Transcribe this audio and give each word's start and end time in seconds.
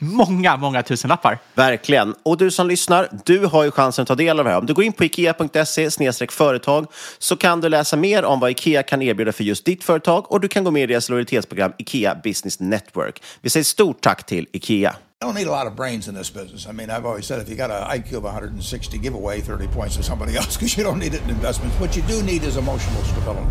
många, 0.00 0.56
många 0.56 0.82
tusenlappar. 0.82 1.38
Verkligen. 1.54 2.14
Och 2.22 2.36
du 2.36 2.50
som 2.50 2.68
lyssnar, 2.68 3.08
du 3.24 3.46
har 3.46 3.64
ju 3.64 3.70
chansen 3.70 4.02
att 4.02 4.08
ta 4.08 4.14
del 4.14 4.38
av 4.38 4.44
det 4.44 4.50
här. 4.50 4.58
Om 4.58 4.66
du 4.66 4.74
går 4.74 4.84
in 4.84 4.92
på 4.92 5.04
ikea.se 5.04 5.90
företag 6.30 6.86
så 7.18 7.36
kan 7.36 7.60
du 7.60 7.68
läsa 7.68 7.96
mer 7.96 8.24
om 8.24 8.40
vad 8.40 8.50
Ikea 8.50 8.82
kan 8.82 9.02
erbjuda 9.02 9.32
för 9.32 9.44
just 9.44 9.64
ditt 9.64 9.84
företag 9.84 10.32
och 10.32 10.40
du 10.40 10.48
kan 10.48 10.64
gå 10.64 10.70
med 10.70 10.82
i 10.82 10.86
deras 10.86 11.08
lojalitetsprogram 11.08 11.72
Ikea 11.78 12.14
Business 12.24 12.60
Network. 12.60 13.22
Vi 13.40 13.50
säger 13.50 13.64
stort 13.64 14.00
tack 14.00 14.26
till 14.26 14.46
Ikea. 14.52 14.96
You 15.22 15.32
don't 15.32 15.34
need 15.34 15.48
a 15.48 15.64
lot 15.64 15.70
of 15.70 15.76
brains 15.76 16.08
in 16.08 16.14
this 16.14 16.34
business. 16.34 16.66
I 16.66 16.72
mean, 16.72 16.88
I've 16.88 17.04
always 17.04 17.26
said 17.26 17.42
if 17.42 17.48
you 17.50 17.56
got 17.56 17.70
an 17.70 17.98
IQ 17.98 18.16
of 18.16 18.24
160, 18.24 18.98
give 18.98 19.14
away 19.14 19.40
30 19.42 19.66
points 19.66 19.96
to 19.96 20.02
somebody 20.02 20.36
else 20.38 20.56
because 20.56 20.78
you 20.78 20.84
don't 20.84 20.98
need 20.98 21.14
it 21.14 21.22
in 21.24 21.30
investments. 21.30 21.78
What 21.78 21.94
you 21.96 22.02
do 22.08 22.22
need 22.22 22.42
is 22.42 22.56
emotional 22.56 23.02
stability. 23.02 23.46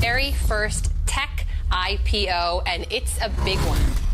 very 0.00 0.32
first 0.48 0.90
tech 1.06 1.46
IPO, 1.70 2.62
and 2.66 2.86
it's 2.90 3.16
a 3.22 3.30
big 3.44 3.58
one. 3.60 4.13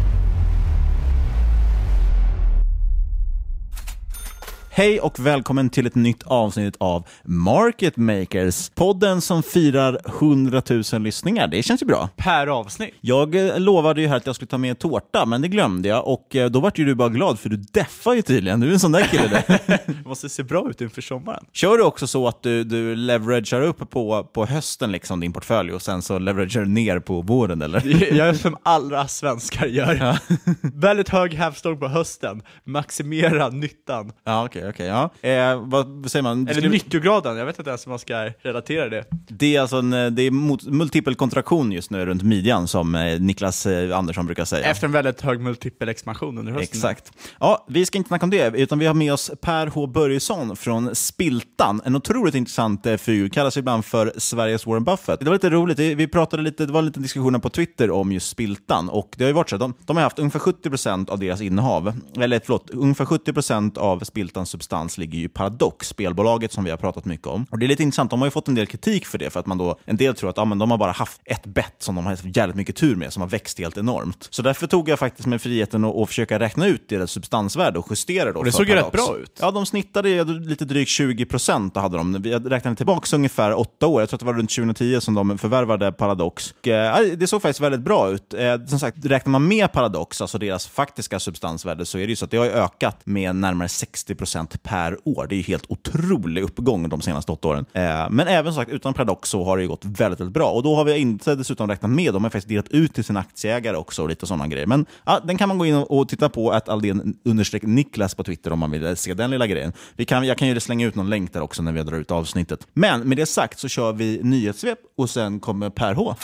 Hej 4.81 4.99
och 4.99 5.19
välkommen 5.19 5.69
till 5.69 5.87
ett 5.87 5.95
nytt 5.95 6.23
avsnitt 6.23 6.75
av 6.77 7.07
Market 7.23 7.97
Makers, 7.97 8.69
podden 8.69 9.21
som 9.21 9.43
firar 9.43 9.97
100 10.05 10.61
000 10.93 11.01
lyssningar. 11.01 11.47
Det 11.47 11.63
känns 11.63 11.81
ju 11.81 11.85
bra. 11.85 12.09
Per 12.15 12.47
avsnitt. 12.47 12.93
Jag 13.01 13.35
eh, 13.35 13.59
lovade 13.59 14.01
ju 14.01 14.07
här 14.07 14.17
att 14.17 14.25
jag 14.25 14.35
skulle 14.35 14.49
ta 14.49 14.57
med 14.57 14.79
tårta, 14.79 15.25
men 15.25 15.41
det 15.41 15.47
glömde 15.47 15.89
jag 15.89 16.07
och 16.07 16.35
eh, 16.35 16.49
då 16.49 16.59
vart 16.59 16.77
ju 16.77 16.85
du 16.85 16.95
bara 16.95 17.09
glad 17.09 17.39
för 17.39 17.49
du 17.49 17.57
deffar 17.57 18.13
ju 18.13 18.21
tydligen. 18.21 18.59
Du 18.59 18.67
är 18.67 18.73
en 18.73 18.79
sån 18.79 18.91
där 18.91 19.03
kille. 19.03 19.43
Det 19.67 20.05
måste 20.05 20.29
se 20.29 20.43
bra 20.43 20.69
ut 20.69 20.81
inför 20.81 21.01
sommaren. 21.01 21.45
Kör 21.53 21.77
du 21.77 21.83
också 21.83 22.07
så 22.07 22.27
att 22.27 22.43
du, 22.43 22.63
du 22.63 22.95
leveragear 22.95 23.61
upp 23.61 23.89
på, 23.89 24.23
på 24.33 24.45
hösten 24.45 24.91
liksom 24.91 25.19
din 25.19 25.33
portfölj 25.33 25.73
och 25.73 25.81
sen 25.81 26.01
så 26.01 26.19
leveragear 26.19 26.65
ner 26.65 26.99
på 26.99 27.21
våren 27.21 27.61
eller? 27.61 28.13
Jag 28.15 28.27
är 28.27 28.33
som 28.33 28.57
alla 28.63 29.07
svenskar 29.07 29.65
gör. 29.65 30.17
Väldigt 30.79 31.09
hög 31.09 31.33
hävstång 31.33 31.79
på 31.79 31.87
hösten. 31.87 32.41
Maximera 32.63 33.49
nyttan. 33.49 34.11
Ja, 34.23 34.45
okej, 34.45 34.70
okej. 34.71 34.87
ja. 34.87 35.29
Eh, 35.29 35.61
vad 35.65 36.11
säger 36.11 36.23
man? 36.23 36.41
Eller 36.43 36.53
skulle- 36.53 36.69
nyttograden, 36.69 37.37
jag 37.37 37.45
vet 37.45 37.59
inte 37.59 37.69
ens 37.69 37.85
hur 37.87 37.89
man 37.89 37.99
ska 37.99 38.15
relatera 38.41 38.89
det. 38.89 39.05
Det 39.29 39.55
är 39.55 39.61
alltså 39.61 39.75
en, 39.77 39.93
eh, 39.93 40.11
det 40.11 40.21
är 40.23 40.31
mot, 40.31 40.63
multipel 40.63 41.15
kontraktion 41.15 41.71
just 41.71 41.91
nu 41.91 42.05
runt 42.05 42.23
midjan 42.23 42.67
som 42.67 42.95
eh, 42.95 43.19
Niklas 43.19 43.65
eh, 43.65 43.97
Andersson 43.97 44.25
brukar 44.25 44.45
säga. 44.45 44.65
Efter 44.65 44.87
en 44.87 44.91
väldigt 44.91 45.21
hög 45.21 45.39
multipel 45.39 45.89
expansion 45.89 46.37
under 46.37 46.51
hösten. 46.51 46.77
Exakt. 46.77 47.11
Ja, 47.39 47.65
vi 47.69 47.85
ska 47.85 47.97
inte 47.97 48.07
snacka 48.07 48.25
om 48.25 48.29
det, 48.29 48.47
utan 48.57 48.79
vi 48.79 48.85
har 48.85 48.93
med 48.93 49.13
oss 49.13 49.31
Per 49.41 49.67
H 49.67 49.87
Börjesson 49.87 50.55
från 50.55 50.95
Spiltan. 50.95 51.81
En 51.85 51.95
otroligt 51.95 52.35
intressant 52.35 52.85
eh, 52.85 52.97
figur, 52.97 53.29
kallas 53.29 53.57
ibland 53.57 53.85
för 53.85 54.13
Sveriges 54.17 54.65
Warren 54.65 54.83
Buffett. 54.83 55.19
Det 55.19 55.25
var 55.25 55.33
lite 55.33 55.49
roligt, 55.49 55.79
vi 55.79 55.95
vi 55.95 56.07
pratade 56.07 56.43
lite, 56.43 56.65
det 56.65 56.73
var 56.73 56.81
lite 56.81 56.99
diskussioner 56.99 57.39
på 57.39 57.49
Twitter 57.49 57.91
om 57.91 58.11
just 58.11 58.29
Spiltan 58.29 58.89
och 58.89 59.13
det 59.17 59.23
har 59.23 59.29
ju 59.29 59.33
varit 59.33 59.49
så, 59.49 59.57
de, 59.57 59.73
de 59.85 59.97
har 59.97 60.03
haft 60.03 60.19
ungefär 60.19 60.39
70% 60.39 61.09
av 61.09 61.19
deras 61.19 61.41
innehav, 61.41 61.93
eller 62.19 62.41
förlåt, 62.45 62.69
ungefär 62.69 63.05
70% 63.05 63.77
av 63.77 63.99
Spiltans 63.99 64.49
substans 64.51 64.97
ligger 64.97 65.19
ju 65.19 65.29
Paradox, 65.29 65.87
spelbolaget 65.87 66.51
som 66.51 66.63
vi 66.63 66.69
har 66.69 66.77
pratat 66.77 67.05
mycket 67.05 67.27
om. 67.27 67.45
Och 67.49 67.59
det 67.59 67.65
är 67.65 67.67
lite 67.67 67.83
intressant, 67.83 68.09
de 68.09 68.21
har 68.21 68.27
ju 68.27 68.31
fått 68.31 68.47
en 68.47 68.55
del 68.55 68.67
kritik 68.67 69.05
för 69.05 69.17
det, 69.17 69.29
för 69.29 69.39
att 69.39 69.45
man 69.45 69.57
då, 69.57 69.79
en 69.85 69.97
del 69.97 70.15
tror 70.15 70.29
att 70.29 70.37
ja, 70.37 70.45
men 70.45 70.59
de 70.59 70.71
har 70.71 70.77
bara 70.77 70.91
haft 70.91 71.21
ett 71.25 71.45
bett 71.45 71.75
som 71.79 71.95
de 71.95 72.05
har 72.05 72.11
haft 72.11 72.37
jävligt 72.37 72.55
mycket 72.55 72.75
tur 72.75 72.95
med, 72.95 73.13
som 73.13 73.21
har 73.21 73.29
växt 73.29 73.59
helt 73.59 73.77
enormt. 73.77 74.27
Så 74.29 74.41
därför 74.41 74.67
tog 74.67 74.89
jag 74.89 74.99
faktiskt 74.99 75.27
med 75.27 75.41
friheten 75.41 75.85
att, 75.85 75.95
att 75.95 76.07
försöka 76.07 76.39
räkna 76.39 76.67
ut 76.67 76.89
deras 76.89 77.11
substansvärde 77.11 77.79
och 77.79 77.87
justera 77.89 78.31
då 78.31 78.39
Och 78.39 78.45
det 78.45 78.51
såg 78.51 78.69
ju 78.69 78.75
rätt 78.75 78.91
bra 78.91 79.17
ut. 79.17 79.37
Ja, 79.41 79.51
de 79.51 79.65
snittade 79.65 80.23
lite 80.23 80.65
drygt 80.65 80.91
20 80.91 81.25
procent 81.25 81.75
hade 81.75 81.97
de. 81.97 82.21
Jag 82.25 82.51
räknade 82.51 82.75
tillbaka 82.75 83.15
ungefär 83.15 83.59
åtta 83.59 83.87
år. 83.87 84.01
Jag 84.01 84.09
tror 84.09 84.17
att 84.17 84.19
det 84.19 84.25
var 84.25 84.33
runt 84.33 84.49
2010 84.49 85.01
som 85.01 85.13
de 85.13 85.37
förvärvade 85.37 85.91
Paradox. 85.91 86.53
Och, 86.59 86.67
eh, 86.67 87.01
det 87.17 87.27
såg 87.27 87.41
faktiskt 87.41 87.59
väldigt 87.59 87.81
bra 87.81 88.09
ut. 88.09 88.33
Eh, 88.33 88.65
som 88.65 88.79
sagt, 88.79 89.05
räknar 89.05 89.31
man 89.31 89.47
med 89.47 89.71
Paradox, 89.71 90.21
alltså 90.21 90.37
deras 90.37 90.67
faktiska 90.67 91.19
substansvärde, 91.19 91.85
så 91.85 91.97
är 91.97 92.01
det 92.01 92.09
ju 92.09 92.15
så 92.15 92.25
att 92.25 92.31
det 92.31 92.37
har 92.37 92.45
ökat 92.45 93.01
med 93.03 93.35
närmare 93.35 93.69
60 93.69 94.15
procent 94.15 94.40
per 94.47 94.97
år. 95.03 95.27
Det 95.29 95.35
är 95.35 95.37
ju 95.37 95.43
helt 95.43 95.65
otrolig 95.69 96.43
uppgång 96.43 96.89
de 96.89 97.01
senaste 97.01 97.31
åtta 97.31 97.47
åren. 97.47 97.65
Eh, 97.73 98.09
men 98.09 98.27
även 98.27 98.53
sagt, 98.53 98.71
utan 98.71 98.93
Paradox 98.93 99.29
så 99.29 99.43
har 99.43 99.57
det 99.57 99.63
ju 99.63 99.69
gått 99.69 99.85
väldigt, 99.85 100.19
väldigt 100.19 100.33
bra. 100.33 100.51
Och 100.51 100.63
då 100.63 100.75
har 100.75 100.85
vi 100.85 100.97
inte 100.97 101.35
dessutom 101.35 101.69
räknat 101.69 101.91
med, 101.91 102.13
de 102.13 102.23
har 102.23 102.29
faktiskt 102.29 102.49
delat 102.49 102.69
ut 102.69 102.93
till 102.93 103.03
sina 103.03 103.19
aktieägare 103.19 103.77
också 103.77 104.03
och 104.03 104.09
lite 104.09 104.25
sådana 104.25 104.47
grejer. 104.47 104.67
Men 104.67 104.85
ja, 105.05 105.19
den 105.23 105.37
kan 105.37 105.47
man 105.47 105.57
gå 105.57 105.65
in 105.65 105.75
och 105.75 106.09
titta 106.09 106.29
på, 106.29 106.51
att 106.51 106.69
Aldén 106.69 107.17
understreck 107.25 107.63
Niklas 107.63 108.15
på 108.15 108.23
Twitter 108.23 108.53
om 108.53 108.59
man 108.59 108.71
vill 108.71 108.97
se 108.97 109.13
den 109.13 109.31
lilla 109.31 109.47
grejen. 109.47 109.73
Vi 109.95 110.05
kan, 110.05 110.27
jag 110.27 110.37
kan 110.37 110.47
ju 110.47 110.59
slänga 110.59 110.87
ut 110.87 110.95
någon 110.95 111.09
länk 111.09 111.33
där 111.33 111.41
också 111.41 111.63
när 111.63 111.71
vi 111.71 111.83
drar 111.83 111.97
ut 111.97 112.11
avsnittet. 112.11 112.67
Men 112.73 113.01
med 113.01 113.17
det 113.17 113.25
sagt 113.25 113.59
så 113.59 113.67
kör 113.67 113.93
vi 113.93 114.19
nyhetssvep 114.23 114.79
och 114.97 115.09
sen 115.09 115.39
kommer 115.39 115.69
Per 115.69 115.93
H. 115.93 116.15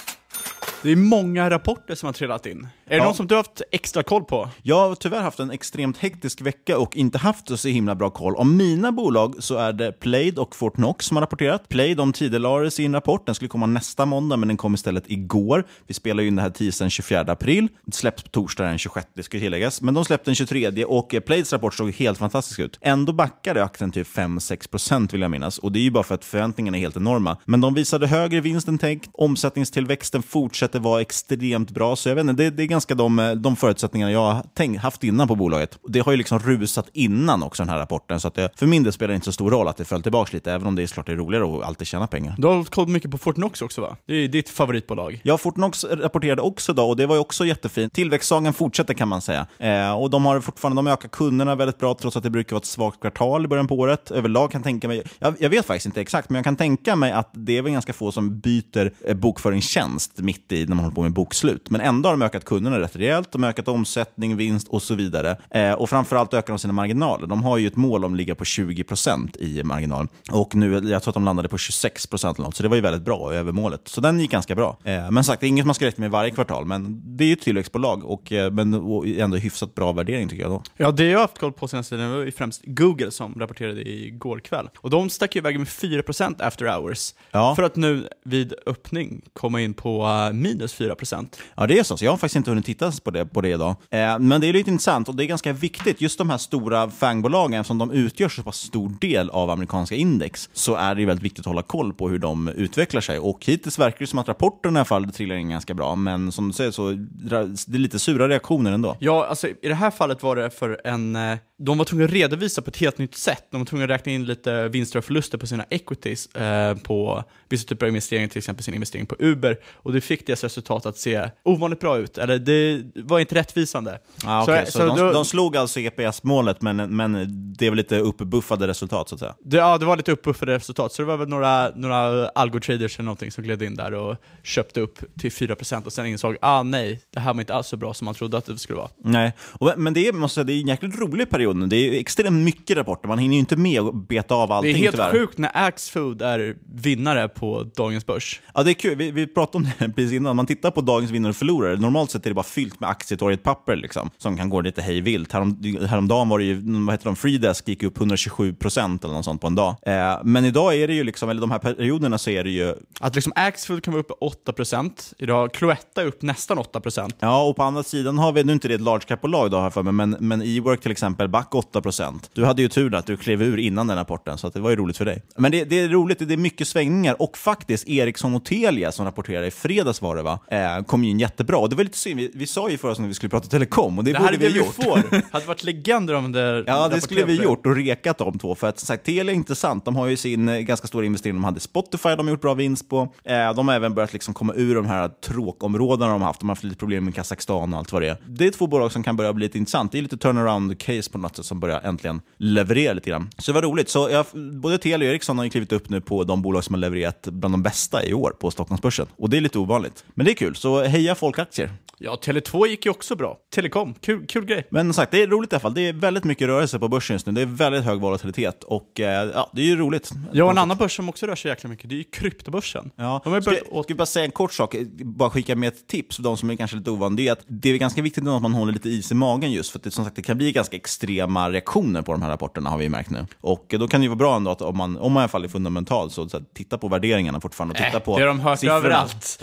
Det 0.83 0.91
är 0.91 0.95
många 0.95 1.50
rapporter 1.50 1.95
som 1.95 2.07
har 2.07 2.13
trillat 2.13 2.45
in. 2.45 2.68
Är 2.85 2.89
det 2.89 2.95
Ja. 2.97 3.03
någon 3.03 3.13
som 3.13 3.27
du 3.27 3.35
har 3.35 3.39
haft 3.39 3.62
extra 3.71 4.03
koll 4.03 4.24
på? 4.24 4.50
Jag 4.63 4.75
har 4.89 4.95
tyvärr 4.95 5.21
haft 5.21 5.39
en 5.39 5.51
extremt 5.51 5.97
hektisk 5.97 6.41
vecka 6.41 6.77
och 6.77 6.95
inte 6.97 7.18
haft 7.18 7.59
så 7.59 7.68
himla 7.68 7.95
bra 7.95 8.09
koll. 8.09 8.35
Om 8.35 8.57
mina 8.57 8.91
bolag 8.91 9.35
så 9.39 9.56
är 9.57 9.74
det 9.74 9.91
Plaid 9.91 10.39
och 10.39 10.56
Fortnox 10.56 11.06
som 11.06 11.18
har 11.18 11.21
rapporterat. 11.21 11.69
Plaid 11.69 11.97
de 11.97 12.13
tidigare 12.13 12.71
sin 12.71 12.94
rapport. 12.94 13.25
Den 13.25 13.35
skulle 13.35 13.50
komma 13.50 13.65
nästa 13.65 14.06
måndag, 14.06 14.38
men 14.38 14.47
den 14.47 14.57
kom 14.57 14.74
istället 14.74 15.03
igår. 15.07 15.63
Vi 15.88 15.94
spelar 15.94 16.21
ju 16.24 16.27
in 16.27 16.35
det 16.35 16.41
här 16.41 16.50
tisdagen 16.50 16.89
24 16.89 17.21
april. 17.21 17.68
Det 17.85 17.95
släpps 17.95 18.23
på 18.23 18.30
torsdag 18.30 18.63
den 18.63 18.77
26, 18.77 19.07
det 19.13 19.23
ska 19.23 19.39
tilläggas. 19.39 19.81
Men 19.81 19.94
de 19.94 20.06
släppte 20.06 20.30
den 20.30 20.35
23 20.35 20.85
och 20.85 21.13
eh, 21.13 21.19
Plaids 21.19 21.53
rapport 21.53 21.73
såg 21.73 21.91
helt 21.91 22.18
fantastisk 22.18 22.59
ut. 22.59 22.77
Ändå 22.81 23.13
backade 23.13 23.63
aktien 23.63 23.91
typ 23.91 24.07
5-6% 24.07 25.12
vill 25.12 25.21
jag 25.21 25.31
minnas. 25.31 25.57
Och 25.57 25.71
det 25.71 25.80
är 25.80 25.83
ju 25.83 25.91
bara 25.91 26.03
för 26.03 26.15
att 26.15 26.25
förväntningarna 26.25 26.77
är 26.77 26.81
helt 26.81 26.97
enorma. 26.97 27.38
Men 27.45 27.62
de 27.62 27.73
visade 27.73 28.07
högre 28.07 28.41
vinst 28.41 28.68
än 28.68 28.77
tänkt. 28.77 29.09
Omsättningstillväxten 29.13 30.23
fortsätter 30.23 30.66
vara 30.75 31.01
extremt 31.01 31.71
bra. 31.71 31.95
Så 31.95 32.09
jag 32.09 32.15
vet 32.15 32.25
inte, 32.25 32.43
det, 32.43 32.49
det 32.49 32.63
är 32.63 32.67
ganska 32.67 32.95
de, 32.95 33.39
de 33.43 33.55
förutsättningarna 33.55 34.11
jag 34.11 34.33
har 34.33 34.43
tänkt, 34.53 34.81
haft 34.81 35.03
innan 35.03 35.27
på 35.27 35.35
bolaget. 35.35 35.79
Det 35.87 35.99
har 35.99 36.11
ju 36.11 36.17
liksom 36.17 36.39
rusat 36.39 36.89
innan 36.93 37.43
också 37.43 37.63
den 37.63 37.69
här 37.69 37.77
rapporten. 37.77 38.19
Så 38.19 38.27
att 38.27 38.33
det, 38.33 38.49
för 38.55 38.65
min 38.65 38.83
del 38.83 38.93
spelar 38.93 39.07
det 39.07 39.15
inte 39.15 39.25
så 39.25 39.31
stor 39.31 39.51
roll 39.51 39.67
att 39.67 39.77
det 39.77 39.85
föll 39.85 40.03
tillbaka 40.03 40.29
lite, 40.33 40.51
även 40.51 40.67
om 40.67 40.75
det 40.75 40.83
är 40.83 40.87
såklart 40.87 41.05
det 41.05 41.11
är 41.11 41.15
roligare 41.15 41.57
att 41.57 41.63
alltid 41.63 41.87
tjäna 41.87 42.07
pengar. 42.07 42.35
Du 42.37 42.47
har 42.47 42.63
koll 42.63 42.87
mycket 42.87 43.11
på 43.11 43.17
Fortnox 43.17 43.61
också 43.61 43.81
va? 43.81 43.97
Det 44.05 44.13
är 44.13 44.27
ditt 44.27 44.49
favoritbolag. 44.49 45.21
Ja, 45.23 45.37
Fortnox 45.37 45.83
rapporterade 45.83 46.41
också 46.41 46.73
då 46.73 46.89
och 46.89 46.97
det 46.97 47.05
var 47.05 47.15
ju 47.15 47.21
också 47.21 47.45
jättefint. 47.45 47.93
Tillväxtsagan 47.93 48.53
fortsätter 48.53 48.93
kan 48.93 49.07
man 49.07 49.21
säga. 49.21 49.47
Eh, 49.57 49.91
och 49.91 50.09
de 50.09 50.25
har 50.25 50.41
fortfarande, 50.41 50.79
de 50.79 50.87
ökar 50.87 51.09
kunderna 51.09 51.55
väldigt 51.55 51.77
bra 51.77 51.93
trots 51.93 52.17
att 52.17 52.23
det 52.23 52.29
brukar 52.29 52.55
vara 52.55 52.61
ett 52.61 52.65
svagt 52.65 52.99
kvartal 52.99 53.45
i 53.45 53.47
början 53.47 53.67
på 53.67 53.75
året. 53.75 54.11
Överlag 54.11 54.51
kan 54.51 54.59
jag 54.59 54.63
tänka 54.63 54.87
mig, 54.87 55.03
jag, 55.19 55.35
jag 55.39 55.49
vet 55.49 55.65
faktiskt 55.65 55.85
inte 55.85 56.01
exakt, 56.01 56.29
men 56.29 56.35
jag 56.35 56.43
kan 56.43 56.55
tänka 56.55 56.95
mig 56.95 57.11
att 57.11 57.29
det 57.33 57.57
är 57.57 57.61
väl 57.61 57.71
ganska 57.71 57.93
få 57.93 58.11
som 58.11 58.39
byter 58.39 58.91
eh, 59.05 59.15
bokföringstjänst 59.15 60.19
mitt 60.19 60.51
i 60.51 60.56
när 60.65 60.75
man 60.75 60.86
håller 60.86 60.95
på 60.95 61.01
med 61.01 61.13
bokslut. 61.13 61.69
Men 61.69 61.81
ändå 61.81 62.09
har 62.09 62.13
de 62.13 62.21
ökat 62.21 62.45
kunderna 62.45 62.80
rätt 62.80 62.95
rejält, 62.95 63.31
de 63.31 63.44
har 63.44 63.50
ökat 63.50 63.68
omsättning, 63.68 64.38
vinst 64.38 64.68
och 64.68 64.83
så 64.83 64.95
vidare. 64.95 65.38
Eh, 65.50 65.71
och 65.71 65.89
framförallt 65.89 66.33
ökar 66.33 66.54
de 66.54 66.59
sina 66.59 66.74
marginaler. 66.74 67.27
De 67.27 67.44
har 67.44 67.57
ju 67.57 67.68
ett 67.68 67.75
mål 67.75 68.06
om 68.06 68.13
att 68.13 68.18
ligga 68.18 68.36
på 68.36 68.44
20% 68.44 69.38
i 69.38 69.63
marginal. 69.63 70.07
Och 70.31 70.56
nu, 70.56 70.74
jag 70.74 71.04
tror 71.04 71.12
att 71.12 71.13
de 71.13 71.25
landade 71.25 71.50
på 71.50 71.57
26% 71.57 72.36
eller 72.36 72.45
något, 72.45 72.56
så 72.56 72.63
det 72.63 72.69
var 72.69 72.75
ju 72.75 72.81
väldigt 72.81 73.01
bra 73.01 73.33
över 73.33 73.51
målet. 73.51 73.81
Så 73.86 74.01
den 74.01 74.19
gick 74.19 74.31
ganska 74.31 74.56
bra. 74.56 74.77
Eh, 74.83 75.12
men 75.12 75.24
sagt, 75.24 75.39
det 75.39 75.45
är 75.45 75.50
inget 75.50 75.65
man 75.65 75.75
ska 75.75 75.86
räkna 75.86 76.01
med 76.01 76.12
varje 76.12 76.31
kvartal, 76.31 76.65
men 76.65 77.01
det 77.18 77.24
är 77.24 77.27
ju 77.27 77.33
ett 77.33 77.42
tillväxtbolag 77.42 78.06
och, 78.06 78.31
eh, 78.31 78.51
men, 78.51 78.74
och 78.74 79.07
ändå 79.07 79.38
hyfsat 79.38 79.75
bra 79.75 79.92
värdering 79.92 80.30
tycker 80.30 80.44
jag. 80.44 80.51
Då. 80.51 80.63
Ja, 80.77 80.92
det 80.92 81.06
jag 81.06 81.18
har 81.18 81.21
haft 81.21 81.38
koll 81.38 81.54
på 81.54 81.68
senaste 81.68 81.95
tiden 81.95 82.12
var 82.12 82.31
främst 82.31 82.62
Google 82.65 83.12
som 83.12 83.33
rapporterade 83.39 83.89
igår 83.89 84.39
kväll. 84.39 84.69
Och 84.77 84.89
de 84.89 85.09
stack 85.09 85.36
ju 85.36 85.39
iväg 85.39 85.57
med 85.59 85.68
4% 85.68 86.44
after 86.44 86.65
hours. 86.65 87.13
Ja. 87.31 87.56
För 87.56 87.63
att 87.63 87.75
nu 87.75 88.07
vid 88.25 88.54
öppning 88.65 89.21
komma 89.33 89.62
in 89.62 89.74
på 89.74 90.06
uh, 90.06 90.33
minus 90.47 90.79
4%. 90.79 91.27
Ja, 91.55 91.67
det 91.67 91.79
är 91.79 91.83
så. 91.83 91.97
så 91.97 92.05
jag 92.05 92.11
har 92.11 92.17
faktiskt 92.17 92.35
inte 92.35 92.51
hunnit 92.51 92.65
titta 92.65 92.91
på 93.03 93.11
det, 93.11 93.25
på 93.25 93.41
det 93.41 93.49
idag. 93.49 93.75
Eh, 93.89 94.19
men 94.19 94.41
det 94.41 94.47
är 94.47 94.53
lite 94.53 94.69
intressant 94.69 95.09
och 95.09 95.15
det 95.15 95.23
är 95.23 95.27
ganska 95.27 95.53
viktigt. 95.53 96.01
Just 96.01 96.17
de 96.17 96.29
här 96.29 96.38
stora 96.38 96.89
fangbolagen, 96.89 97.63
som 97.63 97.77
de 97.77 97.91
utgör 97.91 98.29
så 98.29 98.44
pass 98.44 98.57
stor 98.57 98.89
del 99.01 99.29
av 99.29 99.49
amerikanska 99.49 99.95
index, 99.95 100.49
så 100.53 100.75
är 100.75 100.95
det 100.95 101.05
väldigt 101.05 101.25
viktigt 101.25 101.39
att 101.39 101.45
hålla 101.45 101.61
koll 101.61 101.94
på 101.94 102.09
hur 102.09 102.19
de 102.19 102.47
utvecklar 102.47 103.01
sig. 103.01 103.19
Och 103.19 103.45
hittills 103.45 103.79
verkar 103.79 103.99
det 103.99 104.07
som 104.07 104.19
att 104.19 104.27
rapporten 104.27 104.75
i 104.75 104.79
alla 104.79 104.85
fall 104.85 105.11
trillar 105.11 105.35
in 105.35 105.49
ganska 105.49 105.73
bra, 105.73 105.95
men 105.95 106.31
som 106.31 106.47
du 106.47 106.53
säger 106.53 106.71
så 106.71 106.91
det 106.91 107.35
är 107.35 107.77
lite 107.77 107.99
sura 107.99 108.29
reaktioner 108.29 108.71
ändå. 108.71 108.97
Ja, 108.99 109.25
alltså 109.25 109.47
i 109.47 109.67
det 109.67 109.75
här 109.75 109.91
fallet 109.91 110.23
var 110.23 110.35
det 110.35 110.49
för 110.49 110.81
en... 110.83 111.17
De 111.59 111.77
var 111.77 111.86
tvungna 111.86 112.06
att 112.06 112.12
redovisa 112.12 112.62
på 112.62 112.69
ett 112.69 112.77
helt 112.77 112.98
nytt 112.98 113.15
sätt. 113.15 113.44
De 113.51 113.62
var 113.62 113.65
tvungna 113.65 113.83
att 113.83 113.89
räkna 113.89 114.12
in 114.12 114.25
lite 114.25 114.68
vinster 114.68 115.00
och 115.00 115.06
förluster 115.06 115.38
på 115.38 115.48
sina 115.48 115.65
equities 115.69 116.36
eh, 116.36 116.75
på 116.77 117.24
vissa 117.50 117.68
typer 117.68 117.86
av 117.86 117.88
investeringar, 117.88 118.27
till 118.27 118.38
exempel 118.38 118.63
sin 118.63 118.74
investering 118.74 119.06
på 119.06 119.15
Uber. 119.19 119.57
Och 119.74 119.94
det 119.94 120.01
fick 120.01 120.27
deras 120.27 120.44
resultat 120.44 120.86
att 120.86 120.98
se 120.98 121.30
ovanligt 121.44 121.80
bra 121.80 121.98
ut. 121.98 122.18
Eller 122.18 122.39
det 122.39 122.83
var 122.95 123.19
inte 123.19 123.36
rättvisande. 123.36 124.00
Ah, 124.25 124.44
okay. 124.44 124.65
så, 124.65 124.80
de, 124.80 124.98
då- 124.98 125.12
de 125.12 125.25
slog 125.25 125.57
alltså 125.57 125.80
EPS-målet, 125.80 126.62
men, 126.62 126.95
men 126.95 127.13
det 127.57 127.69
väl 127.69 127.77
lite 127.77 128.00
uppbuffade 128.00 128.68
resultat 128.68 129.09
så 129.09 129.15
att 129.15 129.19
säga. 129.19 129.36
Det, 129.39 129.57
ja, 129.57 129.77
det 129.77 129.86
var 129.86 129.98
lite 129.98 130.12
uppbuffade 130.12 130.56
resultat, 130.56 130.94
så 130.94 131.01
det 131.01 131.06
var 131.06 131.18
väl 131.18 131.27
några, 131.27 131.69
några 131.75 132.30
algotraders 132.30 132.95
eller 133.00 133.06
någonting 133.06 133.31
som 133.31 133.44
gled 133.44 133.62
in 133.62 133.75
där 133.75 133.94
och 133.94 134.15
köpte 134.44 134.81
upp 134.81 135.00
till 135.19 135.31
4% 135.31 135.86
och 135.86 135.94
sen 135.94 136.06
insåg 136.06 136.38
ah 136.42 136.63
nej, 136.63 137.01
det 137.13 137.19
här 137.19 137.33
var 137.33 137.42
inte 137.42 137.54
alls 137.54 137.68
så 137.68 137.77
bra 137.77 137.94
som 137.94 138.06
man 138.06 138.13
trodde 138.13 138.38
att 138.38 138.45
det 138.45 138.57
skulle 138.57 138.77
vara. 138.77 138.89
Nej, 139.04 139.33
och, 139.54 139.74
men 139.77 139.94
det 139.94 140.07
är, 140.07 140.13
måste 140.13 140.44
det 140.44 140.54
är 140.54 140.62
en 140.62 140.68
jäkligt 140.68 141.00
rolig 141.00 141.30
period 141.30 141.46
nu. 141.55 141.67
Det 141.67 141.75
är 141.75 141.99
extremt 141.99 142.45
mycket 142.45 142.77
rapporter, 142.77 143.07
man 143.07 143.19
hinner 143.19 143.33
ju 143.33 143.39
inte 143.39 143.55
med 143.55 143.81
att 143.81 144.07
beta 144.07 144.35
av 144.35 144.49
Det 144.49 144.55
allting 144.55 144.71
är 144.71 144.77
helt 144.77 144.95
tyvärr. 144.95 145.11
sjukt 145.11 145.38
när 145.38 145.51
Axfood 145.53 146.21
är 146.21 146.55
vinnare 146.75 147.27
på 147.27 147.63
dagens 147.75 148.05
börs. 148.05 148.41
Ja, 148.53 148.63
det 148.63 148.71
är 148.71 148.73
kul. 148.73 148.95
Vi, 148.97 149.11
vi 149.11 149.27
pratade 149.27 149.57
om 149.57 149.71
det 149.79 149.89
precis 149.89 150.13
innan. 150.13 150.35
Man 150.35 150.45
tittar 150.45 150.71
på 150.71 150.81
dagens 150.81 151.11
vinnare 151.11 151.29
och 151.29 151.35
förlorare. 151.35 151.75
Normalt 151.75 152.11
sett 152.11 152.25
är 152.25 152.29
det 152.29 152.33
bara 152.33 152.44
fyllt 152.44 152.79
med 152.79 152.89
aktietorget-papper 152.89 153.75
liksom, 153.75 154.09
som 154.17 154.38
kan 154.38 154.49
gå 154.49 154.61
lite 154.61 154.81
hej 154.81 155.01
vilt. 155.01 155.31
Härom, 155.31 155.77
häromdagen 155.89 156.29
var 156.29 156.39
det 156.39 156.45
ju, 156.45 156.61
vad 156.85 156.94
heter 156.94 157.05
de, 157.05 157.15
Freedesk 157.15 157.67
gick 157.67 157.83
upp 157.83 157.97
127 157.97 158.53
procent 158.53 159.03
eller 159.03 159.13
något 159.13 159.25
sånt 159.25 159.41
på 159.41 159.47
en 159.47 159.55
dag. 159.55 159.75
Eh, 159.81 160.19
men 160.23 160.45
idag 160.45 160.75
är 160.75 160.88
det 160.88 160.94
ju, 160.94 161.03
liksom, 161.03 161.29
eller 161.29 161.41
de 161.41 161.51
här 161.51 161.59
perioderna 161.59 162.17
så 162.17 162.29
är 162.29 162.44
det 162.44 162.49
ju 162.49 162.75
Att 162.99 163.15
liksom 163.15 163.33
Axfood 163.35 163.83
kan 163.83 163.94
vara 163.94 164.01
uppe 164.01 164.13
8%, 164.51 165.13
idag 165.17 165.53
Cloetta 165.53 166.01
är 166.01 166.05
upp 166.05 166.21
nästan 166.21 166.57
8%. 166.57 167.11
Ja, 167.19 167.44
och 167.44 167.55
på 167.55 167.63
andra 167.63 167.83
sidan 167.83 168.17
har 168.17 168.31
vi, 168.31 168.44
nu 168.44 168.51
är 168.51 168.53
inte 168.53 168.67
det 168.67 168.73
ett 168.73 168.81
large 168.81 169.05
cap-bolag 169.07 169.51
då 169.51 169.59
här 169.59 169.69
för 169.69 169.83
mig, 169.83 169.94
men, 169.94 170.15
men 170.19 170.41
E-work 170.41 170.81
till 170.81 170.91
exempel 170.91 171.27
back 171.37 171.51
8%. 171.51 172.29
Du 172.33 172.45
hade 172.45 172.61
ju 172.61 172.67
tur 172.67 172.95
att 172.95 173.05
du 173.05 173.17
klev 173.17 173.41
ur 173.41 173.57
innan 173.57 173.87
den 173.87 173.97
rapporten, 173.97 174.37
så 174.37 174.49
det 174.49 174.59
var 174.59 174.69
ju 174.69 174.75
roligt 174.75 174.97
för 174.97 175.05
dig. 175.05 175.23
Men 175.37 175.51
det, 175.51 175.63
det 175.63 175.79
är 175.79 175.89
roligt, 175.89 176.19
det 176.19 176.33
är 176.33 176.37
mycket 176.37 176.67
svängningar 176.67 177.21
och 177.21 177.37
faktiskt 177.37 177.87
Ericsson 177.87 178.35
och 178.35 178.45
Telia 178.45 178.91
som 178.91 179.05
rapporterade 179.05 179.47
i 179.47 179.51
fredags 179.51 180.01
var 180.01 180.15
det 180.15 180.21
va, 180.23 180.39
eh, 180.51 180.83
kom 180.83 181.03
in 181.03 181.19
jättebra. 181.19 181.57
Och 181.57 181.69
det 181.69 181.75
var 181.75 181.83
lite 181.83 181.97
synd, 181.97 182.19
vi, 182.19 182.31
vi 182.35 182.47
sa 182.47 182.69
ju 182.69 182.77
förra 182.77 182.91
att 182.91 182.99
vi 182.99 183.13
skulle 183.13 183.29
prata 183.29 183.47
telekom 183.47 183.97
och 183.97 184.03
det, 184.03 184.13
Det 184.13 184.19
borde 184.19 184.31
det 184.31 184.37
vi 184.37 184.47
vi 184.53 184.57
gjort. 184.59 184.73
får. 184.75 185.03
hade 185.31 185.45
varit 185.45 185.63
legender 185.63 186.13
om 186.13 186.31
det 186.31 186.63
Ja, 186.67 186.87
det 186.87 187.01
skulle 187.01 187.25
vi 187.25 187.43
gjort 187.43 187.65
och 187.65 187.75
rekat 187.75 188.17
de 188.17 188.39
två. 188.39 188.55
För 188.55 188.67
att 188.67 188.79
som 188.79 188.85
sagt, 188.87 189.05
Telia 189.05 189.31
är 189.31 189.35
intressant. 189.35 189.85
De 189.85 189.95
har 189.95 190.07
ju 190.07 190.17
sin 190.17 190.49
eh, 190.49 190.59
ganska 190.59 190.87
stora 190.87 191.05
investering. 191.05 191.35
De 191.35 191.43
hade 191.43 191.59
Spotify, 191.59 192.09
de 192.09 192.27
har 192.27 192.29
gjort 192.31 192.41
bra 192.41 192.53
vinst 192.53 192.89
på. 192.89 193.13
Eh, 193.23 193.53
de 193.55 193.67
har 193.67 193.75
även 193.75 193.93
börjat 193.93 194.13
liksom 194.13 194.33
komma 194.33 194.53
ur 194.55 194.75
de 194.75 194.85
här 194.85 195.07
tråkområdena 195.07 196.11
de 196.11 196.21
har 196.21 196.27
haft. 196.27 196.39
De 196.39 196.49
har 196.49 196.55
haft 196.55 196.63
lite 196.63 196.77
problem 196.77 197.05
med 197.05 197.15
Kazakstan 197.15 197.73
och 197.73 197.79
allt 197.79 197.91
vad 197.91 198.01
det 198.01 198.07
är. 198.07 198.17
Det 198.27 198.47
är 198.47 198.51
två 198.51 198.67
bolag 198.67 198.91
som 198.91 199.03
kan 199.03 199.15
börja 199.17 199.33
bli 199.33 199.45
lite 199.45 199.57
intressant. 199.57 199.91
Det 199.91 199.97
är 199.97 200.01
lite 200.01 200.15
turnaround-case 200.17 201.11
på 201.11 201.17
något 201.27 201.45
som 201.45 201.59
börjar 201.59 201.81
äntligen 201.81 202.21
leverera 202.38 202.94
lite 202.94 203.09
grann. 203.09 203.29
Så 203.38 203.51
det 203.51 203.56
var 203.56 203.62
roligt. 203.62 203.89
Så 203.89 204.09
jag, 204.12 204.25
både 204.62 204.77
Telia 204.77 205.07
och 205.07 205.13
Ericsson 205.13 205.38
har 205.38 205.45
ju 205.45 205.50
klivit 205.50 205.71
upp 205.71 205.89
nu 205.89 206.01
på 206.01 206.24
de 206.24 206.41
bolag 206.41 206.63
som 206.63 206.74
har 206.74 206.79
levererat 206.79 207.27
bland 207.31 207.53
de 207.53 207.63
bästa 207.63 208.06
i 208.06 208.13
år 208.13 208.33
på 208.39 208.51
Stockholmsbörsen. 208.51 209.07
Och 209.18 209.29
det 209.29 209.38
är 209.38 209.41
lite 209.41 209.59
ovanligt. 209.59 210.06
Men 210.13 210.25
det 210.25 210.31
är 210.31 210.35
kul, 210.35 210.56
så 210.56 210.83
heja 210.83 211.15
folkaktier. 211.15 211.71
Ja, 211.99 212.19
Tele2 212.23 212.67
gick 212.67 212.85
ju 212.85 212.91
också 212.91 213.15
bra. 213.15 213.38
Telekom, 213.55 213.94
kul, 213.94 214.25
kul 214.27 214.45
grej. 214.45 214.67
Men 214.69 214.85
som 214.85 214.94
sagt, 214.94 215.11
det 215.11 215.23
är 215.23 215.27
roligt 215.27 215.53
i 215.53 215.55
alla 215.55 215.59
fall. 215.59 215.73
Det 215.73 215.81
är 215.81 215.94
väldigt 215.94 216.23
mycket 216.23 216.47
rörelse 216.47 216.79
på 216.79 216.88
börsen 216.88 217.13
just 217.13 217.25
nu. 217.25 217.31
Det 217.31 217.41
är 217.41 217.45
väldigt 217.45 217.83
hög 217.83 217.99
volatilitet 217.99 218.63
och 218.63 218.99
eh, 218.99 219.29
ja, 219.33 219.49
det 219.53 219.61
är 219.61 219.65
ju 219.65 219.75
roligt. 219.75 220.11
Ja, 220.31 220.44
och 220.45 220.51
en 220.51 220.57
annan 220.57 220.77
börs 220.77 220.95
som 220.95 221.09
också 221.09 221.25
rör 221.25 221.35
sig 221.35 221.49
jäkla 221.51 221.69
mycket, 221.69 221.89
det 221.89 221.95
är 221.95 221.97
ju 221.97 222.03
kryptobörsen. 222.03 222.91
Ja. 222.95 223.21
Ju 223.25 223.41
ska, 223.41 223.55
jag- 223.71 223.83
ska 223.83 223.95
bara 223.95 224.05
säga 224.05 224.25
en 224.25 224.31
kort 224.31 224.53
sak, 224.53 224.75
bara 225.03 225.29
skicka 225.29 225.55
med 225.55 225.67
ett 225.67 225.88
tips 225.88 226.15
för 226.15 226.23
de 226.23 226.38
som 226.38 226.49
är 226.49 226.55
kanske 226.55 226.77
lite 226.77 226.91
ovana. 226.91 227.15
Det 227.15 227.27
är 227.27 227.31
att 227.31 227.44
det 227.47 227.69
är 227.69 227.77
ganska 227.77 228.01
viktigt 228.01 228.27
att 228.27 228.41
man 228.41 228.53
håller 228.53 228.73
lite 228.73 228.89
is 228.89 229.11
i 229.11 229.15
magen 229.15 229.51
just 229.51 229.71
för 229.71 229.79
att 229.79 229.83
det, 229.83 229.91
som 229.91 230.03
sagt, 230.05 230.15
det 230.15 230.21
kan 230.21 230.38
bli 230.38 230.51
ganska 230.51 230.75
extrema 230.75 231.49
reaktioner 231.51 232.01
på 232.01 232.11
de 232.11 232.21
här 232.21 232.29
rapporterna 232.29 232.69
har 232.69 232.77
vi 232.77 232.89
märkt 232.89 233.09
nu. 233.09 233.25
Och 233.41 233.65
då 233.79 233.88
kan 233.88 233.99
det 234.01 234.03
ju 234.03 234.09
vara 234.09 234.15
bra 234.17 234.35
ändå 234.35 234.51
att 234.51 234.61
om 234.61 234.77
man, 234.77 234.97
om 234.97 235.11
man 235.11 235.21
i 235.21 235.23
alla 235.23 235.27
fall 235.29 235.44
är 235.44 235.47
fundamental 235.47 236.11
så, 236.11 236.29
så 236.29 236.38
att 236.38 236.53
titta 236.53 236.77
på 236.77 236.88
värderingarna 236.88 237.41
fortfarande 237.41 237.71
och 237.71 237.77
titta 237.77 237.97
Äh, 237.97 238.03
på 238.03 238.17
det 238.17 238.23
har 238.23 238.27
de 238.27 238.39
hört 238.39 238.59
siffrorna. 238.59 238.77
överallt. 238.77 239.39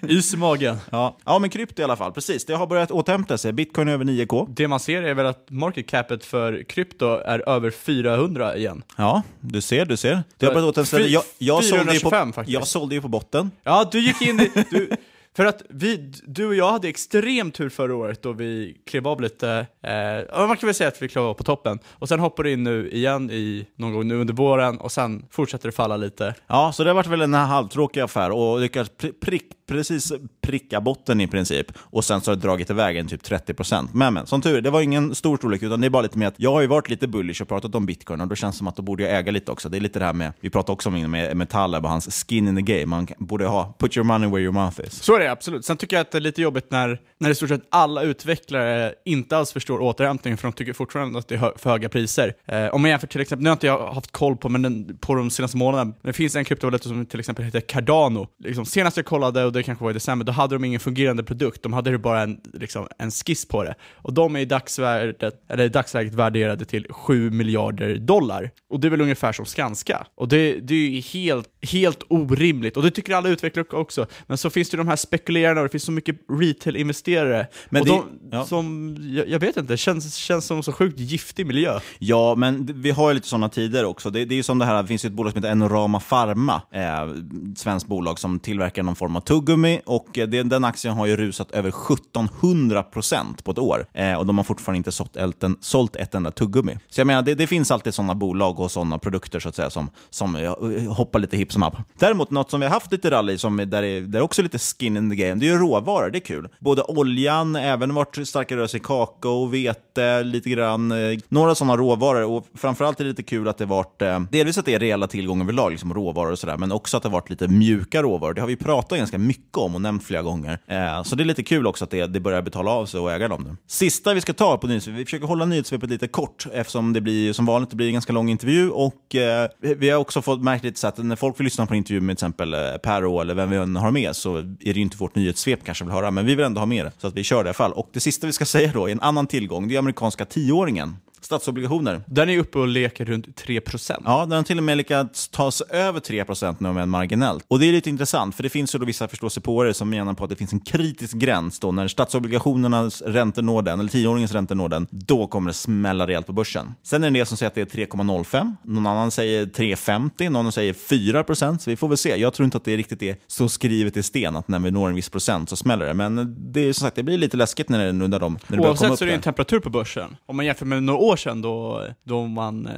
Is 0.08 0.34
i 0.34 0.36
magen. 0.36 0.76
Ja. 0.90 1.16
ja, 1.24 1.38
men 1.38 1.50
krypto 1.50 1.81
i 1.82 1.84
alla 1.84 1.96
fall. 1.96 2.12
Precis, 2.12 2.44
det 2.44 2.54
har 2.54 2.66
börjat 2.66 2.90
återhämta 2.90 3.38
sig. 3.38 3.52
Bitcoin 3.52 3.88
är 3.88 3.92
över 3.92 4.04
9K. 4.04 4.46
Det 4.56 4.68
man 4.68 4.80
ser 4.80 5.02
är 5.02 5.14
väl 5.14 5.26
att 5.26 5.50
market 5.50 5.86
capet 5.86 6.24
för 6.24 6.62
krypto 6.62 7.06
är 7.06 7.48
över 7.48 7.70
400 7.70 8.56
igen. 8.56 8.82
Ja, 8.96 9.22
du 9.40 9.60
ser, 9.60 9.86
du 9.86 9.96
ser. 9.96 10.22
Det 10.38 10.46
har 10.46 10.54
börjat 10.54 10.68
återhämta 10.68 10.96
sig. 10.96 11.12
Jag, 11.12 11.22
jag, 11.38 11.64
sålde 11.64 11.92
ju 11.94 12.00
425 12.00 12.28
på, 12.28 12.34
faktiskt. 12.34 12.54
jag 12.54 12.66
sålde 12.66 12.94
ju 12.94 13.00
på 13.00 13.08
botten. 13.08 13.50
Ja, 13.62 13.88
du 13.92 14.00
gick 14.00 14.22
in 14.22 14.40
i... 14.40 14.50
Du, 14.70 14.90
för 15.36 15.46
att 15.46 15.62
vi, 15.68 16.12
du 16.26 16.46
och 16.46 16.54
jag 16.54 16.72
hade 16.72 16.88
extrem 16.88 17.50
tur 17.50 17.68
förra 17.68 17.96
året 17.96 18.22
då 18.22 18.32
vi 18.32 18.76
klev 18.86 19.08
av 19.08 19.20
lite, 19.20 19.66
eh, 19.82 20.46
man 20.46 20.56
kan 20.56 20.66
väl 20.66 20.74
säga 20.74 20.88
att 20.88 21.02
vi 21.02 21.08
klev 21.08 21.24
av 21.24 21.34
på 21.34 21.44
toppen. 21.44 21.78
Och 21.88 22.08
sen 22.08 22.20
hoppar 22.20 22.42
du 22.42 22.52
in 22.52 22.64
nu 22.64 22.90
igen 22.90 23.30
i 23.30 23.66
någon 23.76 23.92
gång 23.92 24.08
nu 24.08 24.14
under 24.14 24.34
våren 24.34 24.78
och 24.78 24.92
sen 24.92 25.24
fortsätter 25.30 25.68
det 25.68 25.72
falla 25.72 25.96
lite. 25.96 26.34
Ja, 26.46 26.72
så 26.72 26.84
det 26.84 26.90
har 26.90 26.94
varit 26.94 27.06
väl 27.06 27.20
en 27.20 27.34
halvtråkig 27.34 28.00
affär 28.00 28.30
och 28.30 28.60
lyckats 28.60 28.90
pri- 28.98 29.12
prick, 29.20 29.44
precis 29.66 30.12
pricka 30.40 30.80
botten 30.80 31.20
i 31.20 31.26
princip. 31.26 31.66
Och 31.76 32.04
sen 32.04 32.20
så 32.20 32.30
har 32.30 32.36
det 32.36 32.42
dragit 32.42 32.70
iväg 32.70 32.96
en 32.96 33.08
typ 33.08 33.22
30 33.22 33.54
procent. 33.54 33.94
Men, 33.94 34.14
men 34.14 34.26
som 34.26 34.40
tur 34.42 34.60
det 34.60 34.70
var 34.70 34.80
ingen 34.80 35.14
stor 35.14 35.36
storlek 35.36 35.62
utan 35.62 35.80
det 35.80 35.86
är 35.86 35.90
bara 35.90 36.02
lite 36.02 36.18
med 36.18 36.28
att 36.28 36.34
jag 36.36 36.52
har 36.52 36.60
ju 36.60 36.66
varit 36.66 36.88
lite 36.88 37.08
bullish 37.08 37.42
och 37.42 37.48
pratat 37.48 37.74
om 37.74 37.86
bitcoin 37.86 38.20
och 38.20 38.28
då 38.28 38.34
känns 38.34 38.54
det 38.54 38.58
som 38.58 38.68
att 38.68 38.76
då 38.76 38.82
borde 38.82 39.02
jag 39.02 39.18
äga 39.18 39.32
lite 39.32 39.52
också. 39.52 39.68
Det 39.68 39.78
är 39.78 39.80
lite 39.80 39.98
det 39.98 40.04
här 40.04 40.12
med, 40.12 40.32
vi 40.40 40.50
pratade 40.50 40.72
också 40.72 40.88
om 40.88 41.10
med, 41.10 41.48
Taleb 41.48 41.84
och 41.84 41.90
hans 41.90 42.24
skin 42.24 42.48
in 42.48 42.56
the 42.56 42.62
game. 42.62 42.86
Man 42.86 43.06
borde 43.18 43.46
ha 43.46 43.74
put 43.78 43.96
your 43.96 44.04
money 44.04 44.30
where 44.30 44.42
your 44.42 44.52
mouth 44.52 44.80
is. 44.80 45.02
Så 45.02 45.18
det 45.22 45.30
absolut. 45.30 45.64
Sen 45.64 45.76
tycker 45.76 45.96
jag 45.96 46.00
att 46.00 46.10
det 46.10 46.18
är 46.18 46.22
lite 46.22 46.42
jobbigt 46.42 46.70
när, 46.70 47.00
när 47.18 47.30
i 47.30 47.34
stort 47.34 47.48
sett 47.48 47.62
alla 47.68 48.02
utvecklare 48.02 48.94
inte 49.04 49.36
alls 49.36 49.52
förstår 49.52 49.80
återhämtningen 49.80 50.38
för 50.38 50.48
de 50.48 50.52
tycker 50.52 50.72
fortfarande 50.72 51.18
att 51.18 51.28
det 51.28 51.34
är 51.34 51.38
hö 51.38 51.52
för 51.56 51.70
höga 51.70 51.88
priser. 51.88 52.34
Eh, 52.46 52.66
om 52.66 52.82
man 52.82 52.90
jämför 52.90 53.06
till 53.06 53.20
exempel, 53.20 53.42
nu 53.42 53.50
har 53.50 53.52
inte 53.52 53.66
jag 53.66 53.92
haft 53.94 54.12
koll 54.12 54.36
på, 54.36 54.48
men 54.48 54.62
den, 54.62 54.98
på 55.00 55.14
de 55.14 55.30
senaste 55.30 55.56
månaderna, 55.56 55.84
men 55.84 56.08
det 56.08 56.12
finns 56.12 56.36
en 56.36 56.44
kryptovaluta 56.44 56.88
som 56.88 57.06
till 57.06 57.20
exempel 57.20 57.44
heter 57.44 57.60
Cardano. 57.60 58.28
Liksom, 58.44 58.64
senast 58.64 58.96
jag 58.96 59.06
kollade, 59.06 59.44
och 59.44 59.52
det 59.52 59.62
kanske 59.62 59.84
var 59.84 59.90
i 59.90 59.94
december, 59.94 60.26
då 60.26 60.32
hade 60.32 60.54
de 60.54 60.64
ingen 60.64 60.80
fungerande 60.80 61.24
produkt, 61.24 61.62
de 61.62 61.72
hade 61.72 61.98
bara 61.98 62.22
en, 62.22 62.40
liksom, 62.52 62.88
en 62.98 63.10
skiss 63.10 63.48
på 63.48 63.64
det. 63.64 63.74
Och 63.94 64.12
de 64.12 64.36
är 64.36 64.40
i 64.40 64.44
dagsvärdet, 64.44 65.34
eller 65.48 65.64
i 65.64 65.68
dagsläget 65.68 66.14
värderade 66.14 66.64
till 66.64 66.86
7 66.90 67.30
miljarder 67.30 67.96
dollar. 67.96 68.50
Och 68.70 68.80
det 68.80 68.88
är 68.88 68.90
väl 68.90 69.00
ungefär 69.00 69.32
som 69.32 69.46
Skanska. 69.46 70.06
Och 70.14 70.28
det, 70.28 70.60
det 70.60 70.74
är 70.74 70.88
ju 70.88 71.00
helt, 71.00 71.48
helt 71.62 72.02
orimligt, 72.08 72.76
och 72.76 72.82
det 72.82 72.90
tycker 72.90 73.14
alla 73.14 73.28
utvecklare 73.28 73.66
också. 73.70 74.06
Men 74.26 74.38
så 74.38 74.50
finns 74.50 74.70
det 74.70 74.76
de 74.76 74.88
här 74.88 74.96
spekulerarna, 75.16 75.60
och 75.60 75.64
det 75.66 75.70
finns 75.70 75.84
så 75.84 75.92
mycket 75.92 76.16
retail-investerare. 76.40 77.46
Men 77.70 77.84
det- 77.84 77.90
de, 77.90 78.04
ja. 78.32 78.44
som, 78.44 78.96
jag, 79.00 79.28
jag 79.28 79.38
vet 79.40 79.56
inte, 79.56 79.76
känns, 79.76 80.14
känns 80.14 80.44
som 80.46 80.62
så 80.62 80.72
sjukt 80.72 80.98
giftig 81.00 81.46
miljö. 81.46 81.80
Ja, 81.98 82.34
men 82.34 82.70
vi 82.82 82.90
har 82.90 83.08
ju 83.10 83.14
lite 83.14 83.28
sådana 83.28 83.48
tider 83.48 83.84
också. 83.84 84.10
Det, 84.10 84.24
det 84.24 84.34
är 84.34 84.36
ju 84.36 84.42
som 84.42 84.58
det 84.58 84.64
här, 84.64 84.82
det 84.82 84.88
finns 84.88 85.04
ju 85.04 85.06
ett 85.06 85.12
bolag 85.12 85.32
som 85.32 85.38
heter 85.42 85.52
Enorama 85.52 86.00
Pharma, 86.00 86.62
eh, 86.72 87.14
svenskt 87.56 87.86
bolag 87.86 88.18
som 88.18 88.38
tillverkar 88.40 88.82
någon 88.82 88.96
form 88.96 89.16
av 89.16 89.20
tuggummi 89.20 89.80
och 89.86 90.18
eh, 90.18 90.28
det, 90.28 90.42
den 90.42 90.64
aktien 90.64 90.94
har 90.94 91.06
ju 91.06 91.16
rusat 91.16 91.50
över 91.50 91.68
1700 91.68 92.82
procent 92.82 93.44
på 93.44 93.50
ett 93.50 93.58
år 93.58 93.86
eh, 93.94 94.14
och 94.14 94.26
de 94.26 94.36
har 94.38 94.44
fortfarande 94.44 94.76
inte 94.76 94.92
sålt, 94.92 95.16
elten, 95.16 95.56
sålt 95.60 95.96
ett 95.96 96.14
enda 96.14 96.30
tuggummi. 96.30 96.78
Så 96.90 97.00
jag 97.00 97.06
menar, 97.06 97.22
det, 97.22 97.34
det 97.34 97.46
finns 97.46 97.70
alltid 97.70 97.94
sådana 97.94 98.14
bolag 98.14 98.60
och 98.60 98.70
sådana 98.70 98.98
produkter 98.98 99.40
så 99.40 99.48
att 99.48 99.54
säga 99.56 99.70
som, 99.70 99.90
som 100.10 100.54
hoppar 100.88 101.18
lite 101.18 101.36
hipp 101.36 101.52
som 101.52 101.62
happ. 101.62 101.76
Däremot 101.98 102.30
något 102.30 102.50
som 102.50 102.60
vi 102.60 102.66
har 102.66 102.72
haft 102.74 102.92
lite 102.92 103.10
rally 103.10 103.38
som 103.38 103.60
är- 103.60 103.66
där 103.66 103.82
är, 103.82 104.00
där 104.00 104.18
är 104.18 104.22
också 104.22 104.42
lite 104.42 104.58
skin 104.58 104.96
in 105.02 105.10
the 105.10 105.16
game, 105.16 105.34
det 105.34 105.46
är 105.46 105.52
ju 105.52 105.58
råvaror, 105.58 106.10
det 106.10 106.18
är 106.18 106.20
kul. 106.20 106.48
Både 106.58 106.82
oljan, 106.82 107.56
även 107.56 107.94
vart 107.94 108.26
starka 108.26 108.56
rörelser 108.56 108.78
i 108.78 108.80
kakao, 108.80 109.46
vete, 109.46 110.22
lite 110.22 110.50
grann, 110.50 110.92
eh, 110.92 111.18
några 111.28 111.54
sådana 111.54 111.76
råvaror 111.76 112.24
och 112.24 112.46
framförallt 112.54 113.00
är 113.00 113.04
det 113.04 113.10
lite 113.10 113.22
kul 113.22 113.48
att 113.48 113.58
det 113.58 113.66
varit, 113.66 114.02
eh, 114.02 114.20
delvis 114.20 114.58
att 114.58 114.64
det 114.64 114.74
är 114.74 114.78
reella 114.78 115.06
tillgångar 115.06 115.44
överlag, 115.44 115.70
liksom 115.70 115.94
råvaror 115.94 116.32
och 116.32 116.38
sådär, 116.38 116.56
men 116.56 116.72
också 116.72 116.96
att 116.96 117.02
det 117.02 117.08
varit 117.08 117.30
lite 117.30 117.48
mjuka 117.48 118.02
råvaror. 118.02 118.34
Det 118.34 118.40
har 118.40 118.48
vi 118.48 118.56
pratat 118.56 118.98
ganska 118.98 119.18
mycket 119.18 119.56
om 119.56 119.74
och 119.74 119.80
nämnt 119.80 120.04
flera 120.04 120.22
gånger. 120.22 120.58
Eh, 120.66 121.02
så 121.02 121.16
det 121.16 121.22
är 121.22 121.24
lite 121.24 121.42
kul 121.42 121.66
också 121.66 121.84
att 121.84 121.90
det, 121.90 122.06
det 122.06 122.20
börjar 122.20 122.42
betala 122.42 122.70
av 122.70 122.86
sig 122.86 123.00
och 123.00 123.12
äga 123.12 123.28
dem 123.28 123.42
nu. 123.42 123.56
Sista 123.66 124.14
vi 124.14 124.20
ska 124.20 124.32
ta 124.32 124.58
på 124.58 124.66
nyhetssvepet, 124.66 125.00
vi 125.00 125.04
försöker 125.04 125.26
hålla 125.26 125.44
nyhetssvepet 125.44 125.90
lite 125.90 126.08
kort 126.08 126.46
eftersom 126.52 126.92
det 126.92 127.00
blir 127.00 127.32
som 127.32 127.46
vanligt 127.46 127.70
det 127.70 127.76
blir 127.76 127.86
en 127.86 127.92
ganska 127.92 128.12
lång 128.12 128.28
intervju 128.28 128.70
och 128.70 129.14
eh, 129.14 129.48
vi 129.60 129.90
har 129.90 129.98
också 129.98 130.22
fått 130.22 130.42
märkt 130.42 130.64
lite 130.64 130.80
så 130.80 130.86
att 130.86 130.98
när 130.98 131.16
folk 131.16 131.40
vill 131.40 131.44
lyssna 131.44 131.66
på 131.66 131.74
en 131.74 131.78
intervju 131.78 132.00
med 132.00 132.18
till 132.18 132.26
exempel 132.26 132.54
eh, 132.54 132.60
Per 132.82 133.20
eller 133.20 133.34
vem 133.34 133.50
vi 133.50 133.56
än 133.56 133.76
har 133.76 133.90
med 133.90 134.16
så 134.16 134.36
är 134.36 134.42
det 134.42 134.70
ju 134.70 134.80
inte 134.80 134.91
vårt 135.00 135.14
nyhetssvep 135.14 135.64
kanske 135.64 135.84
vill 135.84 135.92
höra, 135.92 136.10
men 136.10 136.26
vi 136.26 136.34
vill 136.34 136.44
ändå 136.44 136.60
ha 136.60 136.66
med 136.66 136.84
det 136.84 136.92
så 136.98 137.06
att 137.06 137.14
vi 137.14 137.24
kör 137.24 137.44
det 137.44 137.48
i 137.48 137.48
alla 137.48 137.54
fall. 137.54 137.72
Och 137.72 137.88
det 137.92 138.00
sista 138.00 138.26
vi 138.26 138.32
ska 138.32 138.44
säga 138.44 138.72
då 138.72 138.88
är 138.88 138.92
en 138.92 139.00
annan 139.00 139.26
tillgång, 139.26 139.68
det 139.68 139.74
är 139.74 139.78
amerikanska 139.78 140.24
tioåringen. 140.24 140.96
Statsobligationer. 141.24 142.02
Den 142.06 142.28
är 142.28 142.38
uppe 142.38 142.58
och 142.58 142.68
leker 142.68 143.04
runt 143.04 143.26
3%. 143.26 144.02
Ja, 144.04 144.20
den 144.20 144.32
har 144.32 144.42
till 144.42 144.58
och 144.58 144.64
med 144.64 144.76
lyckats 144.76 145.28
ta 145.28 145.50
sig 145.50 145.66
över 145.70 146.00
3% 146.00 146.56
nu 146.58 146.68
om 146.68 146.76
än 146.76 146.88
marginellt. 146.88 147.44
Och 147.48 147.58
det 147.58 147.66
är 147.66 147.72
lite 147.72 147.90
intressant, 147.90 148.34
för 148.34 148.42
det 148.42 148.48
finns 148.48 148.74
ju 148.74 148.78
då 148.78 148.84
vissa 148.84 149.08
förståsigpåare 149.08 149.74
som 149.74 149.90
menar 149.90 150.14
på 150.14 150.24
att 150.24 150.30
det 150.30 150.36
finns 150.36 150.52
en 150.52 150.60
kritisk 150.60 151.16
gräns 151.16 151.58
då 151.58 151.72
när 151.72 151.88
statsobligationernas 151.88 153.02
räntor 153.02 153.42
når 153.42 153.62
den, 153.62 153.80
eller 153.80 153.90
tioåringens 153.90 154.32
räntor 154.32 154.54
når 154.54 154.68
den, 154.68 154.86
då 154.90 155.26
kommer 155.26 155.50
det 155.50 155.54
smälla 155.54 156.06
rejält 156.06 156.26
på 156.26 156.32
börsen. 156.32 156.74
Sen 156.82 156.96
är 156.96 157.00
det 157.00 157.06
en 157.06 157.14
del 157.14 157.26
som 157.26 157.36
säger 157.36 157.48
att 157.48 157.54
det 157.54 157.74
är 157.74 157.86
3,05, 157.86 158.56
någon 158.62 158.86
annan 158.86 159.10
säger 159.10 159.46
3,50, 159.46 160.30
någon 160.30 160.52
säger 160.52 160.72
4 160.72 161.24
så 161.58 161.70
vi 161.70 161.76
får 161.76 161.88
väl 161.88 161.96
se. 161.96 162.16
Jag 162.16 162.34
tror 162.34 162.44
inte 162.44 162.56
att 162.56 162.64
det 162.64 162.76
riktigt 162.76 163.02
är 163.02 163.16
så 163.26 163.48
skrivet 163.48 163.96
i 163.96 164.02
sten 164.02 164.36
att 164.36 164.48
när 164.48 164.58
vi 164.58 164.70
når 164.70 164.88
en 164.88 164.94
viss 164.94 165.08
procent 165.08 165.48
så 165.48 165.56
smäller 165.56 165.86
det, 165.86 165.94
men 165.94 166.36
det 166.52 166.68
är 166.68 166.72
som 166.72 166.84
sagt, 166.86 166.96
det 166.96 167.02
blir 167.02 167.18
lite 167.18 167.36
läskigt 167.36 167.68
när 167.68 167.86
det, 167.86 167.92
när 167.92 168.08
de, 168.18 168.32
när 168.32 168.56
det 168.56 168.62
börjar 168.62 168.74
komma 168.74 168.88
Oavsett 168.88 168.98
så 168.98 169.04
är 169.04 169.08
det 169.08 169.14
en 169.14 169.20
temperatur 169.20 169.60
på 169.60 169.70
börsen. 169.70 170.16
Om 170.26 170.36
man 170.36 170.46
jämför 170.46 170.66
med 170.66 170.82
några 170.82 170.98
år 170.98 171.11
sedan 171.16 171.42
då, 171.42 171.86
då 172.04 172.26
man 172.26 172.66
eh, 172.66 172.72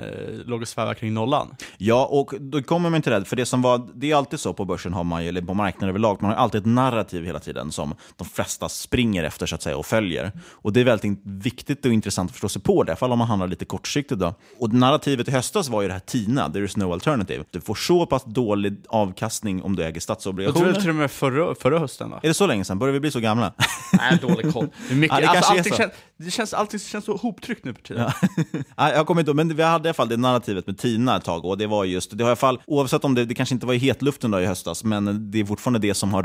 låg 0.46 0.62
och 0.62 0.68
svävade 0.68 0.94
kring 0.94 1.14
nollan. 1.14 1.56
Ja, 1.78 2.06
och 2.06 2.34
då 2.40 2.62
kommer 2.62 2.90
man 2.90 2.96
inte 2.96 3.10
rädd, 3.10 3.26
för 3.26 3.36
det 3.36 3.46
som 3.46 3.62
var, 3.62 3.88
det 3.94 4.10
är 4.10 4.16
alltid 4.16 4.40
så 4.40 4.52
på 4.54 4.64
börsen, 4.64 4.92
har 4.92 5.04
man, 5.04 5.22
ju- 5.22 5.28
eller 5.28 5.42
på 5.42 5.54
marknaden 5.54 5.88
överlag, 5.88 6.22
man 6.22 6.30
har 6.30 6.38
alltid 6.38 6.60
ett 6.60 6.66
narrativ 6.66 7.24
hela 7.24 7.38
tiden 7.38 7.72
som 7.72 7.94
de 8.16 8.24
flesta 8.24 8.68
springer 8.68 9.24
efter 9.24 9.46
så 9.46 9.54
att 9.54 9.62
säga 9.62 9.76
och 9.76 9.86
följer. 9.86 10.32
Och 10.52 10.72
det 10.72 10.80
är 10.80 10.84
väldigt 10.84 11.18
viktigt 11.24 11.84
och 11.86 11.92
intressant 11.92 12.28
att 12.30 12.32
förstå 12.34 12.48
sig 12.48 12.62
på 12.62 12.82
det, 12.82 12.90
i 12.90 12.92
alla 12.92 12.96
fall 12.96 13.12
om 13.12 13.18
man 13.18 13.28
handlar 13.28 13.46
lite 13.48 13.64
kortsiktigt. 13.64 14.20
Då. 14.20 14.34
Och 14.58 14.72
narrativet 14.72 15.28
i 15.28 15.30
höstas 15.30 15.68
var 15.68 15.82
ju 15.82 15.88
det 15.88 15.94
här 15.94 16.00
TINA, 16.00 16.50
there 16.52 16.64
is 16.64 16.76
no 16.76 16.92
alternative. 16.92 17.44
Du 17.50 17.60
får 17.60 17.74
så 17.74 18.06
pass 18.06 18.24
dålig 18.24 18.76
avkastning 18.88 19.62
om 19.62 19.76
du 19.76 19.82
äger 19.82 19.86
Jag 19.86 19.94
tror 19.94 20.00
statsobligationer. 20.00 20.72
det 20.72 20.80
till 20.80 20.88
och 20.90 20.94
med 20.94 21.10
förra, 21.10 21.54
förra 21.54 21.78
hösten 21.78 22.10
va? 22.10 22.20
Är 22.22 22.28
det 22.28 22.34
så 22.34 22.46
länge 22.46 22.64
sedan? 22.64 22.78
Börjar 22.78 22.92
vi 22.92 23.00
bli 23.00 23.10
så 23.10 23.20
gamla? 23.20 23.52
Nej, 23.92 24.18
dålig 24.22 24.52
koll. 24.52 24.68
Mycket, 24.90 25.16
Ja, 25.16 25.20
det 25.20 25.28
alltså, 25.28 25.52
kanske 25.52 25.54
är 25.54 25.58
allting, 25.58 25.72
så. 25.72 25.76
känns, 25.78 25.92
det 26.16 26.30
känns, 26.30 26.54
allting 26.54 26.80
känns 26.80 27.04
så 27.04 27.16
hoptryckt 27.16 27.64
nu 27.64 27.74
för 27.74 27.82
tiden. 27.82 28.10
Ja. 28.76 28.90
jag 28.90 29.06
kommer 29.06 29.20
inte 29.20 29.30
ihåg, 29.30 29.36
men 29.36 29.56
vi 29.56 29.62
hade 29.62 29.86
i 29.86 29.88
alla 29.88 29.94
fall 29.94 30.08
det 30.08 30.16
narrativet 30.16 30.66
med 30.66 30.78
Tina 30.78 31.16
ett 31.16 31.24
tag 31.24 31.44
och 31.44 31.58
det 31.58 31.66
var 31.66 31.84
just, 31.84 32.18
det 32.18 32.24
har 32.24 32.28
i 32.28 32.30
alla 32.30 32.36
fall, 32.36 32.60
oavsett 32.66 33.04
om 33.04 33.14
det, 33.14 33.24
det 33.24 33.34
kanske 33.34 33.54
inte 33.54 33.66
var 33.66 33.74
i 33.74 33.78
hetluften 33.78 34.30
då 34.30 34.40
i 34.40 34.46
höstas, 34.46 34.84
men 34.84 35.30
det 35.30 35.40
är 35.40 35.44
fortfarande 35.44 35.78
det 35.78 35.94
som 35.94 36.14
har 36.14 36.22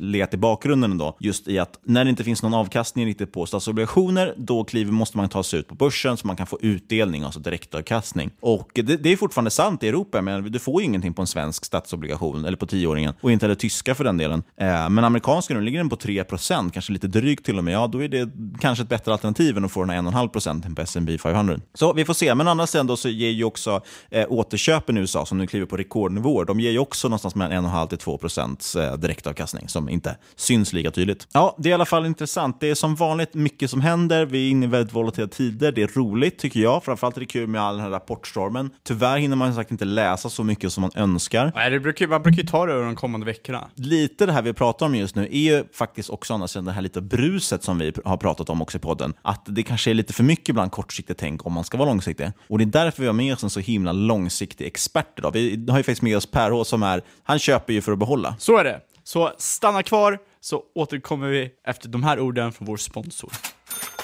legat 0.00 0.34
i 0.34 0.36
bakgrunden 0.36 0.98
då, 0.98 1.16
just 1.20 1.48
i 1.48 1.58
att 1.58 1.80
när 1.84 2.04
det 2.04 2.10
inte 2.10 2.24
finns 2.24 2.42
någon 2.42 2.54
avkastning 2.54 3.06
riktigt 3.06 3.32
på 3.32 3.46
statsobligationer, 3.46 4.34
då 4.36 4.64
kliver, 4.64 4.92
måste 4.92 5.16
man 5.16 5.28
ta 5.28 5.42
sig 5.42 5.58
ut 5.58 5.68
på 5.68 5.74
börsen 5.74 6.16
så 6.16 6.26
man 6.26 6.36
kan 6.36 6.46
få 6.46 6.58
utdelning, 6.60 7.22
alltså 7.22 7.40
direktavkastning. 7.40 8.30
Och 8.40 8.70
det, 8.74 8.82
det 8.82 9.12
är 9.12 9.16
fortfarande 9.16 9.50
sant 9.50 9.82
i 9.82 9.88
Europa, 9.88 10.22
men 10.22 10.52
du 10.52 10.58
får 10.58 10.80
ju 10.80 10.86
ingenting 10.86 11.14
på 11.14 11.22
en 11.22 11.26
svensk 11.26 11.64
statsobligation, 11.64 12.44
eller 12.44 12.56
på 12.56 12.66
tioåringen, 12.66 13.14
och 13.20 13.32
inte 13.32 13.46
heller 13.46 13.54
tyska 13.54 13.94
för 13.94 14.04
den 14.04 14.16
delen. 14.16 14.42
Eh, 14.56 14.88
men 14.90 15.04
amerikanska 15.04 15.54
nu 15.54 15.60
ligger 15.60 15.78
den 15.78 15.88
på 15.88 15.96
3% 15.96 16.70
kanske 16.70 16.92
lite 16.92 17.06
drygt 17.06 17.44
till 17.44 17.58
och 17.58 17.64
med, 17.64 17.74
ja 17.74 17.86
då 17.86 18.02
är 18.02 18.08
det 18.08 18.30
kanske 18.60 18.82
ett 18.82 18.88
bättre 18.88 19.12
alternativ 19.12 19.29
än 19.38 19.64
att 19.64 19.72
få 19.72 19.84
den 19.84 19.90
här 19.90 20.02
1,5% 20.02 20.74
på 20.74 20.82
S&P 20.82 21.18
500. 21.18 21.56
Så 21.74 21.92
vi 21.92 22.04
får 22.04 22.14
se, 22.14 22.34
men 22.34 22.48
å 22.48 22.50
andra 22.50 22.66
sidan 22.66 22.86
då 22.86 22.96
så 22.96 23.08
ger 23.08 23.30
ju 23.30 23.44
också 23.44 23.80
eh, 24.10 24.26
återköpen 24.28 24.96
i 24.96 25.00
USA, 25.00 25.26
som 25.26 25.38
nu 25.38 25.46
kliver 25.46 25.66
på 25.66 25.76
rekordnivåer, 25.76 26.44
de 26.44 26.60
ger 26.60 26.70
ju 26.70 26.78
också 26.78 27.08
någonstans 27.08 27.34
mellan 27.34 27.66
1,5 27.66 27.88
till 27.88 27.98
2 27.98 28.18
procents 28.18 28.76
eh, 28.76 28.96
direktavkastning, 28.96 29.68
som 29.68 29.88
inte 29.88 30.16
syns 30.36 30.72
lika 30.72 30.90
tydligt. 30.90 31.28
Ja, 31.32 31.56
det 31.58 31.68
är 31.68 31.70
i 31.70 31.74
alla 31.74 31.86
fall 31.86 32.06
intressant. 32.06 32.60
Det 32.60 32.70
är 32.70 32.74
som 32.74 32.94
vanligt 32.94 33.34
mycket 33.34 33.70
som 33.70 33.80
händer. 33.80 34.26
Vi 34.26 34.46
är 34.46 34.50
inne 34.50 34.66
i 34.66 34.68
väldigt 34.68 34.94
volatila 34.94 35.28
tider. 35.28 35.72
Det 35.72 35.82
är 35.82 35.86
roligt 35.86 36.38
tycker 36.38 36.60
jag. 36.60 36.84
Framförallt 36.84 37.16
är 37.16 37.20
det 37.20 37.26
kul 37.26 37.46
med 37.46 37.62
all 37.62 37.74
den 37.74 37.84
här 37.84 37.90
rapportstormen. 37.90 38.70
Tyvärr 38.82 39.18
hinner 39.18 39.36
man 39.36 39.54
sagt 39.54 39.70
inte 39.70 39.84
läsa 39.84 40.30
så 40.30 40.44
mycket 40.44 40.72
som 40.72 40.80
man 40.80 40.90
önskar. 40.94 41.52
Nej, 41.54 41.70
det 41.70 41.80
brukar, 41.80 42.06
man 42.06 42.22
brukar 42.22 42.42
ju 42.42 42.48
ta 42.48 42.66
det 42.66 42.72
över 42.72 42.84
de 42.84 42.96
kommande 42.96 43.26
veckorna. 43.26 43.68
Lite 43.74 44.26
det 44.26 44.32
här 44.32 44.42
vi 44.42 44.52
pratar 44.52 44.86
om 44.86 44.94
just 44.94 45.14
nu 45.14 45.22
är 45.22 45.56
ju 45.56 45.64
faktiskt 45.72 46.10
också 46.10 46.34
annars 46.34 46.52
det 46.52 46.72
här 46.72 46.82
lite 46.82 47.00
bruset 47.00 47.64
som 47.64 47.78
vi 47.78 47.92
har 48.04 48.16
pratat 48.16 48.50
om 48.50 48.62
också 48.62 48.78
i 48.78 48.80
podden. 48.80 49.14
Att 49.22 49.44
det 49.48 49.62
kanske 49.62 49.90
är 49.90 49.94
lite 49.94 50.12
för 50.12 50.24
mycket 50.24 50.48
ibland 50.48 50.72
kortsiktigt 50.72 51.20
tänk 51.20 51.46
om 51.46 51.52
man 51.52 51.64
ska 51.64 51.78
vara 51.78 51.88
långsiktig. 51.88 52.32
Och 52.48 52.58
det 52.58 52.64
är 52.64 52.66
därför 52.66 53.02
vi 53.02 53.06
har 53.06 53.14
med 53.14 53.34
oss 53.34 53.42
en 53.42 53.50
så 53.50 53.60
himla 53.60 53.92
långsiktig 53.92 54.66
expert 54.66 55.18
idag. 55.18 55.30
Vi 55.32 55.66
har 55.68 55.78
ju 55.78 55.82
faktiskt 55.82 56.02
med 56.02 56.16
oss 56.16 56.26
Per 56.26 56.50
H 56.50 56.64
som 56.64 56.82
är, 56.82 57.02
han 57.22 57.38
köper 57.38 57.72
ju 57.72 57.80
för 57.80 57.92
att 57.92 57.98
behålla. 57.98 58.36
Så 58.38 58.56
är 58.56 58.64
det. 58.64 58.80
Så 59.04 59.32
stanna 59.38 59.82
kvar, 59.82 60.18
så 60.40 60.62
återkommer 60.74 61.28
vi 61.28 61.50
efter 61.66 61.88
de 61.88 62.02
här 62.02 62.20
orden 62.20 62.52
från 62.52 62.66
vår 62.66 62.76
sponsor. 62.76 63.32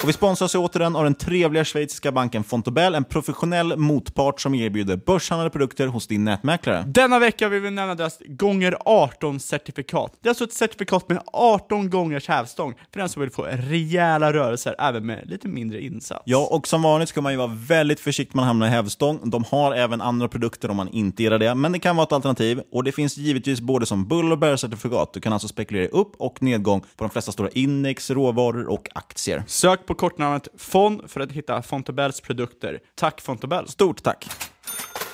Och 0.03 0.09
vi 0.09 0.13
sponsras 0.13 0.55
återigen 0.55 0.97
av 0.97 1.05
den 1.05 1.15
trevliga 1.15 1.65
schweiziska 1.65 2.13
banken 2.13 2.45
Fontobel, 2.45 2.95
en 2.95 3.05
professionell 3.05 3.77
motpart 3.77 4.41
som 4.41 4.55
erbjuder 4.55 4.97
börshandlade 4.97 5.51
produkter 5.51 5.87
hos 5.87 6.07
din 6.07 6.25
nätmäklare. 6.25 6.85
Denna 6.87 7.19
vecka 7.19 7.49
vill 7.49 7.61
vi 7.61 7.71
nämna 7.71 7.95
deras 7.95 8.19
gånger 8.27 8.73
18-certifikat. 8.73 10.11
Det 10.23 10.29
är 10.29 10.31
alltså 10.31 10.45
ett 10.45 10.53
certifikat 10.53 11.09
med 11.09 11.23
18 11.33 11.91
gångers 11.91 12.29
hävstång 12.29 12.75
för 12.93 13.01
den 13.01 13.09
som 13.09 13.23
vill 13.23 13.31
få 13.31 13.43
rejäla 13.43 14.33
rörelser 14.33 14.75
även 14.79 15.07
med 15.07 15.31
lite 15.31 15.49
mindre 15.49 15.83
insats. 15.83 16.23
Ja, 16.25 16.49
och 16.51 16.69
som 16.69 16.83
vanligt 16.83 17.09
ska 17.09 17.21
man 17.21 17.33
ju 17.33 17.39
vara 17.39 17.57
väldigt 17.69 18.01
försiktig 18.01 18.37
när 18.37 18.43
man 18.43 18.47
hamnar 18.47 18.67
i 18.67 18.71
hävstång. 18.71 19.31
De 19.31 19.45
har 19.51 19.75
även 19.75 20.01
andra 20.01 20.29
produkter 20.29 20.71
om 20.71 20.77
man 20.77 20.89
inte 20.89 21.23
gillar 21.23 21.39
det, 21.39 21.55
men 21.55 21.73
det 21.73 21.79
kan 21.79 21.97
vara 21.97 22.07
ett 22.07 22.13
alternativ. 22.13 22.61
Och 22.73 22.85
det 22.85 22.93
finns 22.93 23.17
givetvis 23.17 23.61
både 23.61 23.87
som 23.87 24.09
bull 24.09 24.33
och 24.33 24.39
bärcertifikat. 24.39 25.13
Du 25.13 25.21
kan 25.21 25.33
alltså 25.33 25.49
spekulera 25.49 25.89
upp 25.89 26.13
och 26.19 26.43
nedgång 26.43 26.81
på 26.81 27.05
de 27.05 27.11
flesta 27.11 27.33
stora 27.33 27.49
index, 27.49 28.11
råvaror 28.11 28.67
och 28.71 28.89
aktier. 28.95 29.43
Sök 29.57 29.87
på 29.87 29.95
kortnamnet 29.95 30.49
FON 30.59 31.09
för 31.09 31.21
att 31.21 31.33
hitta 31.33 31.63
Fontobels 31.63 32.21
produkter. 32.21 32.81
Tack 32.95 33.21
Fontobel! 33.21 33.69
Stort 33.69 34.03
tack! 34.03 34.27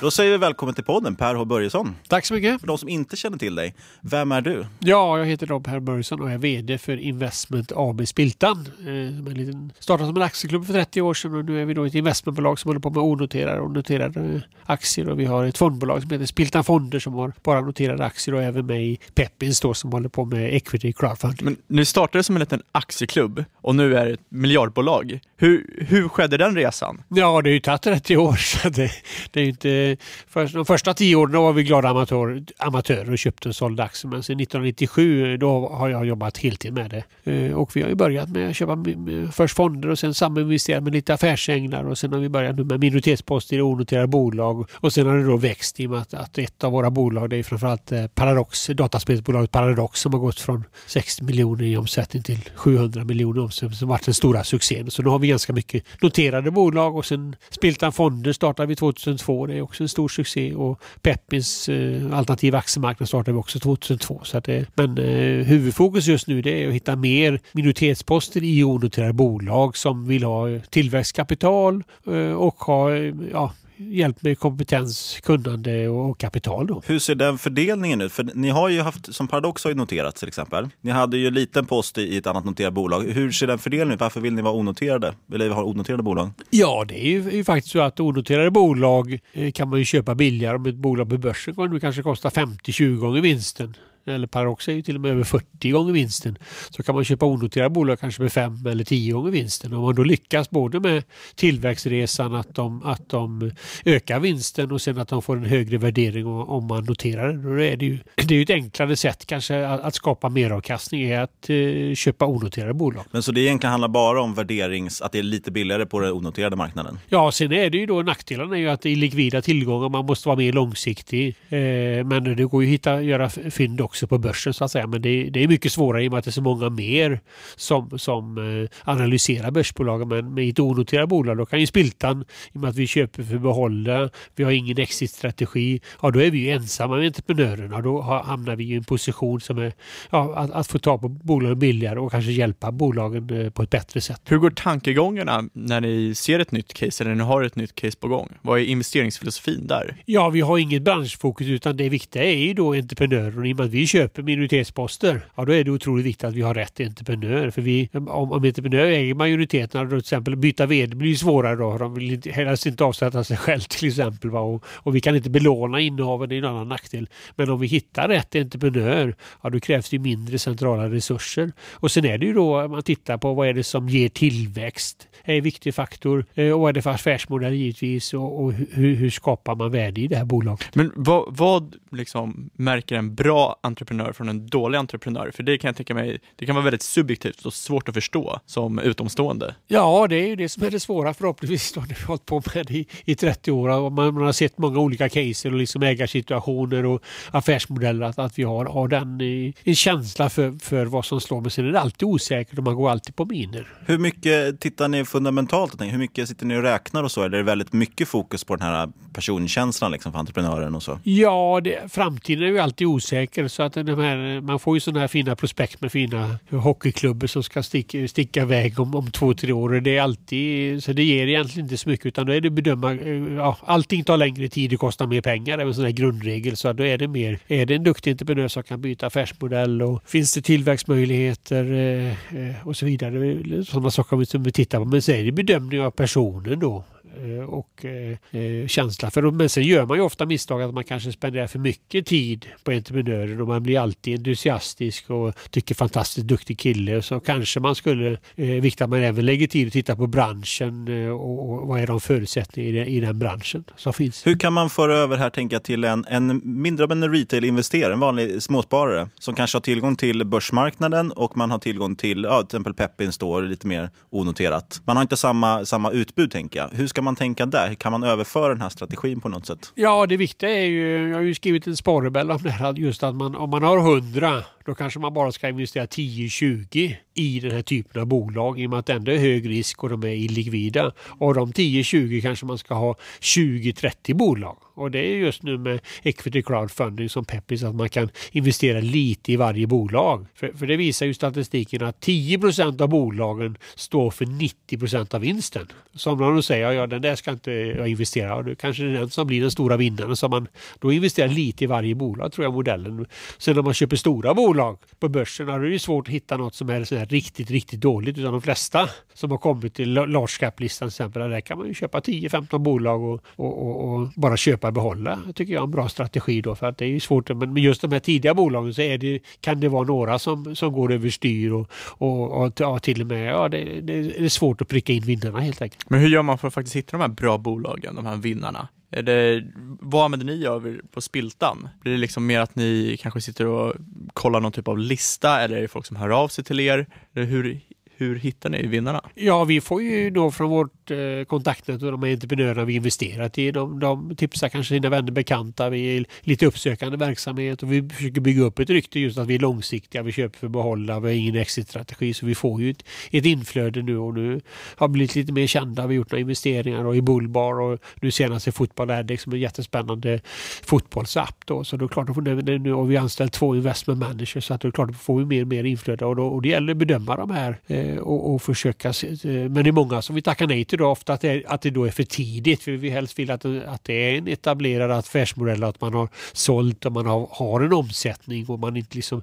Då 0.02 0.11
säger 0.11 0.30
vi 0.30 0.37
välkommen 0.37 0.75
till 0.75 0.85
podden, 0.85 1.16
Per 1.16 1.35
H 1.35 1.44
Börjesson. 1.44 1.97
Tack 2.09 2.26
så 2.26 2.35
mycket. 2.35 2.61
För 2.61 2.66
de 2.66 2.78
som 2.78 2.88
inte 2.88 3.16
känner 3.16 3.38
till 3.38 3.54
dig, 3.54 3.75
vem 4.00 4.32
är 4.32 4.40
du? 4.40 4.66
Ja, 4.78 5.18
jag 5.18 5.26
heter 5.26 5.47
Rob 5.47 5.66
Herr 5.66 5.90
och 6.21 6.30
är 6.30 6.38
VD 6.38 6.78
för 6.78 6.97
Investment 6.97 7.73
AB 7.76 8.09
Spiltan. 8.09 8.68
Eh, 8.78 9.16
som 9.16 9.26
en 9.26 9.35
liten, 9.35 9.73
startade 9.78 10.09
som 10.09 10.16
en 10.16 10.23
aktieklubb 10.23 10.66
för 10.66 10.73
30 10.73 11.00
år 11.00 11.14
sedan 11.14 11.35
och 11.35 11.44
nu 11.44 11.61
är 11.62 11.64
vi 11.64 11.75
då 11.75 11.85
ett 11.85 11.94
investmentbolag 11.94 12.59
som 12.59 12.68
håller 12.68 12.80
på 12.80 12.90
med 12.90 13.02
onoterade 13.02 13.61
och 13.61 13.71
noterade 13.71 14.21
eh, 14.21 14.40
aktier. 14.66 15.09
Och 15.09 15.21
vi 15.21 15.25
har 15.25 15.44
ett 15.44 15.59
fondbolag 15.59 16.02
som 16.02 16.11
heter 16.11 16.26
Spiltan 16.26 16.64
Fonder 16.64 16.99
som 16.99 17.14
har 17.14 17.32
bara 17.42 17.61
noterade 17.61 18.04
aktier 18.04 18.35
och 18.35 18.42
även 18.42 18.66
med 18.66 18.82
i 18.82 18.99
Peppins 19.14 19.61
då 19.61 19.75
som 19.75 19.92
håller 19.92 20.09
på 20.09 20.25
med 20.25 20.54
equity 20.54 20.92
crowdfunding. 20.92 21.44
Men 21.44 21.56
ni 21.66 21.85
startade 21.85 22.25
som 22.25 22.37
en 22.37 22.40
liten 22.40 22.62
aktieklubb 22.73 23.44
och 23.54 23.75
nu 23.75 23.97
är 23.97 24.06
det 24.06 24.12
ett 24.12 24.21
miljardbolag. 24.28 25.21
Hur, 25.37 25.85
hur 25.88 26.09
skedde 26.09 26.37
den 26.37 26.56
resan? 26.56 27.02
Ja, 27.09 27.42
det 27.42 27.49
har 27.49 27.54
ju 27.54 27.61
tagit 27.61 27.82
30 27.82 28.16
år 28.16 28.37
så 28.37 28.68
det, 28.68 28.90
det 29.30 29.40
är 29.40 29.44
ju 29.44 29.50
inte 29.50 29.92
för 30.29 30.49
de 30.55 30.65
första 30.65 30.95
tio 30.95 31.17
åren 31.17 31.33
var 31.33 31.53
vi 31.53 31.63
glada 31.63 31.89
amatör, 31.89 32.45
amatörer 32.59 33.13
och 33.13 33.19
köpte 33.19 33.49
och 33.49 33.57
sålde 33.57 33.83
aktier. 33.83 34.11
Men 34.11 34.23
sen 34.23 34.41
1997 34.41 35.37
då 35.37 35.69
har 35.69 35.89
jag 35.89 36.07
jobbat 36.07 36.39
heltid 36.39 36.73
med 36.73 36.91
det. 36.91 37.33
Eh, 37.33 37.53
och 37.53 37.77
vi 37.77 37.83
har 37.83 37.89
ju 37.89 37.95
börjat 37.95 38.29
med 38.29 38.51
att 38.51 38.57
köpa 38.57 38.85
först 39.33 39.57
fonder 39.57 39.89
och 39.89 39.99
sen 39.99 40.15
saminvestera 40.15 40.81
med 40.81 40.93
lite 40.93 41.15
affärsänglar 41.15 41.85
och 41.85 41.99
sen 41.99 42.13
har 42.13 42.21
vi 42.21 42.29
börjat 42.29 42.57
nu 42.57 42.65
med 42.65 42.81
minoritetsposter 42.81 43.57
i 43.57 43.61
onoterade 43.61 44.07
bolag. 44.07 44.69
Och 44.73 44.93
sen 44.93 45.07
har 45.07 45.17
det 45.17 45.25
då 45.25 45.37
växt 45.37 45.81
i 45.81 45.87
och 45.87 45.91
med 45.91 46.01
att, 46.01 46.15
att 46.15 46.39
ett 46.39 46.65
av 46.65 46.73
våra 46.73 46.91
bolag 46.91 47.31
det 47.31 47.37
är 47.37 47.43
framförallt 47.43 47.93
eh, 47.93 48.07
Paradox, 48.07 48.67
dataspelsbolaget 48.67 49.51
Paradox 49.51 50.01
som 50.01 50.13
har 50.13 50.21
gått 50.21 50.41
från 50.41 50.65
60 50.87 51.25
miljoner 51.25 51.65
i 51.65 51.77
omsättning 51.77 52.23
till 52.23 52.51
700 52.55 53.05
miljoner 53.05 53.41
i 53.41 53.45
omsättning 53.45 53.77
som 53.77 53.89
varit 53.89 54.05
den 54.05 54.15
stora 54.15 54.45
succén. 54.45 54.91
Så 54.91 55.03
nu 55.03 55.09
har 55.09 55.19
vi 55.19 55.29
ganska 55.29 55.53
mycket 55.53 56.03
noterade 56.03 56.51
bolag 56.51 56.97
och 56.97 57.07
sen 57.07 57.37
Spiltan 57.51 57.93
Fonder 57.93 58.33
startade 58.33 58.67
vi 58.67 58.77
2002. 58.77 59.47
Det 59.47 59.55
är 59.55 59.61
också 59.61 59.82
en 59.83 59.89
stor 59.89 60.09
succé 60.09 60.55
och 60.55 60.81
Peppins 61.03 61.69
eh, 61.69 62.12
alternativa 62.12 62.59
aktiemarknad 62.59 63.09
startade 63.09 63.33
vi 63.33 63.39
också 63.39 63.59
2002. 63.59 64.21
Så 64.25 64.39
att 64.39 64.45
det, 64.45 64.67
men 64.75 64.99
eh, 64.99 65.47
huvudfokus 65.47 66.07
just 66.07 66.27
nu 66.27 66.43
det 66.43 66.65
är 66.65 66.69
att 66.69 66.75
hitta 66.75 66.97
mer 66.97 67.41
minoritetsposter 67.53 68.45
i 68.45 68.65
onoterade 68.65 69.12
bolag 69.12 69.77
som 69.77 70.07
vill 70.07 70.25
ha 70.25 70.51
eh, 70.51 70.61
tillväxtkapital 70.61 71.85
eh, 72.07 72.33
och 72.33 72.55
ha 72.55 72.95
eh, 72.95 73.15
ja, 73.33 73.53
hjälp 73.91 74.23
med 74.23 74.39
kompetens, 74.39 75.19
kunnande 75.23 75.89
och 75.89 76.19
kapital. 76.19 76.67
Då. 76.67 76.83
Hur 76.87 76.99
ser 76.99 77.15
den 77.15 77.39
fördelningen 77.39 78.01
ut? 78.01 78.12
För 78.12 78.31
ni 78.35 78.49
har 78.49 78.69
ju 78.69 78.81
haft, 78.81 79.15
som 79.15 79.29
Paradox 79.29 79.65
har 79.65 79.71
ju 79.71 79.77
noterat 79.77 80.17
till 80.17 80.29
exempel. 80.29 80.69
Ni 80.81 80.91
hade 80.91 81.17
ju 81.17 81.27
en 81.27 81.35
liten 81.35 81.67
post 81.67 81.99
i 81.99 82.17
ett 82.17 82.27
annat 82.27 82.45
noterat 82.45 82.73
bolag. 82.73 83.03
Hur 83.03 83.33
ser 83.33 83.47
den 83.47 83.59
fördelningen 83.59 83.95
ut? 83.95 84.01
Varför 84.01 84.21
vill 84.21 84.35
ni 84.35 84.43
vara 84.43 84.55
onoterade? 84.55 85.15
Eller 85.35 85.51
ha 85.51 85.62
onoterade 85.62 86.03
bolag? 86.03 86.31
Ja, 86.51 86.85
det 86.89 87.07
är 87.07 87.11
ju, 87.11 87.29
är 87.29 87.37
ju 87.37 87.45
faktiskt 87.45 87.73
så 87.73 87.81
att 87.81 88.01
onoterade 88.01 88.51
bolag 88.51 89.19
eh, 89.33 89.53
kan 89.53 89.69
man 89.69 89.79
ju 89.79 89.85
köpa 89.85 90.15
billigare 90.15 90.57
om 90.57 90.67
ett 90.67 90.75
bolag 90.75 91.11
på 91.11 91.19
börsen 91.19 91.55
nu 91.71 91.81
kanske 91.81 92.03
kostar 92.03 92.31
50-20 92.31 92.97
gånger 92.97 93.21
vinsten 93.21 93.77
eller 94.06 94.26
Paradox 94.26 94.68
är 94.68 94.73
ju 94.73 94.82
till 94.82 94.94
och 94.94 95.00
med 95.00 95.11
över 95.11 95.25
40 95.25 95.71
gånger 95.71 95.92
vinsten. 95.92 96.38
Så 96.71 96.82
kan 96.82 96.94
man 96.94 97.04
köpa 97.04 97.26
onoterade 97.26 97.71
bolag 97.71 98.00
kanske 98.00 98.23
med 98.23 98.32
5 98.32 98.66
eller 98.66 98.85
10 98.85 99.12
gånger 99.12 99.30
vinsten. 99.30 99.73
Om 99.73 99.82
man 99.82 99.94
då 99.94 100.04
lyckas 100.04 100.50
både 100.50 100.80
med 100.80 101.04
tillväxtresan, 101.35 102.35
att 102.35 102.54
de, 102.54 102.82
att 102.82 103.09
de 103.09 103.50
ökar 103.85 104.21
vinsten 104.21 104.73
och 104.73 104.82
sen 104.82 104.99
att 104.99 105.09
de 105.09 105.23
får 105.23 105.37
en 105.37 105.44
högre 105.44 105.78
värdering 105.78 106.26
om 106.26 106.66
man 106.66 106.85
noterar 106.85 107.32
det. 107.32 107.42
Då 107.42 107.62
är 107.62 107.76
det, 107.76 107.87
ju, 107.87 107.99
det 108.14 108.35
är 108.35 108.37
ju 108.37 108.42
ett 108.42 108.50
enklare 108.50 108.97
sätt 108.97 109.26
kanske 109.26 109.66
att, 109.66 109.80
att 109.80 109.94
skapa 109.94 110.28
meravkastning 110.28 111.02
är 111.02 111.21
att 111.21 111.50
eh, 111.50 111.94
köpa 111.94 112.26
onoterade 112.26 112.75
bolag. 112.75 113.04
Men 113.11 113.23
så 113.23 113.32
det 113.32 113.40
egentligen 113.40 113.71
handlar 113.71 113.88
bara 113.88 114.23
om 114.23 114.35
värderings, 114.35 115.02
att 115.02 115.12
det 115.12 115.18
är 115.18 115.23
lite 115.23 115.50
billigare 115.50 115.87
på 115.87 116.00
den 116.00 116.12
onoterade 116.12 116.56
marknaden? 116.56 116.99
Ja, 117.09 117.32
sen 117.32 117.52
är 117.52 117.71
det 117.71 117.78
ju 117.78 117.87
då 117.87 118.02
nackdelen 118.02 118.52
är 118.52 118.56
ju 118.56 118.68
att 118.68 118.82
det 118.82 118.90
är 118.90 118.97
likvida 118.97 119.42
tillgångar, 119.42 119.88
man 119.88 120.06
måste 120.06 120.28
vara 120.28 120.37
mer 120.37 120.52
långsiktig. 120.52 121.37
Eh, 121.49 121.59
men 122.04 122.37
det 122.37 122.44
går 122.44 122.62
ju 122.62 122.68
att 122.68 122.75
hitta, 122.75 123.02
göra 123.02 123.30
fynd 123.30 123.80
också 123.80 123.92
också 123.93 124.07
på 124.07 124.19
börsen 124.19 124.55
så 124.55 124.65
att 124.65 124.71
säga. 124.71 124.87
Men 124.87 125.03
det, 125.03 125.31
det, 125.31 125.45
är 125.45 125.49
mycket 125.49 125.73
svårare 125.73 126.05
i 126.05 126.09
och 126.09 126.13
med 126.13 126.19
att 126.19 126.25
det 126.25 126.29
är 126.29 126.33
så 126.33 126.43
många 126.43 126.71
mer 126.71 127.21
som, 127.57 127.99
som 127.99 128.39
eh, 128.39 128.93
analyserar 128.93 129.51
börsbolagen. 129.51 130.09
Men 130.09 130.35
med 130.35 130.49
ett 130.49 130.59
onoterat 130.59 131.09
bolag 131.09 131.37
då 131.37 131.47
kan 131.47 131.61
ju 131.61 131.67
Spiltan, 131.67 132.25
i 132.53 132.57
och 132.57 132.61
med 132.61 132.71
att 132.71 132.77
vi 132.77 132.87
köper 132.87 133.23
för 133.23 133.35
att 133.35 133.43
behålla, 133.43 134.11
vi 134.37 134.45
har 134.45 134.51
ingen 134.51 134.79
exit-strategi, 134.79 135.81
ja 136.03 136.11
då 136.11 136.23
är 136.23 136.31
vi 136.31 136.39
ju 136.39 136.51
ensamma 136.51 136.97
med 136.97 137.07
entreprenörerna. 137.07 137.81
Då 137.81 138.01
hamnar 138.01 138.57
vi 138.57 138.65
i 138.65 138.75
en 138.75 138.85
position 138.85 139.41
som 139.41 139.59
är 139.59 139.73
ja, 140.11 140.35
att, 140.37 140.51
att 140.51 140.67
få 140.67 140.79
ta 140.79 140.99
på 140.99 141.09
bolagen 141.09 141.59
billigare 141.59 141.99
och 141.99 142.11
kanske 142.11 142.33
hjälpa 142.33 142.73
bolagen 142.73 143.31
eh, 143.31 143.51
på 143.51 143.63
ett 143.63 143.71
bättre 143.71 144.01
sätt. 144.01 144.21
Hur 144.25 144.39
går 144.39 144.51
tankegångarna 144.51 145.45
när 145.53 145.81
ni 145.81 146.15
ser 146.15 146.39
ett 146.39 146.53
nytt 146.53 146.75
case 146.75 147.05
eller 147.05 147.15
när 147.15 147.25
ni 147.25 147.25
har 147.25 147.43
ett 147.43 147.57
nytt 147.57 147.75
case 147.75 147.99
på 147.99 148.09
gång? 148.09 148.29
Vad 148.43 148.61
är 148.61 148.65
investeringsfilosofin 148.65 149.67
där? 149.67 149.97
Ja, 150.07 150.29
vi 150.31 150.41
har 150.41 150.59
inget 150.59 150.83
branschfokus 150.83 151.47
utan 151.47 151.77
det 151.77 151.89
viktiga 151.89 152.25
är 152.25 152.37
ju 152.37 152.55
då 152.55 152.75
entreprenörer. 152.75 153.47
I 153.47 153.53
och 153.53 153.57
med 153.57 153.67
att 153.67 153.71
vi 153.71 153.82
köper 153.87 154.23
minoritetsposter, 154.23 155.21
ja 155.35 155.45
då 155.45 155.53
är 155.53 155.65
det 155.65 155.71
otroligt 155.71 156.07
viktigt 156.07 156.25
att 156.25 156.35
vi 156.35 156.43
har 156.43 156.55
rätt 156.55 156.81
entreprenör. 156.81 157.51
För 157.51 157.62
vi, 157.62 157.89
om, 157.93 158.09
om 158.09 158.33
entreprenör 158.33 158.87
äger 158.87 159.15
majoriteten, 159.15 159.85
då 159.85 159.89
till 159.89 159.99
exempel 159.99 160.37
byta 160.37 160.67
vd 160.67 160.97
blir 160.97 161.15
svårare 161.15 161.57
då. 161.57 161.79
De 161.79 161.95
vill 161.95 162.12
inte, 162.12 162.31
helst 162.31 162.67
inte 162.67 162.85
avsätta 162.85 163.25
sig 163.25 163.37
själv 163.37 163.61
till 163.61 163.89
exempel. 163.89 164.31
Va? 164.31 164.41
Och, 164.41 164.65
och 164.67 164.97
vi 164.97 165.01
kan 165.01 165.17
inte 165.17 165.31
belåna 165.31 165.81
innehaven, 165.81 166.29
det 166.29 166.35
är 166.35 166.39
en 166.39 166.45
annan 166.45 166.69
nackdel. 166.69 167.09
Men 167.37 167.51
om 167.51 167.61
vi 167.61 167.67
hittar 167.67 168.09
rätt 168.09 168.35
entreprenör, 168.37 169.15
ja 169.43 169.51
då 169.51 169.61
krävs 169.61 169.91
det 169.91 169.99
mindre 169.99 170.39
centrala 170.39 170.91
resurser. 170.91 171.53
Och 171.73 171.91
sen 171.91 172.05
är 172.05 172.19
det 172.19 172.27
ju 172.27 172.33
då, 172.33 172.69
man 172.69 172.83
tittar 172.83 173.19
på 173.19 173.35
vad 173.35 173.49
är 173.49 173.53
det 173.53 173.65
som 173.65 173.89
ger 173.89 174.09
tillväxt, 174.09 175.09
är 175.25 175.35
en 175.35 175.43
viktig 175.43 175.75
faktor. 175.75 176.25
Eh, 176.35 176.51
och 176.51 176.61
vad 176.61 176.69
är 176.69 176.73
det 176.73 176.83
för 176.83 176.91
affärsmodell 176.91 177.55
givetvis 177.55 178.15
och, 178.15 178.43
och 178.43 178.53
hur, 178.53 178.95
hur, 178.95 179.11
skapar 179.11 179.55
man 179.55 179.71
värde 179.71 180.01
i 180.01 180.09
det 180.09 180.17
här 180.17 180.25
bolaget. 180.25 180.75
Men 180.75 180.93
vad, 180.97 181.37
vad 181.37 181.77
liksom 181.91 182.51
märker 182.55 182.97
en 182.97 183.15
bra 183.15 183.57
entreprenör 183.62 183.72
från 184.12 184.29
en 184.29 184.47
dålig 184.47 184.79
entreprenör? 184.79 185.31
För 185.35 185.43
det 185.43 185.59
kan 185.59 185.69
jag 185.69 185.76
tänka 185.76 185.95
mig, 185.95 186.21
det 186.37 186.47
kan 186.47 186.55
vara 186.55 186.64
väldigt 186.64 186.83
subjektivt 186.83 187.47
och 187.47 187.55
svårt 187.55 187.88
att 187.88 187.95
förstå 187.95 188.41
som 188.47 188.79
utomstående. 188.79 189.55
Ja, 189.69 190.07
det 190.09 190.17
är 190.17 190.26
ju 190.26 190.37
det 190.37 190.49
som 190.49 190.62
är 190.62 190.71
det 190.71 190.81
svåra 190.81 191.14
förhoppningsvis. 191.14 191.73
Då, 191.73 191.81
när 191.81 191.88
vi 191.88 191.95
har 191.95 192.07
hållit 192.07 192.26
på 192.26 192.43
med 192.55 192.67
det 192.67 192.75
i, 192.75 192.87
i 193.05 193.14
30 193.14 193.50
år 193.50 193.69
och 193.69 193.93
man, 193.93 194.14
man, 194.14 194.23
har 194.25 194.33
sett 194.33 194.59
många 194.59 194.79
olika 194.79 195.09
case 195.09 195.49
och 195.49 195.55
liksom 195.55 195.83
ägarsituationer 195.83 196.85
och 196.85 197.02
affärsmodeller. 197.31 198.07
Att, 198.07 198.19
att 198.19 198.38
vi 198.38 198.43
har, 198.43 198.64
har 198.64 198.88
den 198.88 199.21
i, 199.21 199.55
en 199.64 199.75
känsla 199.75 200.31
för, 200.31 200.59
för 200.62 200.87
vad 200.87 201.05
som 201.05 201.21
slår. 201.21 201.41
Men 201.41 201.50
sen 201.50 201.69
är 201.69 201.73
det 201.73 201.80
alltid 201.80 202.08
osäkert 202.08 202.58
och 202.58 202.65
man 202.65 202.75
går 202.75 202.91
alltid 202.91 203.17
på 203.17 203.25
miner. 203.25 203.69
Hur 203.87 203.99
mycket 203.99 204.61
tittar 204.61 204.89
ni 204.89 205.04
fundamentalt? 205.04 205.80
Hur 205.80 205.99
mycket 205.99 206.28
sitter 206.28 206.47
ni 206.47 206.56
och 206.56 206.63
räknar 206.63 207.02
och 207.02 207.13
så? 207.13 207.23
Är 207.23 207.28
det 207.28 207.43
väldigt 207.43 207.73
mycket 207.73 208.08
fokus 208.08 208.45
på 208.45 208.56
den 208.56 208.67
här 208.67 208.89
personkänslan 209.13 209.93
liksom 209.93 210.13
för 210.13 210.19
entreprenören 210.19 210.75
och 210.75 210.82
så? 210.82 210.99
Ja, 211.02 211.61
det, 211.65 211.93
framtiden 211.93 212.45
är 212.45 212.49
ju 212.49 212.58
alltid 212.58 212.87
osäker 212.87 213.49
så 213.49 213.62
att 213.63 213.73
de 213.73 213.99
här, 213.99 214.41
man 214.41 214.59
får 214.59 214.77
ju 214.77 214.81
sådana 214.81 215.01
här 215.01 215.09
fina 215.09 215.37
prospekt 215.37 215.81
med 215.81 215.93
fina 215.93 216.39
hockeyklubbar 216.51 217.27
som 217.27 217.43
ska 217.43 217.63
sticka, 217.63 218.09
sticka 218.09 218.43
iväg 218.43 218.81
om, 218.81 218.95
om 218.95 219.11
två, 219.11 219.35
tre 219.35 219.53
år. 219.53 219.81
Det 219.81 219.97
är 219.97 220.03
alltid, 220.03 220.85
så 220.85 220.93
det 220.93 221.03
ger 221.05 221.27
egentligen 221.27 221.67
inte 221.67 221.77
så 221.77 221.89
mycket 221.89 222.07
utan 222.07 222.27
då 222.27 222.33
är 222.33 222.41
det 222.41 222.51
bedöma, 222.51 222.93
eh, 222.93 223.35
ja, 223.37 223.59
allting 223.65 224.05
tar 224.05 224.17
längre 224.17 224.49
tid, 224.49 224.75
och 224.75 224.81
kostar 224.81 225.07
mer 225.07 225.21
pengar, 225.21 225.57
det 225.57 225.63
är 225.63 225.67
en 225.67 225.75
sån 225.75 225.85
här 225.85 225.91
grundregel. 225.91 226.57
Så 226.57 226.73
då 226.73 226.87
är 226.87 226.99
det 226.99 227.09
mer, 227.09 227.39
är 227.49 227.67
det 227.67 227.75
en 227.75 227.85
duktig 227.85 228.11
entreprenör 228.11 228.49
som 228.49 228.63
kan 228.63 228.81
byta 228.81 229.07
affärsmodell 229.07 229.83
och 229.83 230.03
finns 230.07 230.35
det 230.35 230.43
tillväxtmöjligheter 230.43 231.73
eh, 231.73 232.09
eh 232.09 232.69
och 232.69 232.77
så 232.77 232.87
vidare. 232.87 233.65
Sådana 233.65 233.91
saker 233.91 234.25
som 234.25 234.43
vi 234.43 234.53
tittar 234.53 234.79
på. 234.79 234.85
Men 234.85 235.03
så 235.03 235.13
är 235.13 235.25
det 235.25 235.33
bedömning 235.33 235.81
av 235.81 235.91
personen 235.91 236.61
då. 236.61 236.85
Eh, 237.17 237.45
och 237.45 237.85
eh, 237.85 238.41
eh, 238.43 238.67
känsla 238.67 239.11
för 239.11 239.31
Men 239.31 239.49
sen 239.49 239.63
gör 239.63 239.87
man 239.87 239.97
ju 239.97 240.03
ofta 240.03 240.27
misstag 240.27 240.63
att 240.63 240.75
man 240.75 240.85
kanske 240.85 241.13
spenderar 241.13 241.47
för 241.47 241.59
mycket 241.59 242.07
tid 242.07 242.47
på 242.65 242.71
entreprenörer 242.71 243.41
och 243.41 243.49
man 243.49 243.63
blir 243.63 243.79
alltid 243.79 244.19
entusiastisk 244.19 245.11
och 245.11 245.35
tycker 245.51 245.75
fantastiskt 245.75 246.27
duktig 246.27 246.59
kille. 246.59 247.03
Så 247.03 247.21
kanske 247.21 247.61
man 247.61 247.75
skulle 247.75 248.19
viktigt 248.37 248.81
att 248.81 248.91
man 248.91 249.03
även 249.03 249.27
lägger 249.27 249.47
tid 249.47 249.67
och 249.67 249.73
tittar 249.73 249.97
på 249.97 250.07
branschen 250.07 250.89
och, 251.11 251.67
vad 251.67 251.81
är 251.81 251.87
de 251.87 252.01
förutsättningar 252.01 252.87
i, 252.87 252.97
i 252.97 253.01
den 253.01 253.19
branschen 253.19 253.65
som 253.77 253.93
finns. 253.93 254.27
Hur 254.27 254.39
kan 254.39 254.53
man 254.53 254.71
föra 254.71 254.95
över 254.95 255.17
här 255.17 255.31
tänka 255.31 255.61
till 255.61 255.85
en, 255.85 256.05
en 256.09 256.41
mindre 256.45 256.85
av 256.85 256.93
en 256.93 257.13
retail-investerare, 257.13 257.93
en 257.93 258.01
vanlig 258.01 258.43
småsparare 258.43 259.09
som 259.19 259.35
kanske 259.35 259.57
har 259.57 259.63
tillgång 259.63 259.97
till 259.97 260.25
börsmarknaden 260.25 261.13
och 261.13 261.37
man 261.37 261.51
har 261.51 261.59
tillgång 261.59 261.97
till 261.97 262.25
ja, 262.25 262.39
till 262.39 262.47
exempel 262.47 262.75
Peppin 262.75 263.13
står 263.13 263.43
lite 263.43 263.67
mer 263.67 263.91
onoterat. 264.11 264.81
Man 264.85 264.97
har 264.97 265.03
inte 265.03 265.17
samma, 265.17 265.65
samma 265.65 265.91
utbud 265.91 266.31
tänker 266.31 266.61
jag. 266.61 266.69
Hur 266.69 266.87
ska 266.87 267.01
man 267.02 267.17
tänka 267.17 267.47
där? 267.47 267.75
Kan 267.75 267.93
man 267.93 268.02
överföra 268.02 268.49
den 268.49 268.60
här 268.60 268.69
strategin 268.69 269.21
på 269.21 269.28
något 269.28 269.47
sätt? 269.47 269.73
Ja, 269.75 270.06
det 270.06 270.17
viktiga 270.17 270.50
är 270.50 270.65
ju, 270.65 271.08
jag 271.08 271.17
har 271.17 271.23
ju 271.23 271.34
skrivit 271.34 271.67
en 271.67 271.76
sparrebell 271.76 272.30
om 272.30 272.38
det 272.43 272.50
här, 272.50 272.73
just 272.73 273.02
att 273.02 273.15
man, 273.15 273.36
om 273.36 273.50
man 273.50 273.62
har 273.62 273.78
100 273.78 274.43
då 274.65 274.75
kanske 274.75 274.99
man 275.01 275.15
bara 275.15 275.33
ska 275.33 275.49
investera 275.49 275.87
10-20 275.87 276.97
i 277.15 277.41
den 277.41 277.51
här 277.51 277.63
typen 277.63 278.01
av 278.01 278.07
bolag 278.07 278.61
i 278.61 278.67
och 278.67 278.71
med 278.71 278.79
att 278.79 278.87
det 278.87 278.93
ändå 278.93 279.13
är 279.13 279.19
hög 279.19 279.49
risk 279.49 279.83
och 279.83 279.89
de 279.91 280.03
är 280.03 280.15
illikvida. 280.15 280.93
Och 281.19 281.35
de 281.35 281.53
10-20 281.53 282.23
kanske 282.23 282.47
man 282.47 282.59
ska 282.59 282.75
ha 282.75 282.97
20-30 283.21 284.15
bolag. 284.15 284.57
Och 284.75 284.91
det 284.91 284.99
är 284.99 285.17
just 285.17 285.43
nu 285.43 285.59
med 285.59 285.81
equity 286.03 286.43
crowdfunding 286.43 287.09
som 287.09 287.25
Peppis 287.25 287.63
att 287.63 287.75
man 287.75 287.89
kan 287.89 288.09
investera 288.33 288.81
lite 288.81 289.33
i 289.33 289.37
varje 289.37 289.67
bolag. 289.67 290.27
För, 290.35 290.53
för 290.53 290.67
det 290.67 290.77
visar 290.77 291.07
ju 291.07 291.15
statistiken 291.15 291.85
att 291.85 292.07
10% 292.07 292.83
av 292.83 292.89
bolagen 292.89 293.59
står 293.75 294.11
för 294.11 294.25
90% 294.25 295.15
av 295.15 295.21
vinsten. 295.21 295.67
Som 295.95 296.19
de 296.19 296.43
säger 296.43 296.73
ja, 296.73 296.87
den 296.87 297.03
där 297.03 297.15
ska 297.15 297.31
inte 297.31 297.51
jag 297.53 297.89
investera, 297.89 298.41
i. 298.41 298.43
då 298.43 298.55
kanske 298.55 298.83
det 298.83 298.91
är 298.91 299.01
den 299.01 299.11
som 299.11 299.27
blir 299.27 299.41
den 299.41 299.51
stora 299.51 299.77
vinnaren. 299.77 300.17
Så 300.17 300.29
man 300.29 300.49
då 300.79 300.93
investerar 300.93 301.29
lite 301.29 301.65
i 301.65 301.67
varje 301.67 301.95
bolag 301.95 302.33
tror 302.33 302.45
jag 302.45 302.53
modellen. 302.53 303.07
Sen 303.39 303.57
när 303.57 303.63
man 303.63 303.75
köper 303.75 303.97
stora 303.97 304.35
bolag 304.35 304.51
bolag 304.52 304.78
på 304.99 305.08
börsen 305.08 305.49
har 305.49 305.60
det 305.60 305.78
svårt 305.78 306.08
att 306.08 306.15
hitta 306.15 306.36
något 306.36 306.54
som 306.54 306.69
är 306.69 306.84
så 306.84 306.97
riktigt, 306.97 307.50
riktigt 307.50 307.80
dåligt. 307.80 308.19
Utan 308.19 308.32
de 308.32 308.43
flesta 308.43 308.88
som 309.15 309.30
har 309.30 309.38
kommit 309.38 309.75
till 309.75 309.93
large 309.93 310.38
cap-listan 310.38 310.88
till 310.88 310.95
exempel, 310.95 311.30
där 311.30 311.41
kan 311.41 311.58
man 311.58 311.67
ju 311.67 311.75
köpa 311.75 312.00
10-15 312.00 312.58
bolag 312.58 313.02
och, 313.02 313.23
och, 313.36 313.67
och, 313.67 313.95
och, 313.95 314.08
bara 314.17 314.36
köpa 314.36 314.67
och 314.67 314.73
behålla. 314.73 315.19
Det 315.26 315.32
tycker 315.32 315.52
jag 315.52 315.60
är 315.60 315.65
en 315.65 315.71
bra 315.71 315.88
strategi 315.88 316.41
då 316.41 316.54
för 316.54 316.67
att 316.67 316.78
det 316.78 316.84
är 316.84 316.88
ju 316.88 317.00
svårt. 317.00 317.28
Men 317.28 317.52
med 317.52 317.62
just 317.62 317.80
de 317.80 317.93
här 317.93 318.00
tidiga 318.00 318.34
bolagen 318.34 318.75
så 318.75 318.82
är 318.82 318.99
det, 318.99 319.21
kan 319.41 319.60
det 319.60 319.69
vara 319.69 319.86
några 319.86 320.19
som, 320.19 320.56
som 320.56 320.73
går 320.73 320.93
överstyr 320.93 321.52
och, 321.52 321.71
och, 321.88 322.43
och 322.43 322.52
ja, 322.56 322.78
till 322.78 323.00
och 323.00 323.06
med, 323.06 323.32
ja 323.32 323.49
det, 323.49 323.80
det 323.80 324.25
är 324.25 324.28
svårt 324.28 324.60
att 324.60 324.69
pricka 324.69 324.93
in 324.93 325.02
vinnarna 325.02 325.41
helt 325.41 325.62
enkelt. 325.62 325.91
Men 325.91 326.00
hur 326.00 326.08
gör 326.08 326.23
man 326.23 326.38
för 326.38 326.49
att 326.49 326.54
faktiskt 326.54 326.76
hitta 326.76 326.97
de 326.97 327.00
här 327.00 327.08
bra 327.08 327.38
bolagen, 327.38 327.95
de 327.95 328.06
här 328.06 328.17
vinnarna? 328.17 328.69
Är 328.93 329.02
det, 329.02 329.45
vad 329.81 330.05
använder 330.05 330.26
ni 330.26 330.47
av 330.47 330.67
er 330.67 330.81
på 330.91 331.00
Spiltan? 331.00 331.69
Blir 331.81 331.93
det 331.93 331.99
liksom 331.99 332.26
mer 332.26 332.41
att 332.41 332.57
ni 332.57 332.97
kanske 333.00 333.21
sitter 333.21 333.47
och 333.47 333.75
kollar 334.13 334.41
någon 334.41 334.52
typ 334.52 334.69
av 334.69 334.78
lista 334.78 335.41
eller 335.41 335.57
är 335.57 335.63
det 335.63 335.69
folk 335.69 335.87
som 335.87 335.97
hör 335.97 336.11
av 336.11 336.28
sig 336.28 336.45
till 336.45 336.61
er? 336.61 336.87
Eller 337.15 337.26
hur, 337.26 337.61
hur 338.02 338.17
hittar 338.17 338.50
ni 338.50 338.67
vinnarna? 338.67 339.00
Ja, 339.15 339.45
vi 339.45 339.60
får 339.60 339.82
ju 339.82 340.10
då 340.10 340.30
från 340.30 340.50
vårt 340.50 340.91
eh, 340.91 341.25
kontaktnät 341.26 341.82
och 341.82 341.93
de 341.93 342.04
entreprenörerna 342.04 342.65
vi 342.65 342.75
investerat 342.75 343.38
i. 343.38 343.50
De, 343.50 343.80
de 343.80 344.17
tipsar 344.17 344.49
kanske 344.49 344.75
sina 344.75 344.88
vänner 344.88 345.12
bekanta. 345.12 345.71
Vi 345.71 345.97
är 345.97 346.04
lite 346.21 346.47
uppsökande 346.47 346.97
verksamhet 346.97 347.62
och 347.62 347.73
vi 347.73 347.88
försöker 347.88 348.21
bygga 348.21 348.43
upp 348.43 348.58
ett 348.58 348.71
rykte 348.71 349.00
just 349.00 349.19
att 349.19 349.26
vi 349.26 349.34
är 349.34 349.38
långsiktiga. 349.38 350.02
Vi 350.02 350.12
köper 350.12 350.38
för 350.38 350.47
att 350.47 350.52
behålla. 350.52 351.00
Vi 351.00 351.08
har 351.08 351.15
ingen 351.15 351.36
exit-strategi 351.36 352.15
så 352.15 352.26
vi 352.26 352.34
får 352.34 352.62
ju 352.62 352.71
ett, 352.71 352.84
ett 353.10 353.25
inflöde 353.25 353.82
nu 353.82 353.99
och 353.99 354.15
nu 354.15 354.41
har 354.76 354.88
vi 354.88 354.93
blivit 354.93 355.15
lite 355.15 355.32
mer 355.32 355.47
kända. 355.47 355.82
Vi 355.82 355.95
har 355.95 355.97
gjort 355.97 356.10
några 356.10 356.21
investeringar 356.21 356.84
och 356.84 356.97
i 356.97 357.02
Bullbar 357.02 357.60
och 357.60 357.78
nu 358.00 358.10
senast 358.10 358.49
i 358.49 358.52
Fotboll 358.52 358.91
Addict 358.91 359.23
som 359.23 359.32
är 359.32 359.36
en 359.36 359.43
jättespännande 359.43 360.21
fotbollsapp. 360.62 361.36
Då. 361.47 361.65
Så 361.65 361.76
då 361.76 361.84
är 361.84 361.88
klart, 361.88 362.15
får 362.15 362.23
det, 362.23 362.58
nu 362.58 362.73
har 362.73 362.84
vi 362.84 362.97
anställt 362.97 363.32
två 363.32 363.56
investment 363.56 364.00
managers 364.00 364.45
så 364.45 364.54
att 364.54 364.60
då 364.60 364.69
är 364.69 364.73
klart 364.73 364.91
att 364.91 364.97
får 364.97 365.19
vi 365.19 365.25
mer 365.25 365.43
och 365.43 365.49
mer 365.49 365.65
inflöde 365.65 366.04
och, 366.04 366.17
då, 366.17 366.26
och 366.26 366.43
det 366.43 366.49
gäller 366.49 366.73
att 366.73 366.78
bedöma 366.78 367.17
de 367.17 367.30
här 367.30 367.58
eh, 367.67 367.92
Eh, 367.93 367.99
och, 367.99 368.35
och, 368.35 368.43
försöka. 368.43 368.93
se- 368.93 369.07
eh, 369.09 369.17
Men 369.25 369.55
det 369.65 369.71
är 369.71 369.73
många 369.73 370.02
som 370.02 370.15
vi 370.15 370.23
tackar 370.23 370.47
nej 370.47 370.65
till 370.65 370.78
då, 370.78 370.87
ofta 370.87 371.13
att 371.13 371.21
det, 371.21 371.45
att 371.47 371.63
det 371.63 371.71
då 371.71 371.85
är 371.85 371.91
för 371.91 372.02
tidigt. 372.02 372.63
För 372.63 372.71
vi 372.73 372.91
helst 372.91 373.19
vill 373.19 373.31
att, 373.31 373.45
att 373.45 373.85
det 373.85 373.95
är 373.95 374.19
en 374.19 374.28
etablerad 374.28 374.91
affärsmodell, 374.91 375.65
att 375.65 375.81
man 375.81 375.95
har 375.95 376.09
sålt 376.33 376.87
och 376.87 376.93
man 376.93 377.07
har, 377.07 377.28
har 377.31 377.61
en 377.61 377.73
omsättning 377.73 378.47
och 378.47 378.59
man 378.59 378.76
inte 378.76 378.97
liksom 378.97 379.23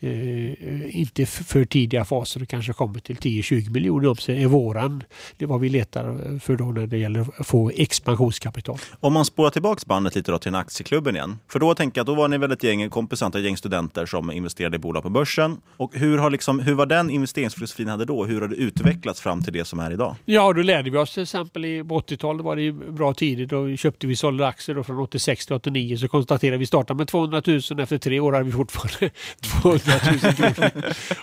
eh, 0.00 0.96
inte 1.00 1.26
för, 1.26 1.64
tidiga 1.64 2.04
faser 2.04 2.42
och 2.42 2.48
kanske 2.48 2.72
kommer 2.72 3.00
till 3.00 3.16
10-20 3.16 3.70
miljoner 3.70 4.08
omsättning 4.08 4.42
är 4.42 4.48
våran. 4.48 5.02
Det 5.36 5.44
är 5.44 5.46
vad 5.48 5.60
vi 5.60 5.68
letar 5.68 6.38
för 6.38 6.56
då 6.56 6.64
när 6.64 6.86
det 6.86 6.98
gäller 6.98 7.26
att 7.36 7.46
få 7.46 7.70
expansionskapital. 7.74 8.78
Om 9.00 9.12
man 9.12 9.24
spårar 9.24 9.50
tillbaks 9.50 9.86
bandet 9.86 10.14
lite 10.14 10.32
då 10.32 10.38
till 10.38 10.52
den 10.52 10.60
aktieklubben 10.60 11.16
igen. 11.16 11.38
För 11.48 11.58
då 11.58 11.74
tänker 11.74 11.98
jag 11.98 12.02
att 12.02 12.06
då 12.06 12.14
var 12.14 12.28
ni 12.28 12.38
väl 12.38 12.52
ett 12.52 12.62
gäng 12.62 12.90
kompisar, 12.90 13.28
ett 13.38 13.44
gäng 13.44 13.56
studenter 13.56 14.06
som 14.06 14.30
investerade 14.30 14.76
i 14.76 14.78
bolag 14.78 15.02
på 15.02 15.10
börsen. 15.10 15.56
Och 15.76 15.94
hur, 15.94 16.18
har 16.18 16.30
liksom, 16.30 16.60
hur 16.60 16.74
var 16.74 16.86
den 16.86 17.10
investeringsfilosofin 17.10 17.88
hade 18.00 18.12
då? 18.12 18.24
Hur 18.24 18.40
har 18.40 18.48
det 18.48 18.56
utvecklats 18.56 19.20
fram 19.20 19.42
till 19.42 19.52
det 19.52 19.64
som 19.64 19.78
är 19.78 19.92
idag? 19.92 20.16
Ja, 20.24 20.52
då 20.52 20.62
lärde 20.62 20.90
vi 20.90 20.98
oss 20.98 21.14
till 21.14 21.22
exempel 21.22 21.64
i 21.64 21.84
på 21.84 22.00
80-talet 22.00 22.44
var 22.44 22.56
det 22.56 22.62
ju 22.62 22.72
bra 22.72 23.14
tider. 23.14 23.46
Då 23.46 23.76
köpte 23.76 24.06
vi 24.06 24.16
sålde 24.16 24.46
aktier 24.46 24.76
då 24.76 24.84
från 24.84 24.98
86 24.98 25.46
till 25.46 25.56
89 25.56 25.96
så 25.96 26.08
konstaterade 26.08 26.58
vi 26.58 26.66
startade 26.66 26.98
med 26.98 27.08
200 27.08 27.42
000. 27.46 27.56
Efter 27.80 27.98
tre 27.98 28.20
år 28.20 28.32
hade 28.32 28.44
vi 28.44 28.52
fortfarande 28.52 29.14
200 29.62 29.80
000 30.22 30.34
kronor. 30.34 30.70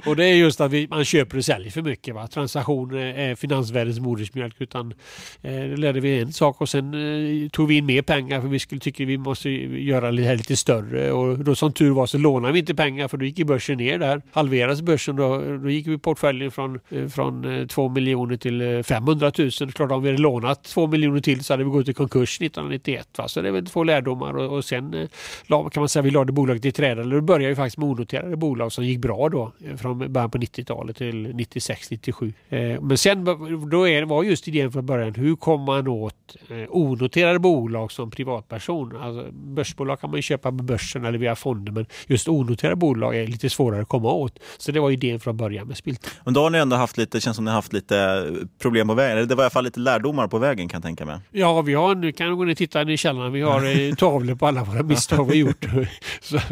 och 0.06 0.16
det 0.16 0.26
är 0.26 0.36
just 0.36 0.62
att 0.62 0.72
vi, 0.72 0.88
man 0.88 1.06
köper 1.06 1.38
och 1.38 1.46
säljer 1.46 1.72
för 1.72 1.82
mycket. 1.82 2.16
Va? 2.16 2.28
Transaktioner 2.28 2.98
är 2.98 3.36
finansvärldens 3.36 4.00
modersmjölk. 4.00 4.56
Utan, 4.60 4.94
eh, 5.42 5.63
då 5.70 5.76
lärde 5.76 6.00
vi 6.00 6.20
en 6.20 6.34
sak 6.34 6.62
och 6.62 6.70
sen 6.70 6.94
eh, 6.94 7.50
tog 7.50 7.68
vi 7.68 7.78
in 7.78 7.86
mer 7.86 8.02
pengar 8.02 8.42
för 8.42 8.48
vi 8.48 8.60
skulle 8.60 8.82
tycka 8.82 9.06
vi 9.06 9.18
måste 9.18 9.50
göra 9.50 10.12
det 10.12 10.24
här 10.24 10.36
lite 10.36 10.56
större. 10.56 11.12
Och 11.12 11.40
då 11.40 11.56
som 11.56 11.74
tur 11.74 11.92
var 11.92 12.06
så 12.06 12.18
lånade 12.18 12.54
vi 12.54 12.60
inte 12.60 12.76
pengar 12.76 13.08
för 13.08 13.18
då 13.18 13.26
gick 13.26 13.40
ju 13.40 13.46
börsen 13.46 13.78
ner 13.78 14.00
där. 14.00 14.22
Halverades 14.32 14.82
börsen 14.82 15.16
då, 15.16 15.58
då 15.58 15.70
gick 15.70 15.88
vi 15.88 15.98
portföljen 15.98 16.52
från, 16.52 16.67
Eh, 16.76 17.08
från, 17.08 17.46
eh, 17.46 17.58
från 17.58 17.68
2 17.68 17.90
miljoner 17.90 18.38
till 18.38 18.62
eh, 18.62 18.84
500 18.84 19.32
000. 19.38 19.52
Klart 19.52 19.92
om 19.92 20.04
vi 20.04 20.10
hade 20.10 20.22
lånat 20.22 20.64
2 20.64 20.88
miljoner 20.88 21.20
till 21.20 21.44
så 21.44 21.54
hade 21.54 21.64
vi 21.64 21.70
gått 21.70 21.88
i 21.88 21.94
konkurs 21.94 22.42
1991. 22.42 23.08
Va? 23.18 23.28
Så 23.28 23.42
det 23.42 23.48
är 23.48 23.52
väl 23.52 23.66
två 23.66 23.84
lärdomar 23.84 24.38
och, 24.38 24.56
och 24.58 24.66
sen 24.66 25.08
kan 25.48 25.72
man 25.76 25.90
säga 25.90 26.04
vi 26.04 26.12
lade 26.12 26.32
bolaget 26.32 26.66
i 26.66 26.72
träda. 26.72 27.04
Det 27.04 27.16
då 27.16 27.22
började 27.22 27.50
vi 27.50 27.56
faktiskt 27.56 27.78
med 27.78 27.90
onoterade 27.90 28.38
bolag 28.38 28.72
som 28.72 28.86
gick 28.86 29.00
bra 29.00 29.30
då 29.30 29.52
från 29.78 30.14
början 30.14 30.32
på 30.32 30.38
90-talet 30.38 30.98
till 30.98 31.28
96-97. 31.28 32.80
Men 32.82 32.98
sen 32.98 33.26
då 33.70 33.88
är, 33.88 34.04
var 34.04 34.24
just 34.24 34.48
idén 34.48 34.72
från 34.72 34.86
början 34.86 35.14
hur 35.16 35.36
kommer 35.36 35.66
man 35.66 35.88
åt 35.88 36.36
onoterade 36.70 37.40
bolag 37.40 37.92
som 37.92 38.12
privatperson? 38.12 38.98
Alltså, 38.98 39.32
börsbolag 39.32 40.02
kan 40.02 40.10
man 40.10 40.18
ju 40.18 40.22
köpa 40.22 40.50
på 40.50 40.64
börsen 40.64 41.06
eller 41.06 41.18
via 41.18 41.36
fonder 41.36 41.72
men 41.72 41.86
just 42.08 42.28
onoterade 42.28 42.76
bolag 42.76 43.18
är 43.18 43.28
lite 43.28 43.50
svårare 43.50 43.82
att 43.82 43.88
komma 43.88 44.12
åt. 44.12 44.40
Så 44.58 44.72
det 44.72 44.80
var 44.80 44.92
idén 44.92 45.20
från 45.20 45.38
början 45.38 45.68
med 45.68 45.78
Spilt. 45.78 46.12
Men 46.26 46.34
då 46.34 46.42
har 46.42 46.50
ni 46.58 46.62
ändå 46.62 46.76
haft 46.76 46.98
lite, 46.98 47.22
känns 47.22 47.36
som 47.36 47.46
ni 47.46 47.52
har 47.52 47.56
haft 47.56 47.74
lite 47.74 48.26
problem 48.60 48.88
på 48.88 48.93
vägen. 48.93 49.17
Eller 49.17 49.28
det 49.28 49.36
var 49.36 49.43
i 49.43 49.46
alla 49.46 49.50
fall 49.50 49.63
lite 49.63 49.80
lärdomar 49.80 50.28
på 50.28 50.38
vägen 50.38 50.70
kan 50.70 50.78
jag 50.78 50.84
tänka 50.84 51.06
mig. 51.06 51.20
Ja, 51.32 51.62
vi 51.62 51.74
har, 51.74 51.96
nu 51.96 52.12
kan 52.12 52.28
du 52.28 52.36
gå 52.36 52.43
ner 52.43 52.52
och 52.52 52.58
titta 52.58 52.91
i 52.91 52.98
källaren. 52.98 53.34
Vi 53.34 53.41
har 53.41 53.88
eh, 53.89 53.96
tavlor 53.96 54.36
på 54.36 54.48
alla 54.48 54.63
våra 54.63 54.84
misstag 54.84 55.26
vi 55.26 55.38
gjort 55.38 55.65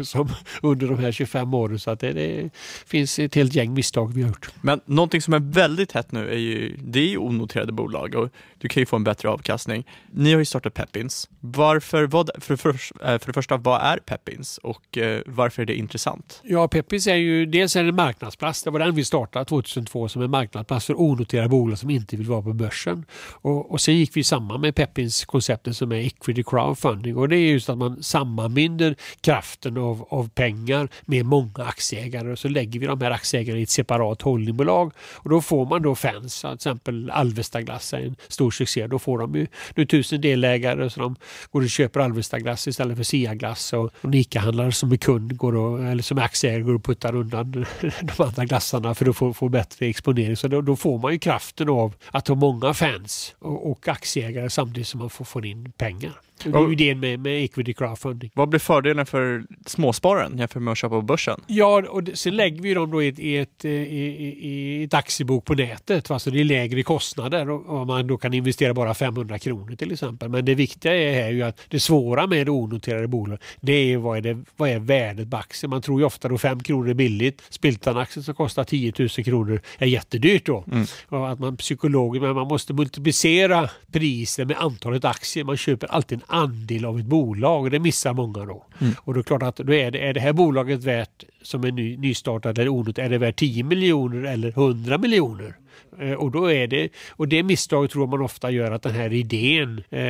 som 0.00 0.28
under 0.62 0.86
de 0.86 0.98
här 0.98 1.12
25 1.12 1.54
åren. 1.54 1.78
Så 1.78 1.90
att 1.90 2.00
det, 2.00 2.12
det 2.12 2.50
finns 2.86 3.18
ett 3.18 3.34
helt 3.34 3.54
gäng 3.54 3.74
misstag 3.74 4.12
vi 4.14 4.22
har 4.22 4.28
gjort. 4.28 4.48
Men 4.60 4.80
någonting 4.84 5.22
som 5.22 5.34
är 5.34 5.40
väldigt 5.40 5.92
hett 5.92 6.12
nu 6.12 6.28
är 6.28 6.38
ju, 6.38 6.76
det 6.78 7.00
är 7.00 7.08
ju 7.08 7.18
onoterade 7.18 7.72
bolag 7.72 8.14
och 8.14 8.28
du 8.58 8.68
kan 8.68 8.80
ju 8.80 8.86
få 8.86 8.96
en 8.96 9.04
bättre 9.04 9.28
avkastning. 9.28 9.84
Ni 10.10 10.32
har 10.32 10.38
ju 10.38 10.44
startat 10.44 10.74
Peppins. 10.74 11.28
Varför, 11.40 12.06
vad, 12.06 12.30
för, 12.38 12.56
för, 12.56 12.70
eh, 12.70 13.18
för 13.18 13.26
det 13.26 13.32
första, 13.32 13.56
vad 13.56 13.80
är 13.80 13.96
Peppins 13.96 14.58
och 14.58 14.98
eh, 14.98 15.20
varför 15.26 15.62
är 15.62 15.66
det 15.66 15.74
intressant? 15.74 16.40
Ja, 16.44 16.68
Peppis 16.68 17.06
är 17.06 17.14
ju 17.14 17.46
dels 17.46 17.76
är 17.76 17.82
det 17.82 17.88
en 17.88 17.94
marknadsplats. 17.94 18.62
Det 18.62 18.70
var 18.70 18.78
den 18.78 18.94
vi 18.94 19.04
startade 19.04 19.44
2002 19.44 19.95
som 20.08 20.22
en 20.22 20.30
marknadsplats 20.30 20.86
för 20.86 21.00
onoterade 21.00 21.48
bolag 21.48 21.78
som 21.78 21.90
inte 21.90 22.16
vill 22.16 22.26
vara 22.26 22.42
på 22.42 22.52
börsen. 22.52 23.04
Och, 23.32 23.70
och 23.70 23.80
sen 23.80 23.96
gick 23.96 24.16
vi 24.16 24.24
samman 24.24 24.60
med 24.60 24.74
Peppins 24.74 25.24
konceptet 25.24 25.76
som 25.76 25.92
är 25.92 25.96
equity 25.96 26.42
crowdfunding. 26.42 27.16
Och 27.16 27.28
det 27.28 27.36
är 27.36 27.52
just 27.52 27.68
att 27.68 27.78
man 27.78 28.02
sammanbinder 28.02 28.96
kraften 29.20 29.76
av, 29.78 30.06
av 30.10 30.28
pengar 30.28 30.88
med 31.04 31.26
många 31.26 31.64
aktieägare. 31.64 32.32
Och 32.32 32.38
så 32.38 32.48
lägger 32.48 32.80
vi 32.80 32.86
de 32.86 33.00
här 33.00 33.10
aktieägarna 33.10 33.58
i 33.58 33.62
ett 33.62 33.70
separat 33.70 34.22
holdingbolag. 34.22 34.92
Och 34.98 35.30
då 35.30 35.40
får 35.40 35.66
man 35.66 35.82
då 35.82 35.94
fans, 35.94 36.40
till 36.40 36.54
exempel 36.54 37.10
Alvesta 37.10 37.62
glass 37.62 37.92
är 37.92 37.98
en 37.98 38.16
stor 38.28 38.50
succé. 38.50 38.86
Då 38.86 38.98
får 38.98 39.18
de 39.18 39.34
ju 39.34 39.46
nu 39.74 39.86
tusen 39.86 40.20
delägare. 40.20 40.90
Så 40.90 41.00
de 41.00 41.16
går 41.50 41.62
och 41.62 41.70
köper 41.70 42.00
Alvesta 42.00 42.38
glass 42.38 42.68
istället 42.68 42.96
för 42.96 43.04
Sia 43.04 43.34
glass 43.34 43.72
och 43.72 43.90
en 44.00 44.14
ICA-handlare 44.14 44.72
som 44.72 44.92
är 44.92 44.96
kund 44.96 45.36
går 45.36 45.56
och, 45.56 45.84
eller 45.84 46.02
som 46.02 46.18
är 46.18 46.22
aktieägare 46.22 46.62
går 46.62 46.74
och 46.74 46.84
puttar 46.84 47.14
undan 47.14 47.52
de 47.80 48.22
andra 48.22 48.44
glassarna 48.44 48.94
för 48.94 49.08
att 49.08 49.16
få, 49.16 49.34
få 49.34 49.48
bättre 49.48 49.85
exponering. 49.88 50.36
Så 50.36 50.48
då, 50.48 50.60
då 50.60 50.76
får 50.76 50.98
man 50.98 51.12
ju 51.12 51.18
kraften 51.18 51.68
av 51.68 51.94
att 52.10 52.28
ha 52.28 52.34
många 52.34 52.74
fans 52.74 53.34
och, 53.38 53.70
och 53.70 53.88
aktieägare 53.88 54.50
samtidigt 54.50 54.88
som 54.88 55.00
man 55.00 55.10
får, 55.10 55.24
får 55.24 55.46
in 55.46 55.72
pengar. 55.72 56.20
Det 56.44 56.50
är 56.58 56.66
ju 56.66 56.72
idén 56.72 57.00
med, 57.00 57.20
med 57.20 57.44
equity 57.44 57.74
crowdfunding. 57.74 58.30
Vad 58.34 58.48
blir 58.48 58.60
fördelen 58.60 59.06
för 59.06 59.44
småspararen 59.66 60.38
jämfört 60.38 60.62
med 60.62 60.72
att 60.72 60.78
köpa 60.78 60.94
på 60.94 61.02
börsen? 61.02 61.40
Ja, 61.46 61.82
och 61.88 62.02
det- 62.02 62.16
sen 62.16 62.36
lägger 62.36 62.62
vi 62.62 62.74
dem 62.74 62.90
då 62.90 63.02
i 63.02 63.08
ett, 63.08 63.18
i 63.18 63.36
ett, 63.36 63.64
eh, 63.64 63.70
i, 63.70 64.38
i, 64.40 64.82
ett 64.84 64.94
aktiebok 64.94 65.44
på 65.44 65.54
nätet. 65.54 66.10
Va? 66.10 66.18
Så 66.18 66.30
det 66.30 66.40
är 66.40 66.44
lägre 66.44 66.82
kostnader 66.82 67.50
och, 67.50 67.66
och 67.80 67.86
man 67.86 68.06
då 68.06 68.16
kan 68.18 68.34
investera 68.34 68.74
bara 68.74 68.94
500 68.94 69.38
kronor 69.38 69.76
till 69.76 69.92
exempel. 69.92 70.28
Men 70.28 70.44
det 70.44 70.54
viktiga 70.54 70.94
är 70.94 71.30
ju 71.30 71.42
att 71.42 71.60
det 71.68 71.80
svåra 71.80 72.26
med 72.26 72.48
onoterade 72.48 73.08
bolag 73.08 73.38
det 73.60 73.72
är 73.72 73.96
vad 73.96 74.18
är, 74.18 74.22
det, 74.22 74.44
vad 74.56 74.68
är 74.70 74.78
värdet 74.78 75.30
på 75.30 75.36
aktien. 75.36 75.70
Man 75.70 75.82
tror 75.82 76.00
ju 76.00 76.06
ofta 76.06 76.28
då 76.28 76.38
5 76.38 76.60
kronor 76.62 76.90
är 76.90 76.94
billigt. 76.94 77.42
Spiltan-aktien 77.48 78.24
som 78.24 78.34
kostar 78.34 78.64
10 78.64 78.92
000 78.98 79.08
kronor 79.08 79.60
är 79.78 79.86
jättedyrt 79.86 80.46
då. 80.46 80.64
Och 81.08 81.30
att 81.30 81.38
man 81.38 81.56
psykologiskt, 81.56 82.22
men 82.22 82.34
man 82.34 82.46
måste 82.48 82.72
multiplicera 82.72 83.70
priset 83.92 84.48
med 84.48 84.56
antalet 84.56 85.04
aktier. 85.04 85.44
Man 85.44 85.56
köper 85.56 85.86
alltid 85.86 86.18
en 86.18 86.24
andel 86.26 86.84
av 86.84 86.98
ett 86.98 87.06
bolag 87.06 87.64
och 87.64 87.70
det 87.70 87.78
missar 87.78 88.14
många 88.14 88.44
då. 88.44 88.66
Och 88.98 89.14
då 89.14 89.20
är 89.20 89.22
det 89.22 89.26
klart 89.26 89.42
att 89.42 89.56
då 89.56 89.74
är 89.74 89.90
det, 89.90 89.98
är 89.98 90.14
det 90.14 90.20
här 90.20 90.32
bolaget 90.32 90.84
värt 90.84 91.24
som 91.42 91.64
är 91.64 91.72
ny, 91.72 91.96
nystartat 91.96 92.58
eller 92.58 92.68
onot, 92.68 92.98
är 92.98 93.08
det 93.08 93.18
värt 93.18 93.36
10 93.36 93.64
miljoner 93.64 94.22
eller 94.32 94.48
100 94.48 94.98
miljoner? 94.98 95.56
Eh, 95.98 96.12
Och, 96.12 96.30
då 96.30 96.52
är 96.52 96.66
det, 96.66 96.88
och 97.10 97.28
det 97.28 97.42
misstaget 97.42 97.90
tror 97.90 98.06
man 98.06 98.22
ofta 98.22 98.50
gör 98.50 98.70
att 98.70 98.82
den 98.82 98.94
här 98.94 99.12
idén. 99.12 99.82
Eh, 99.90 100.02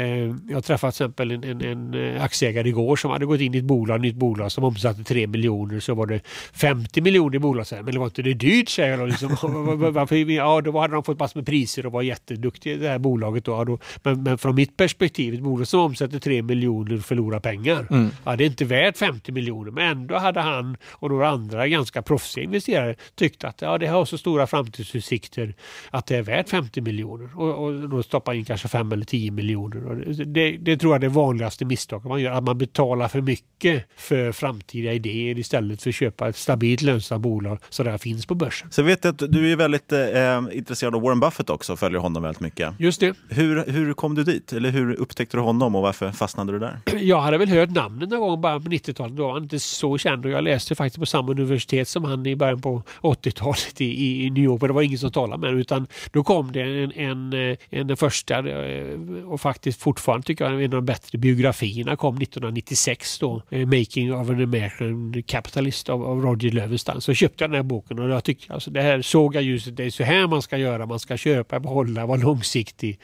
jag 0.53 0.65
träffade 0.65 0.93
till 0.93 1.05
exempel 1.05 1.31
en, 1.31 1.45
en, 1.45 1.61
en 1.61 1.95
eh, 1.95 2.23
aktieägare 2.23 2.69
igår 2.69 2.97
som 2.97 3.11
hade 3.11 3.27
gått 3.27 3.41
in 3.41 3.55
i 3.55 3.59
ett 3.59 3.65
bolag, 3.65 4.01
nytt 4.01 4.15
bolag 4.15 4.53
som 4.53 4.65
omsatte 4.65 5.05
3 5.05 5.27
miljoner. 5.27 5.81
Så 5.81 5.95
var 5.95 6.07
det 6.07 6.21
50 6.53 7.01
miljoner 7.01 7.37
i 7.37 7.39
bolaget. 7.39 7.85
Men 7.85 7.93
det 7.93 7.99
var 7.99 8.07
inte 8.07 8.23
det 8.23 8.35
dyrt 8.35 8.69
säger 8.69 8.99
jag. 8.99 9.09
Liksom. 9.09 9.29
Varför, 9.93 10.17
ja, 10.17 10.61
då 10.61 10.79
hade 10.81 10.95
de 10.95 11.03
fått 11.05 11.19
massor 11.19 11.41
med 11.41 11.47
priser 11.47 11.87
och 11.87 11.93
var 11.93 12.03
jätteduktiga 12.03 12.75
i 12.75 12.77
det 12.77 12.89
här 12.89 12.99
bolaget. 12.99 13.45
Då. 13.45 13.65
Då. 13.65 13.79
Men, 14.03 14.23
men 14.23 14.39
från 14.39 14.55
mitt 14.55 14.77
perspektiv, 14.77 15.35
ett 15.35 15.41
bolag 15.41 15.69
som 15.69 15.81
omsätter 15.81 16.19
3 16.19 16.43
miljoner 16.43 16.99
förlorar 16.99 17.41
pengar. 17.41 17.87
Mm. 17.91 18.11
Ja, 18.25 18.37
det 18.37 18.45
är 18.45 18.47
inte 18.47 18.65
värt 18.65 18.97
50 18.99 19.33
miljoner. 19.33 19.71
Men 19.71 19.99
ändå 19.99 20.19
hade 20.19 20.41
han 20.41 20.77
och 20.93 21.11
några 21.11 21.29
andra 21.29 21.69
ganska 21.69 22.03
proffsiga 22.03 22.45
investerare 22.45 22.95
tyckt 23.15 23.45
att 23.45 23.63
ja, 23.63 23.79
det 23.79 23.87
har 23.87 24.05
så 24.05 24.19
stora 24.19 24.47
framtidsutsikter 24.47 25.55
att 25.91 26.07
det 26.07 26.17
är 26.17 26.23
värt 26.23 26.49
50 26.49 26.81
miljoner. 26.81 27.31
Och, 27.37 27.65
och 27.65 27.89
då 27.89 28.03
stoppa 28.03 28.35
in 28.35 28.45
kanske 28.45 28.69
5 28.69 28.93
eller 28.93 29.05
10 29.05 29.31
miljoner. 29.31 30.05
Det, 30.25 30.57
det, 30.57 30.77
tror 30.77 30.93
jag 30.93 30.97
är 31.05 31.09
det 31.09 31.15
vanligaste 31.15 31.65
misstaget 31.65 32.09
man 32.09 32.21
gör. 32.21 32.33
Att 32.33 32.45
man 32.45 32.59
betalar 32.59 33.09
för 33.09 33.21
mycket 33.21 33.85
för 33.97 34.33
framtida 34.33 34.93
idéer 34.93 35.39
istället 35.39 35.83
för 35.83 35.91
att 35.91 35.95
köpa 35.95 36.29
ett 36.29 36.37
stabilt 36.37 36.83
lönsamt 36.83 37.23
bolag 37.23 37.59
som 37.69 37.85
redan 37.85 37.99
finns 37.99 38.27
på 38.27 38.35
börsen. 38.35 38.71
Så 38.71 38.81
jag 38.81 38.87
vet 38.87 39.05
att 39.05 39.19
du 39.19 39.53
är 39.53 39.57
väldigt 39.57 39.93
eh, 39.93 40.59
intresserad 40.59 40.95
av 40.95 41.03
Warren 41.03 41.21
Buffett 41.21 41.51
också 41.51 41.73
och 41.73 41.79
följer 41.79 42.01
honom 42.01 42.23
väldigt 42.23 42.41
mycket. 42.41 42.75
Just 42.79 43.01
det. 43.01 43.17
Hur, 43.29 43.65
hur 43.67 43.93
kom 43.93 44.15
du 44.15 44.25
dit? 44.25 44.53
Eller 44.53 44.71
hur 44.71 44.95
upptäckte 44.95 45.37
du 45.37 45.41
honom 45.41 45.75
och 45.75 45.83
varför 45.83 46.13
fastnade 46.13 46.53
du 46.53 46.59
där? 46.59 46.79
Jag 47.01 47.21
hade 47.21 47.39
väl 47.39 47.49
hört 47.49 47.71
namnet 47.71 48.09
någon 48.09 48.21
gång 48.21 48.41
bara 48.41 48.61
på 48.61 48.69
90-talet. 48.69 49.17
Då 49.17 49.23
var 49.23 49.33
han 49.33 49.43
inte 49.43 49.59
så 49.59 49.99
känd 49.99 50.27
och 50.27 50.31
jag 50.31 50.45
läste 50.45 50.75
faktiskt 50.75 50.99
på 50.99 51.07
samma 51.07 51.31
universitet 51.31 51.89
som 51.89 52.05
han 52.05 52.27
i 52.27 52.37
början 52.37 52.61
på 52.61 52.83
80-talet 53.03 53.81
i, 53.81 54.25
i 54.25 54.31
New 54.31 54.45
York. 54.45 54.61
Men 54.61 54.69
det 54.69 54.75
var 54.75 54.83
ingen 54.83 54.99
som 54.99 55.11
talade 55.11 55.41
med 55.41 55.46
filmer 55.47 55.61
utan 55.61 55.87
då 56.13 56.25
kom 56.25 56.53
det 56.53 56.63
en, 56.63 56.93
en, 56.93 57.33
eh, 57.51 57.57
en 57.71 57.87
den 57.87 57.97
första 57.97 58.39
eh, 58.39 58.99
och 59.27 59.41
faktiskt 59.41 59.81
fortfarande 59.81 60.27
tycker 60.27 60.45
jag 60.45 60.65
en 60.65 60.65
av 60.65 60.71
de 60.71 60.85
bättre 60.85 61.19
biografierna 61.19 61.97
kom 61.97 62.17
1996 62.17 63.19
då, 63.19 63.43
eh, 63.51 63.67
Making 63.67 64.15
of 64.15 64.31
an 64.31 64.43
American 64.43 65.23
Capitalist 65.27 65.89
av, 65.89 66.05
av 66.05 66.23
Roger 66.23 66.51
Löwenstein. 66.51 67.01
Så 67.01 67.15
köpte 67.15 67.45
jag 67.45 67.51
den 67.51 67.57
här 67.57 67.63
boken 67.63 67.99
och 67.99 68.11
jag 68.11 68.25
tyckte 68.25 68.55
alltså 68.55 68.71
det 68.71 68.83
här 68.83 69.03
såg 69.03 69.35
jag 69.35 69.43
ljuset, 69.43 69.77
det 69.77 69.85
är 69.85 69.91
så 69.91 70.05
här 70.05 70.27
man 70.27 70.43
ska 70.43 70.57
göra, 70.57 70.87
man 70.87 70.99
ska 70.99 71.17
köpa, 71.17 71.61
behålla, 71.61 72.07
vara 72.07 72.19
långsiktig 72.19 73.01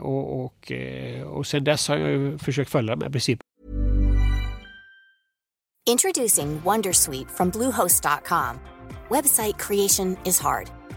och, 0.00 0.44
och, 0.44 0.72
och 1.24 1.46
sen 1.46 1.64
dess 1.64 1.88
har 1.88 1.96
jag 1.96 2.40
försökt 2.40 2.70
följa 2.70 2.96
de 2.96 3.04
här 3.04 3.10
principerna. 3.10 3.42
Introducing 5.88 6.60
Wondersweet 6.64 7.30
from 7.30 7.50
Bluehost.com. 7.50 8.58
Website 9.08 9.56
creation 9.56 10.16
is 10.24 10.40
hard, 10.40 10.70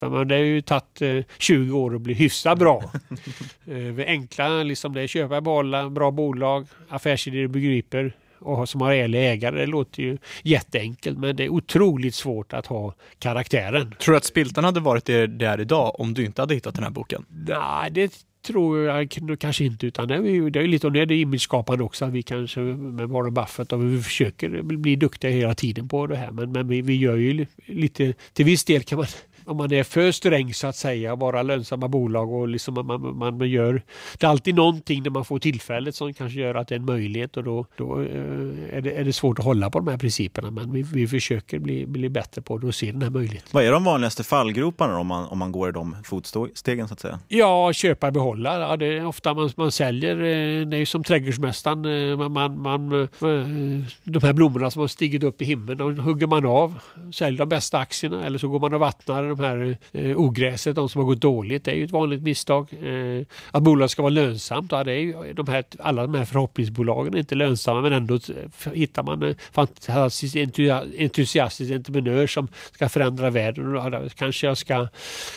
Men 0.00 0.28
det 0.28 0.34
har 0.34 0.42
ju 0.42 0.62
tagit 0.62 1.02
eh, 1.02 1.24
20 1.38 1.78
år 1.78 1.94
att 1.94 2.00
bli 2.00 2.14
hyfsat 2.14 2.58
bra. 2.58 2.82
eh, 3.66 4.06
enkla, 4.06 4.62
liksom 4.62 4.92
det 4.92 5.02
är 5.02 5.06
köpa, 5.06 5.40
behålla, 5.40 5.90
bra 5.90 6.10
bolag, 6.10 6.66
affärsidéer 6.88 7.42
du 7.42 7.48
begriper 7.48 8.12
och 8.40 8.68
som 8.68 8.80
har 8.80 8.92
ärliga 8.92 9.22
ägare. 9.22 9.60
Det 9.60 9.66
låter 9.66 10.02
ju 10.02 10.18
jätteenkelt 10.42 11.18
men 11.18 11.36
det 11.36 11.44
är 11.44 11.48
otroligt 11.48 12.14
svårt 12.14 12.52
att 12.52 12.66
ha 12.66 12.94
karaktären. 13.18 13.94
Tror 13.98 14.12
du 14.12 14.16
att 14.16 14.24
Spiltan 14.24 14.64
hade 14.64 14.80
varit 14.80 15.04
det 15.04 15.26
där 15.26 15.60
idag 15.60 16.00
om 16.00 16.14
du 16.14 16.24
inte 16.24 16.42
hade 16.42 16.54
hittat 16.54 16.74
den 16.74 16.84
här 16.84 16.90
boken? 16.90 17.24
Nej, 17.28 17.90
det 17.90 18.12
tror 18.46 18.84
jag 18.84 19.10
kanske 19.40 19.64
inte. 19.64 19.86
Utan 19.86 20.08
det 20.08 20.14
är, 20.14 20.22
ju, 20.22 20.50
det 20.50 20.58
är 20.58 20.66
lite 20.66 20.86
om 20.86 20.92
det 20.92 21.00
är 21.00 21.06
det 21.06 21.16
imageskapande 21.16 21.84
också. 21.84 22.06
Vi 22.06 22.22
kanske 22.22 22.60
med 22.60 23.08
Warren 23.08 23.34
Buffett 23.34 23.72
och 23.72 23.84
vi 23.84 24.02
försöker 24.02 24.62
bli 24.62 24.96
duktiga 24.96 25.30
hela 25.30 25.54
tiden 25.54 25.88
på 25.88 26.06
det 26.06 26.16
här. 26.16 26.30
Men, 26.30 26.52
men 26.52 26.68
vi, 26.68 26.82
vi 26.82 26.96
gör 26.96 27.16
ju 27.16 27.46
lite, 27.66 28.14
till 28.32 28.44
viss 28.44 28.64
del 28.64 28.82
kan 28.82 28.98
man 28.98 29.06
om 29.48 29.56
man 29.56 29.72
är 29.72 29.82
för 29.82 30.12
sträng 30.12 30.54
så 30.54 30.66
att 30.66 30.76
säga, 30.76 31.16
bara 31.16 31.42
lönsamma 31.42 31.88
bolag 31.88 32.32
och 32.32 32.48
liksom 32.48 32.74
man, 32.74 32.86
man, 33.18 33.38
man 33.38 33.48
gör... 33.48 33.82
Det 34.18 34.26
är 34.26 34.30
alltid 34.30 34.54
någonting 34.54 35.02
när 35.02 35.10
man 35.10 35.24
får 35.24 35.38
tillfället 35.38 35.94
som 35.94 36.14
kanske 36.14 36.40
gör 36.40 36.54
att 36.54 36.68
det 36.68 36.74
är 36.74 36.78
en 36.78 36.84
möjlighet 36.84 37.36
och 37.36 37.44
då, 37.44 37.66
då 37.76 38.00
eh, 38.00 38.76
är, 38.76 38.80
det, 38.80 38.92
är 38.92 39.04
det 39.04 39.12
svårt 39.12 39.38
att 39.38 39.44
hålla 39.44 39.70
på 39.70 39.78
de 39.78 39.88
här 39.88 39.98
principerna. 39.98 40.50
Men 40.50 40.72
vi, 40.72 40.82
vi 40.82 41.08
försöker 41.08 41.58
bli, 41.58 41.86
bli 41.86 42.08
bättre 42.08 42.42
på 42.42 42.58
det 42.58 42.66
och 42.66 42.74
se 42.74 42.92
den 42.92 43.02
här 43.02 43.10
möjligheten. 43.10 43.48
Vad 43.52 43.64
är 43.64 43.72
de 43.72 43.84
vanligaste 43.84 44.24
fallgroparna 44.24 44.98
om 44.98 45.06
man, 45.06 45.28
om 45.28 45.38
man 45.38 45.52
går 45.52 45.68
i 45.68 45.72
de 45.72 45.96
fotstegen 46.04 46.88
så 46.88 46.94
att 46.94 47.00
säga? 47.00 47.18
Ja, 47.28 47.72
köpa 47.72 48.10
behålla. 48.10 48.60
Ja, 48.60 48.76
det 48.76 48.86
är 48.86 49.06
ofta 49.06 49.34
man, 49.34 49.50
man 49.56 49.72
säljer, 49.72 50.16
eh, 50.16 50.66
det 50.66 50.76
är 50.76 50.78
ju 50.78 50.86
som 50.86 51.04
trädgårdsmästaren, 51.04 52.10
eh, 52.10 52.16
man, 52.16 52.32
man, 52.32 52.62
man, 52.62 53.08
de 54.04 54.22
här 54.22 54.32
blommorna 54.32 54.70
som 54.70 54.80
har 54.80 54.88
stigit 54.88 55.22
upp 55.22 55.42
i 55.42 55.44
himlen, 55.44 55.78
de 55.78 55.98
hugger 55.98 56.26
man 56.26 56.46
av, 56.46 56.78
säljer 57.12 57.38
de 57.38 57.48
bästa 57.48 57.78
aktierna 57.78 58.26
eller 58.26 58.38
så 58.38 58.48
går 58.48 58.60
man 58.60 58.74
och 58.74 58.80
vattnar 58.80 59.34
de 59.38 59.44
här 59.44 59.76
eh, 59.92 60.18
ogräset, 60.18 60.76
de 60.76 60.88
som 60.88 60.98
har 60.98 61.06
gått 61.06 61.20
dåligt. 61.20 61.64
Det 61.64 61.70
är 61.70 61.74
ju 61.74 61.84
ett 61.84 61.90
vanligt 61.90 62.22
misstag. 62.22 62.68
Eh, 62.82 63.26
att 63.50 63.62
bolag 63.62 63.90
ska 63.90 64.02
vara 64.02 64.10
lönsamt, 64.10 64.72
ja, 64.72 64.84
det 64.84 64.92
är 64.92 64.98
ju 64.98 65.32
de 65.32 65.48
här, 65.48 65.64
alla 65.78 66.02
de 66.02 66.14
här 66.14 66.24
förhoppningsbolagen 66.24 67.14
är 67.14 67.18
inte 67.18 67.34
lönsamma 67.34 67.80
men 67.80 67.92
ändå 67.92 68.18
hittar 68.72 69.02
man 69.02 69.22
en 69.22 69.34
fantastisk 69.52 70.36
entusiastisk 70.98 71.72
entreprenör 71.72 72.26
som 72.26 72.48
ska 72.72 72.88
förändra 72.88 73.30
världen. 73.30 73.74
Ja, 73.74 74.02
kanske 74.16 74.46
jag 74.46 74.56
ska 74.58 74.88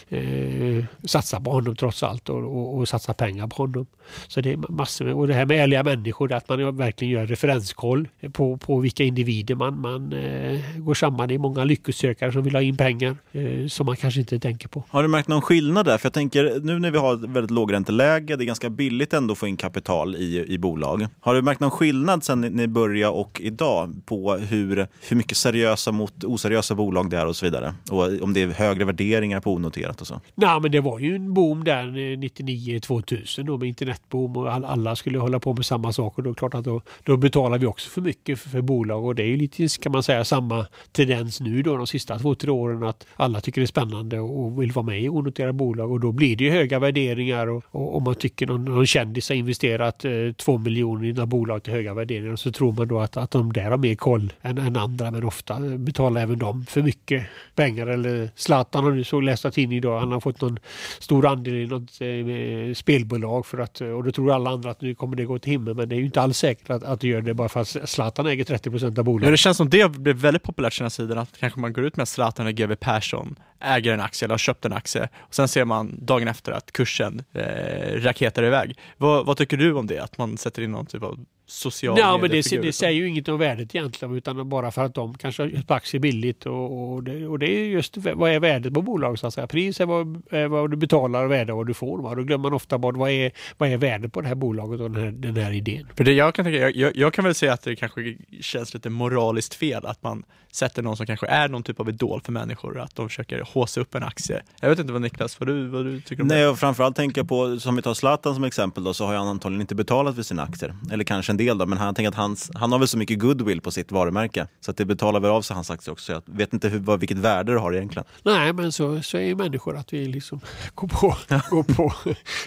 eh, 0.09 0.85
satsa 1.03 1.39
på 1.39 1.51
honom 1.51 1.75
trots 1.75 2.03
allt 2.03 2.29
och, 2.29 2.43
och, 2.43 2.77
och, 2.77 2.87
satsa 2.87 3.13
pengar 3.13 3.47
på 3.47 3.55
honom. 3.55 3.85
Så 4.27 4.41
det 4.41 4.51
är 4.51 4.57
massor 4.57 5.05
med, 5.05 5.13
och 5.13 5.27
det 5.27 5.33
här 5.33 5.45
med 5.45 5.63
ärliga 5.63 5.83
människor, 5.83 6.33
att 6.33 6.49
man 6.49 6.77
verkligen 6.77 7.13
gör 7.13 7.25
referenskoll 7.25 8.07
på, 8.31 8.57
på 8.57 8.79
vilka 8.79 9.03
individer 9.03 9.55
man, 9.55 9.81
man 9.81 10.13
eh, 10.13 10.59
går 10.77 10.93
samman 10.93 11.31
i. 11.31 11.37
Många 11.37 11.63
lyckosökare 11.63 12.31
som 12.31 12.43
vill 12.43 12.55
ha 12.55 12.61
in 12.61 12.77
pengar 12.77 13.15
eh, 13.31 13.67
som 13.67 13.87
man 13.91 13.97
kanske 13.97 14.19
inte 14.19 14.39
tänker 14.39 14.67
på. 14.67 14.83
Har 14.89 15.03
du 15.03 15.09
märkt 15.09 15.27
någon 15.27 15.41
skillnad 15.41 15.85
där? 15.85 15.97
För 15.97 16.05
jag 16.05 16.13
tänker 16.13 16.59
nu 16.63 16.79
när 16.79 16.91
vi 16.91 16.97
har 16.97 17.13
ett 17.13 17.19
väldigt 17.19 17.51
lågränteläge, 17.51 18.35
det 18.35 18.43
är 18.43 18.45
ganska 18.45 18.69
billigt 18.69 19.13
ändå 19.13 19.31
att 19.31 19.37
få 19.37 19.47
in 19.47 19.57
kapital 19.57 20.15
i, 20.15 20.45
i 20.47 20.57
bolag. 20.57 21.07
Har 21.19 21.35
du 21.35 21.41
märkt 21.41 21.59
någon 21.59 21.71
skillnad 21.71 22.23
sen 22.23 22.41
ni 22.41 22.67
började 22.67 23.13
och 23.13 23.41
idag 23.41 24.01
på 24.05 24.33
hur, 24.33 24.87
hur 25.09 25.15
mycket 25.15 25.37
seriösa 25.37 25.91
mot 25.91 26.23
oseriösa 26.23 26.75
bolag 26.75 27.09
det 27.09 27.17
är 27.17 27.25
och 27.25 27.35
så 27.35 27.45
vidare? 27.45 27.73
Och 27.89 28.21
om 28.21 28.33
det 28.33 28.41
är 28.41 28.47
högre 28.47 28.85
värderingar 28.85 29.39
på 29.39 29.53
onoterat 29.53 30.01
och 30.01 30.07
så? 30.07 30.21
Nej, 30.35 30.59
men 30.61 30.71
det 30.71 30.79
var 30.79 30.99
ju 30.99 31.15
en 31.15 31.33
boom 31.33 31.63
där 31.63 31.85
99-2000 31.85 33.43
då 33.43 33.57
med 33.57 33.67
internetboom 33.67 34.37
och 34.37 34.53
alla 34.53 34.95
skulle 34.95 35.19
hålla 35.19 35.39
på 35.39 35.53
med 35.53 35.65
samma 35.65 35.93
saker. 35.93 36.23
Då 36.23 36.29
är 36.29 36.33
klart 36.33 36.53
att 36.53 36.65
då, 36.65 36.81
då 37.03 37.17
betalar 37.17 37.57
vi 37.57 37.65
också 37.65 37.89
för 37.89 38.01
mycket 38.01 38.39
för, 38.39 38.49
för 38.49 38.61
bolag 38.61 39.05
och 39.05 39.15
det 39.15 39.23
är 39.23 39.27
ju 39.27 39.37
lite 39.37 39.67
kan 39.81 39.91
man 39.91 40.03
säga 40.03 40.25
samma 40.25 40.65
tendens 40.91 41.39
nu 41.39 41.61
då 41.61 41.77
de 41.77 41.87
sista 41.87 42.19
två, 42.19 42.35
tre 42.35 42.51
åren 42.51 42.83
att 42.83 43.07
alla 43.15 43.41
tycker 43.41 43.61
det 43.61 43.65
är 43.65 43.67
spännande 43.67 43.80
spännande 43.81 44.19
och 44.19 44.61
vill 44.61 44.71
vara 44.71 44.85
med 44.85 45.01
i 45.01 45.09
onoterade 45.09 45.53
bolag. 45.53 45.91
Och 45.91 45.99
då 45.99 46.11
blir 46.11 46.35
det 46.35 46.43
ju 46.43 46.51
höga 46.51 46.79
värderingar 46.79 47.47
och, 47.47 47.63
och 47.71 47.95
om 47.97 48.03
man 48.03 48.15
tycker 48.15 48.47
någon, 48.47 48.65
någon 48.65 48.85
kändis 48.85 49.29
har 49.29 49.35
investerat 49.35 50.05
eh, 50.05 50.11
två 50.37 50.57
miljoner 50.57 51.05
i 51.05 51.13
några 51.13 51.25
bolag 51.25 51.63
till 51.63 51.73
höga 51.73 51.93
värderingar. 51.93 52.35
Så 52.35 52.51
tror 52.51 52.71
man 52.71 52.87
då 52.87 52.99
att, 52.99 53.17
att 53.17 53.31
de 53.31 53.53
där 53.53 53.71
har 53.71 53.77
mer 53.77 53.95
koll 53.95 54.33
än, 54.41 54.57
än 54.57 54.77
andra 54.77 55.11
men 55.11 55.23
ofta 55.23 55.59
betalar 55.59 56.21
även 56.21 56.39
de 56.39 56.65
för 56.65 56.81
mycket 56.81 57.25
pengar. 57.55 57.87
Eller 57.87 58.29
Zlatan 58.35 58.83
har 58.83 58.91
nu 58.91 59.03
så 59.03 59.21
läst 59.21 59.53
tidning 59.53 59.77
idag 59.77 59.99
han 59.99 60.11
har 60.11 60.19
fått 60.19 60.41
någon 60.41 60.59
stor 60.99 61.25
andel 61.25 61.53
i 61.53 61.67
något 61.67 62.01
eh, 62.01 62.73
spelbolag 62.73 63.45
för 63.45 63.57
att 63.57 63.81
och 63.81 64.03
då 64.03 64.11
tror 64.11 64.31
alla 64.31 64.49
andra 64.49 64.71
att 64.71 64.81
nu 64.81 64.95
kommer 64.95 65.15
det 65.15 65.25
gå 65.25 65.39
till 65.39 65.51
himmel 65.51 65.75
men 65.75 65.89
det 65.89 65.95
är 65.95 65.97
ju 65.97 66.05
inte 66.05 66.21
alls 66.21 66.37
säkert 66.37 66.69
att, 66.69 66.83
att 66.83 67.01
det 67.01 67.07
gör 67.07 67.21
det 67.21 67.33
bara 67.33 67.49
för 67.49 67.59
att 67.59 67.89
Zlatan 67.89 68.27
äger 68.27 68.43
30 68.43 68.69
procent 68.69 68.97
av 68.97 69.05
bolaget. 69.05 69.25
Ja, 69.25 69.31
det 69.31 69.37
känns 69.37 69.57
som 69.57 69.69
det 69.69 69.91
blev 69.91 70.15
väldigt 70.15 70.43
populärt 70.43 70.73
sina 70.73 70.89
sidor 70.89 71.17
att 71.17 71.37
kanske 71.39 71.59
man 71.59 71.73
går 71.73 71.83
ut 71.83 71.97
med 71.97 72.07
Zlatan 72.07 72.47
och 72.47 72.53
GW 72.53 72.75
Persson 72.75 73.35
äger 73.61 73.93
en 73.93 74.01
aktie 74.01 74.25
eller 74.25 74.33
har 74.33 74.37
köpt 74.37 74.65
en 74.65 74.73
aktie 74.73 75.09
och 75.17 75.35
sen 75.35 75.47
ser 75.47 75.65
man 75.65 75.95
dagen 76.01 76.27
efter 76.27 76.51
att 76.51 76.71
kursen 76.71 77.23
eh, 77.33 78.01
raketar 78.01 78.43
iväg. 78.43 78.77
Vad, 78.97 79.25
vad, 79.25 79.37
tycker 79.37 79.57
du 79.57 79.73
om 79.73 79.87
det? 79.87 79.99
Att 79.99 80.17
man 80.17 80.37
sätter 80.37 80.61
in 80.61 80.71
någon 80.71 80.85
typ 80.85 81.03
av 81.03 81.19
social 81.51 81.97
Ja, 81.97 82.17
men 82.17 82.29
det, 82.29 82.61
det 82.61 82.73
säger 82.73 83.01
ju 83.01 83.07
inget 83.07 83.27
om 83.27 83.39
värdet 83.39 83.75
egentligen 83.75 84.15
utan 84.15 84.49
bara 84.49 84.71
för 84.71 84.85
att 84.85 84.95
de 84.95 85.17
kanske 85.17 85.43
har 85.43 85.49
köpt 85.49 85.71
aktier 85.71 86.01
billigt 86.01 86.45
och, 86.45 86.93
och, 86.93 87.03
det, 87.03 87.27
och 87.27 87.39
det 87.39 87.45
är 87.45 87.65
just 87.65 87.97
vad 87.97 88.31
är 88.31 88.39
värdet 88.39 88.73
på 88.73 88.81
bolaget 88.81 89.19
så 89.19 89.27
att 89.27 89.33
säga. 89.33 89.47
Pris 89.47 89.81
är 89.81 89.85
vad, 89.85 90.23
är 90.31 90.47
vad 90.47 90.71
du 90.71 90.77
betalar 90.77 91.25
och 91.25 91.31
värde 91.31 91.53
vad 91.53 91.67
du 91.67 91.73
får. 91.73 92.01
Va? 92.01 92.15
Då 92.15 92.23
glömmer 92.23 92.43
man 92.43 92.53
ofta 92.53 92.77
bort 92.77 92.97
vad 92.97 93.11
är, 93.11 93.31
vad 93.57 93.69
är 93.69 93.77
värdet 93.77 94.13
på 94.13 94.21
det 94.21 94.27
här 94.27 94.35
bolaget 94.35 94.81
och 94.81 94.91
den 94.91 95.03
här, 95.03 95.11
den 95.11 95.37
här 95.37 95.51
idén. 95.51 95.87
För 95.95 96.03
det 96.03 96.13
jag, 96.13 96.35
kan 96.35 96.45
tänka, 96.45 96.69
jag, 96.69 96.95
jag 96.95 97.13
kan 97.13 97.25
väl 97.25 97.35
säga 97.35 97.53
att 97.53 97.61
det 97.61 97.75
kanske 97.75 98.17
känns 98.41 98.73
lite 98.73 98.89
moraliskt 98.89 99.53
fel 99.53 99.85
att 99.85 100.03
man 100.03 100.23
sätter 100.51 100.81
någon 100.81 100.97
som 100.97 101.05
kanske 101.05 101.27
är 101.27 101.49
någon 101.49 101.63
typ 101.63 101.79
av 101.79 101.89
idol 101.89 102.21
för 102.21 102.31
människor, 102.31 102.79
att 102.79 102.95
de 102.95 103.09
försöker 103.09 103.43
håsa 103.53 103.81
upp 103.81 103.95
en 103.95 104.03
aktie. 104.03 104.41
Jag 104.59 104.69
vet 104.69 104.79
inte 104.79 104.93
vad 104.93 105.01
Niklas, 105.01 105.39
vad 105.39 105.49
du, 105.49 105.67
vad 105.67 105.85
du 105.85 106.01
tycker 106.01 106.21
om 106.21 106.27
Nej, 106.27 106.41
det? 106.41 106.47
och 106.47 106.59
framförallt 106.59 106.95
tänker 106.95 107.21
jag 107.21 107.29
på, 107.29 107.59
som 107.59 107.75
vi 107.75 107.81
tar 107.81 107.93
Zlatan 107.93 108.35
som 108.35 108.43
exempel, 108.43 108.83
då, 108.83 108.93
så 108.93 109.05
har 109.05 109.15
han 109.15 109.27
antagligen 109.27 109.61
inte 109.61 109.75
betalat 109.75 110.15
för 110.15 110.23
sina 110.23 110.43
aktier. 110.43 110.75
Eller 110.91 111.03
kanske 111.03 111.31
en 111.31 111.37
del 111.45 111.57
då, 111.57 111.65
men 111.65 111.77
han 111.77 111.95
tänker 111.95 112.09
att 112.09 112.15
hans, 112.15 112.51
han 112.53 112.71
har 112.71 112.79
väl 112.79 112.87
så 112.87 112.97
mycket 112.97 113.19
goodwill 113.19 113.61
på 113.61 113.71
sitt 113.71 113.91
varumärke, 113.91 114.47
så 114.59 114.71
att 114.71 114.77
det 114.77 114.85
betalar 114.85 115.19
väl 115.19 115.31
av 115.31 115.41
sig 115.41 115.53
hans 115.55 115.71
aktier 115.71 115.91
också. 115.91 116.11
Jag 116.11 116.23
vet 116.25 116.53
inte 116.53 116.69
hur, 116.69 116.79
vad, 116.79 116.99
vilket 116.99 117.17
värde 117.17 117.53
det 117.53 117.59
har 117.59 117.73
egentligen. 117.73 118.05
Nej, 118.23 118.53
men 118.53 118.71
så, 118.71 119.01
så 119.01 119.17
är 119.17 119.21
ju 119.21 119.35
människor 119.35 119.77
att 119.77 119.93
vi 119.93 120.05
liksom 120.05 120.41
går 120.75 120.87
på, 120.87 121.15
går 121.49 121.63
på 121.63 121.93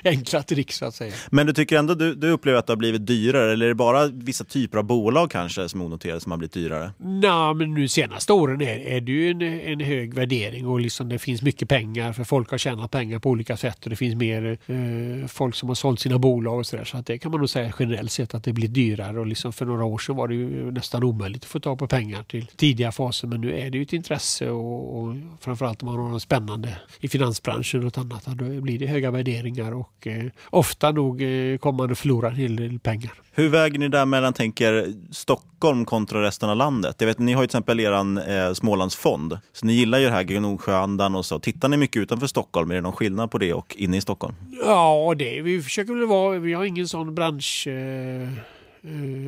enkla 0.05 0.43
tricks 0.43 0.77
så 0.77 0.85
att 0.85 0.95
säga. 0.95 1.13
Men 1.31 1.47
du 1.47 1.53
tycker 1.53 1.79
ändå 1.79 1.95
du, 1.95 2.15
du 2.15 2.31
upplever 2.31 2.59
att 2.59 2.67
det 2.67 2.73
har 2.73 2.79
blivit 2.79 3.07
dyrare, 3.07 3.53
eller 3.53 3.65
är 3.65 3.69
det 3.69 3.75
bara 3.75 4.07
vissa 4.07 4.45
typer 4.45 4.79
av 4.79 4.85
bolag 4.85 5.31
kanske 5.31 5.69
som 5.69 5.83
onoterade 5.83 6.21
som 6.21 6.33
har 6.33 6.39
blivit 6.39 6.53
dyrare? 6.53 6.91
Nej, 6.99 7.55
men 7.55 7.75
nu 7.75 7.89
senaste 7.89 8.33
åren 8.33 8.61
är, 8.61 8.79
är 8.79 9.01
det 9.01 9.13
ju 9.13 9.31
en, 9.31 9.43
en 9.43 9.81
hög 9.81 10.15
värdering 10.15 10.67
och 10.67 10.81
liksom 10.81 11.09
det 11.09 11.19
finns 11.19 11.43
mycket 11.43 11.69
pengar 11.69 12.13
för 12.13 12.25
folk 12.25 12.51
har 12.51 12.59
tjänat 12.59 12.91
pengar 12.91 13.19
på 13.19 13.31
olika 13.31 13.57
sätt 13.57 13.85
och 13.85 13.91
det 13.91 13.97
finns 13.97 14.15
mer 14.15 14.59
eh, 14.67 15.27
folk 15.27 15.55
som 15.55 15.69
har 15.69 15.75
sålt 15.75 16.01
sina 16.01 16.19
bolag 16.19 16.59
och 16.59 16.67
sådär. 16.67 16.85
Så 16.85 16.97
att 16.97 17.07
det 17.07 17.19
kan 17.19 17.31
man 17.31 17.41
nog 17.41 17.51
säga 17.51 17.73
generellt 17.79 18.13
sett 18.13 18.35
att 18.35 18.45
det 18.45 18.53
blir 18.53 18.69
dyrare 18.69 18.84
och 19.19 19.27
liksom 19.27 19.53
för 19.53 19.67
några 19.67 19.85
år 19.85 19.99
sedan 19.99 20.17
var 20.17 20.29
det 20.29 20.35
ju 20.35 20.71
nästan 20.71 21.05
omöjligt 21.05 21.43
att 21.43 21.51
få 21.51 21.61
tag 21.61 21.79
på 21.79 21.87
pengar 21.87 22.23
till 22.23 22.47
tidiga 22.47 22.93
faser. 22.93 23.29
Men 23.29 23.41
nu 23.41 23.59
är 23.59 23.71
det 23.71 23.79
ju 23.79 23.83
ett 23.83 23.93
intresse 23.93 24.51
och, 24.51 24.99
och 24.99 25.17
framförallt 25.41 25.83
om 25.83 25.87
man 25.87 25.99
har 25.99 26.09
något 26.09 26.23
spännande 26.23 26.77
i 27.01 27.09
finansbranschen 27.09 27.87
och 27.87 27.99
annat. 27.99 28.25
Då 28.27 28.61
blir 28.61 28.79
det 28.79 28.87
höga 28.87 29.11
värderingar 29.11 29.73
och 29.73 30.07
eh, 30.07 30.25
ofta 30.51 30.91
nog 30.91 31.23
eh, 31.23 31.59
kommer 31.59 31.77
man 31.77 31.93
att 31.93 31.99
förlora 31.99 32.29
en 32.29 32.37
hel 32.37 32.57
del 32.57 32.79
pengar. 32.79 33.13
Hur 33.37 33.49
väger 33.49 33.79
ni 33.79 33.89
där 33.89 34.07
mellan 34.07 34.33
tänker 34.33 34.93
Stockholm 35.11 35.85
kontra 35.85 36.23
resten 36.23 36.51
av 36.51 36.57
landet? 36.57 36.97
Jag 36.99 37.07
vet, 37.07 37.19
ni 37.19 37.33
har 37.33 37.43
ju 37.43 37.47
till 37.47 37.59
exempel 37.59 37.81
er 37.81 37.93
eh, 37.93 38.53
Smålandsfond, 38.53 39.39
så 39.53 39.67
ni 39.67 39.73
gillar 39.73 39.99
ju 39.99 40.05
det 40.05 40.11
här 40.11 40.23
Gnosjöandan 40.23 41.15
och 41.15 41.27
så. 41.27 41.39
Tittar 41.39 41.69
ni 41.69 41.77
mycket 41.77 42.03
utanför 42.03 42.27
Stockholm? 42.27 42.71
Är 42.71 42.75
det 42.75 42.81
någon 42.81 42.93
skillnad 42.93 43.31
på 43.31 43.39
det 43.39 43.55
och 43.55 43.77
inne 43.79 43.97
i 43.97 44.01
Stockholm? 44.01 44.35
Ja, 44.65 45.15
det, 45.19 45.43
vi 45.43 45.63
försöker 45.63 45.95
väl 45.95 46.07
vara, 46.07 46.39
vi 46.39 46.53
har 46.53 46.65
ingen 46.65 46.89
sån 46.89 47.15
bransch 47.15 47.67
eh 47.67 48.29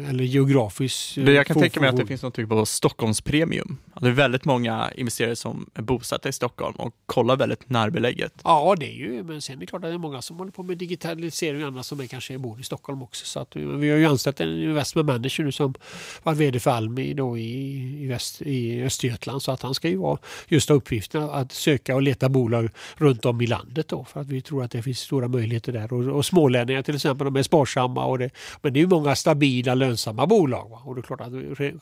eller 0.08 0.24
geografisk... 0.24 1.18
Eh, 1.18 1.30
jag 1.30 1.46
kan 1.46 1.56
tänka 1.60 1.80
mig 1.80 1.88
att 1.88 1.96
det 1.96 2.06
finns 2.06 2.22
något 2.22 2.48
på 2.48 2.66
Stockholms 2.66 3.20
premium. 3.20 3.78
Det 4.00 4.06
är 4.08 4.12
väldigt 4.12 4.44
många 4.44 4.90
investerare 4.94 5.36
som 5.36 5.70
är 5.74 5.82
bosatta 5.82 6.28
i 6.28 6.32
Stockholm 6.32 6.74
och 6.76 6.94
kollar 7.06 7.36
väldigt 7.36 7.70
närbeläget. 7.70 8.32
Ja, 8.44 8.74
det 8.78 8.86
är 8.86 8.94
ju, 8.94 9.22
men 9.22 9.42
sen 9.42 9.56
är 9.56 9.60
det 9.60 9.66
klart 9.66 9.84
att 9.84 9.90
det 9.90 9.94
är 9.94 9.98
många 9.98 10.22
som 10.22 10.36
håller 10.36 10.52
på 10.52 10.62
med 10.62 10.78
digitalisering 10.78 11.62
och 11.62 11.68
annat 11.68 11.86
som 11.86 12.00
är 12.00 12.06
kanske 12.06 12.38
bor 12.38 12.60
i 12.60 12.62
Stockholm 12.62 13.02
också. 13.02 13.26
Så 13.26 13.40
att, 13.40 13.56
vi 13.56 13.90
har 13.90 13.96
ju 13.96 14.06
anställt 14.06 14.40
en 14.40 14.62
investment 14.62 15.06
manager 15.06 15.44
nu 15.44 15.52
som 15.52 15.74
var 16.22 16.34
vd 16.34 16.60
för 16.60 16.70
Almi 16.70 17.14
då 17.14 17.38
i, 17.38 18.02
i, 18.02 18.06
väst, 18.06 18.42
i 18.42 18.82
Östergötland 18.82 19.42
så 19.42 19.52
att 19.52 19.62
han 19.62 19.74
ska 19.74 19.88
ju 19.88 19.96
vara 19.96 20.18
just 20.48 20.70
uppgiften 20.70 21.22
att 21.22 21.52
söka 21.52 21.94
och 21.94 22.02
leta 22.02 22.28
bolag 22.28 22.68
runt 22.96 23.24
om 23.24 23.40
i 23.40 23.46
landet 23.46 23.88
då 23.88 24.04
för 24.04 24.20
att 24.20 24.26
vi 24.26 24.40
tror 24.40 24.64
att 24.64 24.70
det 24.70 24.82
finns 24.82 24.98
stora 24.98 25.28
möjligheter 25.28 25.72
där. 25.72 25.92
Och, 25.92 26.16
och 26.16 26.26
smålänningar 26.26 26.82
till 26.82 26.94
exempel, 26.94 27.24
de 27.24 27.36
är 27.36 27.42
sparsamma 27.42 28.04
och 28.04 28.18
det, 28.18 28.30
men 28.62 28.72
det 28.72 28.78
är 28.78 28.82
ju 28.82 28.88
många 28.88 29.16
stabila 29.16 29.45
lönsamma 29.74 30.26
bolag. 30.26 30.70
Va? 30.70 30.82
Och 30.85 30.94
det 30.94 31.00
är 31.00 31.02
klart 31.02 31.20
att 31.20 31.32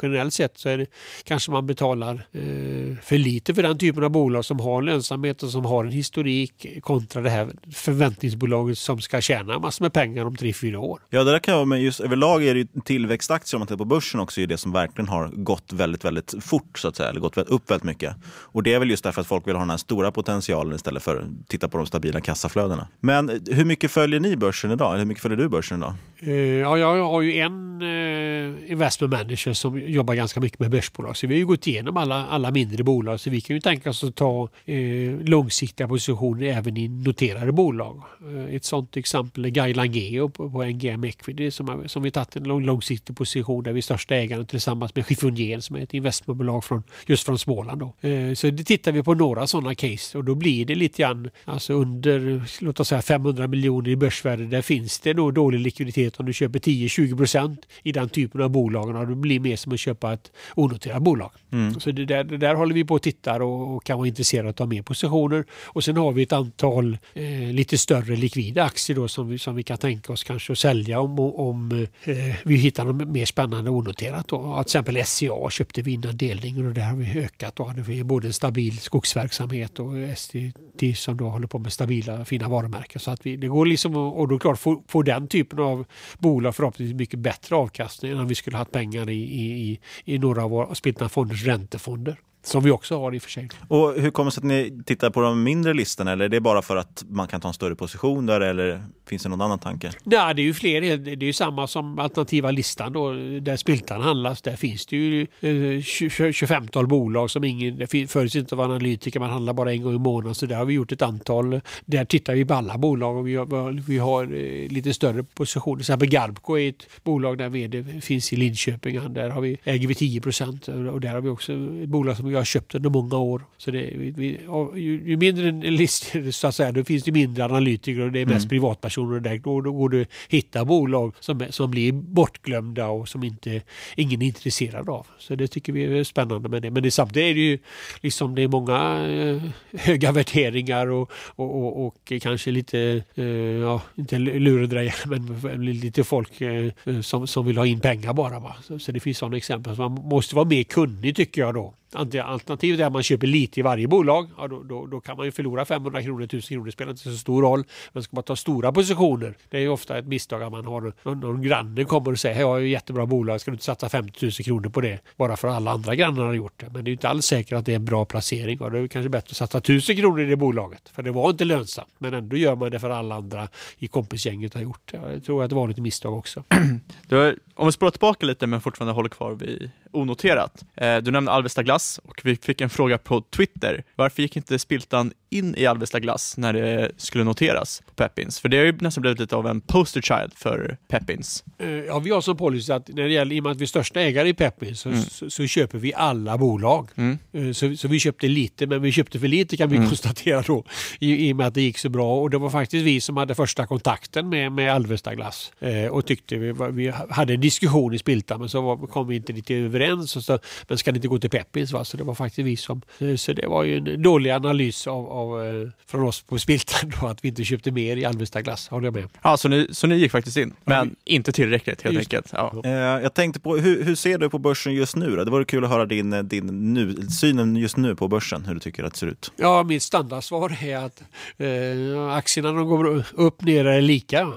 generellt 0.03 0.35
sett 0.35 0.59
så 0.59 0.69
är 0.69 0.79
det 0.79 0.87
kanske 1.25 1.51
man 1.51 1.67
betalar 1.67 1.85
betalar 1.85 2.27
eh, 2.33 2.97
för 3.03 3.19
lite 3.19 3.55
för 3.55 3.63
den 3.63 3.79
typen 3.79 4.05
av 4.05 4.11
bolag 4.11 4.45
som 4.45 4.61
har 4.61 4.83
lönsamhet 4.83 5.43
och 5.43 5.51
som 5.51 5.65
har 5.65 5.85
en 5.85 5.91
historik 5.91 6.67
kontra 6.83 7.23
det 7.23 7.31
här 7.31 7.51
förväntningsbolaget 7.73 8.79
som 8.79 9.01
ska 9.01 9.21
tjäna 9.21 9.59
massor 9.59 9.85
med 9.85 9.93
pengar 9.93 10.25
om 10.25 10.37
tre 10.37 10.53
fyra 10.53 10.81
år. 10.81 11.01
Ja, 11.11 11.25
det 11.25 11.31
där 11.31 11.39
kan 11.39 11.55
jag 11.55 11.69
men 11.69 11.83
just 11.83 12.01
överlag 12.01 12.45
är 12.45 12.55
det 12.55 12.61
ju 12.61 12.67
tillväxtaktier 12.85 13.57
om 13.57 13.61
man 13.61 13.67
tittar 13.67 13.77
på 13.77 13.85
börsen 13.85 14.21
också 14.21 14.41
är 14.41 14.47
det 14.47 14.57
som 14.57 14.73
verkligen 14.73 15.09
har 15.09 15.29
gått 15.29 15.73
väldigt, 15.73 16.05
väldigt 16.05 16.35
fort 16.41 16.79
så 16.79 16.89
att 16.89 16.97
säga, 16.97 17.09
eller 17.09 17.21
gått 17.21 17.39
upp 17.39 17.71
väldigt 17.71 17.85
mycket. 17.85 18.17
Och 18.27 18.63
det 18.63 18.75
är 18.75 18.79
väl 18.79 18.91
just 18.91 19.05
därför 19.05 19.21
att 19.21 19.27
folk 19.27 19.47
vill 19.47 19.55
ha 19.55 19.61
den 19.61 19.71
här 19.71 19.77
stora 19.77 20.13
potentialen 20.13 20.75
istället 20.75 21.03
för 21.03 21.17
att 21.17 21.49
titta 21.49 21.69
på 21.69 21.77
de 21.77 21.87
stabila 21.87 22.21
kassaflödena. 22.21 22.89
Men 23.01 23.31
eh, 23.31 23.37
hur 23.51 23.65
mycket 23.65 23.91
följer 23.91 24.21
ni 24.21 24.37
börsen 24.37 24.71
idag? 24.71 24.89
Eller 24.89 24.99
hur 24.99 25.07
mycket 25.07 25.23
följer 25.23 25.39
du 25.39 25.49
börsen 25.49 25.79
idag? 25.79 25.95
Eh, 26.27 26.35
ja, 26.35 26.79
jag 26.79 27.05
har 27.05 27.23
ju 27.23 27.39
en 27.39 27.83
eh, 27.83 28.73
investment 28.73 29.13
manager 29.13 29.53
som 29.53 29.81
jobbar 29.81 30.15
ganska 30.15 30.41
mycket 30.41 30.59
med 30.59 30.71
börsbolag. 30.71 31.17
Så 31.17 31.27
vi 31.27 31.35
har 31.35 31.39
ju 31.39 31.47
gått 31.47 31.67
igenom 31.67 31.97
alla, 31.97 32.27
alla 32.27 32.51
mindre 32.51 32.85
bolag. 32.85 33.21
Så 33.21 33.31
vi 33.31 33.41
kan 33.41 33.57
ju 33.57 33.61
tänka 33.61 33.91
oss 33.91 34.05
att 34.05 34.15
ta 34.15 34.49
eh, 34.65 34.77
långsiktiga 35.21 35.89
positioner 35.89 36.47
även 36.47 36.77
i 36.77 36.89
noterade 36.89 37.53
bolag. 37.53 38.03
ett 38.51 38.65
sådant 38.65 38.97
exempel 38.97 39.45
är 39.45 39.49
Guy 39.49 39.75
Langeo 39.75 40.29
på, 40.29 40.51
på 40.51 40.63
NGM 40.65 41.05
Equity 41.05 41.51
som, 41.51 41.83
som 41.87 42.03
vi 42.03 42.11
tagit 42.11 42.37
en 42.37 42.45
lång, 42.45 42.65
långsiktig 42.65 43.17
position 43.17 43.65
där 43.65 43.73
vi 43.73 43.79
är 43.79 43.83
största 43.83 44.15
ägaren 44.15 44.47
tillsammans 44.47 44.95
med 44.95 45.07
Chiffonjen 45.07 45.63
som 45.63 45.77
är 45.77 45.81
ett 45.81 45.95
investmentbolag 45.95 46.65
från, 46.65 46.83
just 47.07 47.27
från 47.27 47.39
Småland. 47.39 47.81
Då. 47.81 47.95
så 48.35 48.51
det 48.51 48.65
tittar 48.65 48.93
vi 48.93 49.03
på 49.03 49.15
några 49.15 49.47
sådana 49.47 49.75
case 49.75 50.19
och 50.19 50.25
då 50.25 50.35
blir 50.35 50.65
det 50.67 50.75
lite 50.75 51.03
grann 51.03 51.31
alltså 51.45 51.73
under 51.73 52.43
låt 52.61 52.81
oss 52.81 52.89
säga 52.89 53.03
500 53.03 53.47
miljoner 53.47 53.91
i 53.91 53.97
börsvärde. 53.97 54.47
Där 54.47 54.63
finns 54.63 55.01
det 55.01 55.13
då 55.13 55.31
dålig 55.31 55.61
likviditet 55.61 56.14
om 56.21 56.27
du 56.27 56.33
köper 56.33 56.59
10-20 56.59 57.17
procent 57.17 57.67
i 57.83 57.93
den 57.93 58.09
typen 58.09 58.41
av 58.43 58.51
bolag 58.51 58.97
och 58.97 59.07
det 59.07 59.15
blir 59.15 59.41
mer 59.41 59.57
som 59.57 59.73
att 59.73 59.81
köpa 59.81 60.13
ett 60.13 60.33
onoterat 60.55 61.03
bolag. 61.03 61.31
Mm. 61.53 61.81
Så 61.81 61.91
det 61.91 62.05
där, 62.05 62.25
det 62.25 62.37
där 62.37 62.55
håller 62.55 62.75
vi 62.75 62.85
på 62.85 62.95
att 62.95 63.03
titta 63.03 63.43
och, 63.43 63.77
och 63.77 63.85
kan 63.85 63.99
vara 63.99 64.09
intresserade 64.09 64.49
att 64.49 64.57
ta 64.57 64.67
mer 64.67 64.83
positioner. 64.83 65.45
Och 65.65 65.85
sen 65.85 65.97
har 65.97 66.13
vi 66.13 66.23
ett 66.23 66.33
antal 66.33 66.99
eh, 67.15 67.53
lite 67.53 67.79
större 67.79 68.17
likvida 68.17 68.65
aktier 68.65 68.97
då 68.97 69.09
som 69.09 69.29
vi, 69.29 69.39
som 69.39 69.57
vi 69.57 69.63
kan 69.63 69.79
tänka 69.79 70.13
oss 70.13 70.25
kanske 70.25 70.53
att 70.53 70.59
sälja 70.59 71.01
om, 71.01 71.19
om 71.19 71.87
eh, 72.05 72.17
vi 72.45 72.57
hittar 72.57 72.85
något 72.85 73.09
mer 73.09 73.27
spännande 73.27 73.71
onoterat. 73.71 74.29
Då. 74.29 74.53
Till 74.55 74.61
exempel 74.61 75.05
SCA 75.05 75.51
köpte 75.51 75.83
vi 75.83 75.93
innan 75.93 76.17
delningen 76.17 76.67
och 76.67 76.75
där 76.75 76.83
har 76.83 76.97
vi 76.97 77.21
ökat. 77.21 77.57
Då 77.57 77.65
hade 77.65 77.83
vi 77.83 78.05
både 78.05 78.27
en 78.27 78.33
stabil 78.33 78.79
skogsverksamhet 78.79 79.79
och 79.79 79.93
STT 80.17 80.97
som 80.97 81.17
då 81.17 81.29
håller 81.29 81.47
på 81.47 81.59
med 81.59 81.73
stabila 81.73 82.25
fina 82.25 82.49
varumärken. 82.49 83.01
Så 83.01 83.11
att 83.11 83.27
vi, 83.27 83.37
det 83.37 83.47
går 83.47 83.67
liksom 83.67 83.97
och 83.97 84.29
då 84.29 84.39
klart 84.39 84.59
få, 84.59 84.83
få 84.89 85.03
den 85.03 85.29
typen 85.29 85.59
av 85.59 85.85
bolag 86.19 86.57
förhoppningsvis 86.57 86.99
mycket 86.99 87.19
bättre 87.19 87.57
avkastning 87.57 88.13
än 88.13 88.19
om 88.19 88.29
vi 88.29 88.35
skulle 88.35 88.57
haft 88.57 88.73
pengar 88.73 89.11
i, 89.11 89.23
i, 89.23 89.81
i 90.05 90.19
några 90.19 90.45
av 90.45 90.51
våra 90.51 90.75
Spiltna 90.75 91.09
fonders 91.09 91.45
räntefonder. 91.45 92.17
Som 92.45 92.63
vi 92.65 92.71
också 92.71 92.99
har 92.99 93.15
i 93.15 93.19
och 93.19 93.23
för 93.23 93.31
sig. 93.31 93.49
Och 93.69 93.93
hur 93.93 94.11
kommer 94.11 94.31
det 94.31 94.35
sig 94.35 94.41
att 94.41 94.45
ni 94.45 94.83
tittar 94.87 95.11
på 95.11 95.21
de 95.21 95.43
mindre 95.43 95.75
listorna? 95.75 96.13
Eller 96.13 96.25
är 96.25 96.29
det 96.29 96.41
bara 96.41 96.63
för 96.63 96.77
att 96.77 97.05
man 97.09 97.29
kan 97.29 97.41
ta 97.41 97.49
en 97.49 97.55
större 97.55 97.75
position 97.75 98.27
där? 98.27 98.41
Eller 98.41 98.83
finns 99.09 99.23
det 99.23 99.29
någon 99.29 99.41
annan 99.41 99.59
tanke? 99.59 99.93
Nej, 100.05 100.35
det 100.35 100.43
är 100.43 100.45
ju 100.45 100.55
fler. 100.55 100.97
Det 100.97 101.13
är 101.13 101.23
ju 101.23 101.33
samma 101.33 101.67
som 101.67 101.99
alternativa 101.99 102.51
listan 102.51 102.93
då, 102.93 103.13
där 103.41 103.57
Spiltan 103.57 104.01
handlas. 104.01 104.43
Där 104.43 104.57
finns 104.57 104.87
det 104.87 104.97
ju 104.97 105.27
25-tal 105.41 106.85
eh, 106.85 106.89
bolag 106.89 107.31
som 107.31 107.45
ingen, 107.45 107.79
det 107.79 108.11
följs 108.11 108.37
inte 108.37 108.55
av 108.55 108.61
analytiker. 108.61 109.21
Man 109.21 109.31
handlar 109.31 109.53
bara 109.53 109.73
en 109.73 109.83
gång 109.83 109.95
i 109.95 109.99
månaden. 109.99 110.35
Så 110.35 110.47
där 110.47 110.57
har 110.57 110.65
vi 110.65 110.75
gjort 110.75 110.93
ett 110.93 111.03
antal. 111.03 111.61
Där 111.85 112.05
tittar 112.05 112.35
vi 112.35 112.45
på 112.45 112.55
alla 112.55 112.79
bolag 112.79 113.17
och 113.17 113.29
vi 113.29 113.37
har, 113.37 113.87
vi 113.87 113.99
har 113.99 114.25
eh, 114.25 114.69
lite 114.69 114.95
större 114.95 115.25
positioner. 115.25 115.77
Till 115.77 115.83
exempel 115.83 116.09
Garbco 116.09 116.59
är 116.59 116.69
ett 116.69 117.05
bolag 117.05 117.39
där 117.39 117.49
vd 117.49 118.01
finns 118.01 118.33
i 118.33 118.37
Linköping. 118.37 119.13
Där 119.15 119.31
har 119.31 119.41
vi, 119.41 119.59
äger 119.65 119.89
vi 119.89 119.95
10 119.95 120.21
procent 120.21 120.69
och 120.69 121.01
där 121.01 121.09
har 121.09 121.21
vi 121.21 121.29
också 121.29 121.53
ett 121.53 121.89
bolag 121.89 122.17
som 122.17 122.34
har 122.39 122.45
köpt 122.45 122.75
under 122.75 122.91
många 122.91 123.17
år. 123.19 123.43
Så 123.57 123.71
det, 123.71 123.93
vi, 123.97 124.41
ju, 124.75 125.03
ju, 125.07 125.17
mindre 125.17 125.49
en 125.49 125.61
list 125.61 126.13
så 126.31 126.47
att 126.47 126.55
säga, 126.55 126.73
då 126.73 126.85
finns 126.85 127.05
det 127.05 127.13
mindre 127.13 127.45
analytiker 127.45 128.01
och 128.01 128.13
det 128.13 128.21
är 128.21 128.27
mest 128.27 128.45
mm. 128.45 128.49
privatpersoner. 128.49 129.21
Där. 129.21 129.39
Då, 129.39 129.61
då 129.61 129.73
går 129.73 129.89
det 129.89 130.01
att 130.01 130.09
hitta 130.29 130.65
bolag 130.65 131.15
som, 131.21 131.47
som 131.51 131.71
blir 131.71 131.93
bortglömda 131.93 132.87
och 132.87 133.09
som 133.09 133.25
inte, 133.25 133.63
ingen 133.97 134.23
är 134.23 134.27
intresserad 134.27 134.89
av. 134.89 135.07
Så 135.19 135.35
det 135.35 135.49
tycker 135.49 135.73
vi 135.73 135.99
är 135.99 136.05
spännande 136.05 136.49
med 136.49 136.63
det. 136.63 136.71
Men 136.71 136.83
det, 136.83 136.91
samtidigt 136.91 137.31
är 137.31 137.35
det 137.35 137.41
ju 137.41 137.59
liksom 138.01 138.35
det 138.35 138.43
är 138.43 138.49
många 138.49 139.07
eh, 139.09 139.43
höga 139.81 140.13
värderingar 140.13 140.87
och, 140.87 141.11
och, 141.37 141.65
och, 141.65 141.87
och 141.87 142.13
kanske 142.23 142.51
lite, 142.51 143.03
eh, 143.15 143.25
ja, 143.25 143.83
inte 143.95 144.19
lurendrejare, 144.19 144.95
men 145.07 145.65
lite 145.65 146.05
folk 146.05 146.41
eh, 146.41 146.71
som, 147.03 147.27
som 147.27 147.47
vill 147.47 147.59
ha 147.59 147.67
in 147.67 147.81
pengar 147.81 148.13
bara. 148.13 148.39
Va? 148.41 148.57
Så, 148.63 148.79
så 148.79 148.93
det 148.93 149.01
finns 149.01 149.19
sådana 149.19 149.37
exempel. 149.37 149.77
Så 149.77 149.89
man 149.89 149.93
måste 149.93 150.37
vara 150.37 150.49
mer 150.49 150.63
kunnig 150.63 151.17
tycker 151.17 151.41
jag 151.41 151.55
då. 151.55 151.75
Alternativet 151.95 152.81
är 152.81 152.85
att 152.85 152.93
man 152.93 153.03
köper 153.03 153.27
lite 153.27 153.61
i 153.61 153.63
varje 153.63 153.89
bolag. 153.89 154.31
Ja, 154.39 154.49
då, 154.49 154.63
då, 154.63 154.87
då, 154.87 155.01
kan 155.01 155.17
man 155.17 155.27
ju 155.27 155.33
förlora 155.33 155.65
500 155.65 156.03
kronor, 156.03 156.23
1000 156.23 156.55
kronor. 156.55 156.67
Det 156.67 156.73
spelar 156.73 156.91
inte 156.91 157.03
så 157.03 157.17
stor 157.17 157.43
roll. 157.43 157.65
Men 157.93 158.03
ska 158.03 158.17
man 158.17 158.25
ta 158.25 158.37
stora 158.37 158.73
positioner, 158.73 159.35
det 159.51 159.57
är 159.57 159.61
ju 159.61 159.69
ofta 159.69 159.99
ett 159.99 160.07
misstag 160.07 160.43
att 160.43 160.53
man 160.53 160.67
har 160.67 160.93
någon, 161.05 161.21
någon 161.21 161.43
granne 161.43 161.85
kommer 161.85 162.13
och 162.13 162.19
säger 162.19 162.41
jag 162.41 162.49
har 162.49 162.59
ju 162.59 162.69
jättebra 162.69 163.07
bolag, 163.07 163.41
ska 163.41 163.51
du 163.51 163.55
inte 163.55 163.65
satsa 163.65 163.89
50 163.89 164.25
000 164.25 164.33
kronor 164.33 164.69
på 164.69 164.81
det? 164.81 164.99
Bara 165.17 165.37
för 165.37 165.49
att 165.49 165.55
alla 165.55 165.71
andra 165.71 165.95
grannar 165.95 166.25
har 166.25 166.35
gjort 166.35 166.61
det. 166.61 166.71
Men 166.73 166.85
det 166.85 166.91
är 166.91 166.93
inte 166.93 167.09
alls 167.09 167.27
säkert 167.27 167.53
att 167.53 167.67
det 167.67 167.73
är 167.73 167.77
en 167.77 167.85
bra 167.85 168.05
placering. 168.05 168.61
Och 168.61 168.71
det 168.71 168.79
är 168.79 168.87
kanske 168.87 169.09
bättre 169.09 169.31
att 169.31 169.37
satsa 169.37 169.59
1000 169.59 169.97
kronor 169.97 170.21
i 170.21 170.25
det 170.25 170.37
bolaget. 170.37 170.89
För 170.89 171.03
det 171.03 171.11
var 171.11 171.31
inte 171.31 171.45
lönsamt. 171.45 171.95
Men 171.99 172.15
ändå 172.15 172.37
gör 172.37 172.57
man 172.57 172.71
det 172.71 172.79
för 172.79 172.91
alla 172.91 173.15
andra 173.15 173.49
i 173.79 173.87
kompisgänget 173.87 174.55
har 174.55 174.61
gjort 174.61 174.93
det. 174.93 175.13
Jag 175.13 175.25
tror 175.25 175.45
att 175.45 175.51
det 175.51 175.57
var 175.57 175.69
ett 175.69 175.79
misstag 175.79 176.19
också. 176.19 176.45
om 177.55 177.67
vi 177.67 177.73
spolar 177.73 177.91
tillbaka 177.91 178.27
lite 178.27 178.47
men 178.47 178.61
fortfarande 178.61 178.93
håller 178.93 179.09
kvar 179.09 179.33
vid 179.33 179.71
onoterat. 179.95 180.65
Eh, 180.75 180.97
du 180.97 181.11
nämnde 181.11 181.33
Alvesta 181.33 181.63
Glass 181.63 181.84
och 182.05 182.21
vi 182.25 182.37
fick 182.37 182.61
en 182.61 182.71
fråga 182.71 182.99
på 182.99 183.21
Twitter. 183.21 183.85
Varför 183.95 184.23
gick 184.23 184.37
inte 184.37 184.59
Spiltan 184.59 185.13
in 185.35 185.55
i 185.57 185.67
Alvesta 185.67 186.01
Glass 186.01 186.37
när 186.37 186.53
det 186.53 186.91
skulle 186.97 187.25
noteras 187.25 187.83
på 187.87 187.95
Peppins? 187.95 188.41
För 188.41 188.49
det 188.49 188.57
har 188.57 188.65
ju 188.65 188.73
nästan 188.81 189.03
blivit 189.03 189.21
lite 189.21 189.37
av 189.37 189.47
en 189.47 189.61
poster 189.61 190.01
child 190.01 190.33
för 190.37 190.77
Peppins. 190.89 191.45
Eh, 191.59 191.69
ja, 191.69 191.99
vi 191.99 192.11
har 192.11 192.21
som 192.21 192.37
policy 192.37 192.73
att 192.73 192.89
när 192.89 193.03
det 193.03 193.13
gäller, 193.13 193.37
i 193.37 193.41
och 193.41 193.43
med 193.43 193.53
att 193.53 193.59
vi 193.59 193.63
är 193.63 193.67
största 193.67 194.01
ägare 194.01 194.29
i 194.29 194.35
Peppins 194.35 194.81
så, 194.81 194.89
mm. 194.89 195.03
så, 195.03 195.31
så, 195.31 195.47
köper 195.47 195.79
vi 195.79 195.95
alla 195.95 196.39
bolag. 196.39 196.89
Mm. 196.95 197.19
Eh, 197.33 197.53
så, 197.53 197.77
så, 197.77 197.89
vi 197.89 197.99
köpte 197.99 198.29
lite, 198.29 198.67
men 198.67 198.83
vi 198.83 198.93
köpte 198.93 199.19
för 199.19 199.29
lite 199.29 199.57
kan 199.57 199.69
vi 199.69 199.77
mm. 199.77 199.89
konstatera 199.89 200.43
då 200.43 200.65
i, 201.01 201.29
i 201.29 201.33
och 201.33 201.37
med 201.37 201.47
att 201.47 201.55
det 201.55 201.63
gick 201.63 201.79
så 201.79 201.89
bra. 201.89 202.21
Och 202.21 202.31
det 202.31 202.39
var 202.39 202.51
faktiskt 202.51 202.87
vi 202.87 203.01
som 203.01 203.17
hade 203.17 203.35
första 203.35 203.67
kontakten 203.67 204.29
med, 204.29 204.53
med 204.53 204.73
Alvesta 204.73 205.15
Glass 205.15 205.53
och 205.91 206.07
tyckte 206.07 206.37
vi, 206.37 206.55
vi 206.73 206.93
hade 207.11 207.35
en 207.35 207.41
diskussion 207.41 207.95
i 207.95 207.99
Spiltan 207.99 208.41
men 208.41 208.49
så 208.49 208.61
var, 208.61 208.77
kom 208.77 209.09
vi 209.09 209.17
inte 209.17 209.33
lite 209.33 209.55
överens. 209.55 210.17
Och 210.17 210.25
så, 210.25 210.39
men 210.69 210.79
ska 210.79 210.93
ni 210.93 210.99
inte 210.99 211.09
gå 211.09 211.19
till 211.19 211.31
Peppins? 211.31 211.73
Va? 211.73 211.85
Så 211.85 211.97
det 211.97 212.05
var 212.05 212.15
faktiskt 212.15 212.47
vi 212.47 212.57
som... 212.57 212.83
eh, 212.99 213.17
Så 213.17 213.33
det 213.33 213.47
var 213.47 213.65
ju 213.65 213.77
en 213.77 214.03
dålig 214.03 214.31
analys 214.31 214.87
av, 214.87 215.07
av, 215.07 215.24
eh, 215.33 215.71
från 215.87 216.03
oss 216.03 216.23
på 216.23 216.39
Spiltan 216.39 216.93
då, 217.01 217.07
att 217.07 217.25
vi 217.25 217.29
inte 217.29 217.45
köpte 217.45 217.71
mer 217.71 217.97
i 217.97 218.05
Alvesta 218.05 218.43
glass, 218.43 218.69
håller 218.69 218.87
jag 218.87 218.95
med. 218.95 219.09
Ja, 219.23 219.37
så 219.37 219.49
ni, 219.49 219.69
så 219.73 219.87
ni 219.87 219.97
gick 219.97 220.13
faktiskt 220.13 220.37
in, 220.37 220.55
men 220.65 220.97
inte 221.05 221.33
tillräckligt 221.33 221.83
helt 221.83 221.95
Just 221.95 222.13
enkelt. 222.13 222.33
Ja. 222.33 222.63
Eh, 222.65 222.73
jag 222.73 223.15
tänkte 223.15 223.41
på, 223.41 223.57
hur, 223.57 223.85
hur 223.85 223.95
ser 223.95 224.19
du 224.19 224.31
på 224.31 224.39
börsen 224.39 224.75
just 224.75 224.97
nu? 224.97 225.17
Då? 225.17 225.25
Det 225.25 225.31
vore 225.31 225.45
kul 225.45 225.65
att 225.65 225.71
höra 225.71 225.87
din, 225.87 226.29
din 226.29 226.75
nu, 226.75 226.97
synen 227.11 227.57
just 227.57 227.77
nu 227.77 227.97
på 227.97 228.09
börsen, 228.09 228.45
hur 228.45 228.55
du 228.55 228.61
tycker 228.61 228.85
att 228.85 228.93
det 228.93 228.99
ser 228.99 229.07
ut. 229.07 229.33
Ja, 229.37 229.63
mitt 229.63 229.83
standardsvar 229.83 230.57
är 230.63 230.77
att 230.77 231.03
eh, 231.37 232.17
aktierna 232.17 232.53
de 232.53 232.69
går 232.69 233.05
upp, 233.15 233.43
ner 233.43 233.65
är 233.65 233.81
lika. 233.81 234.33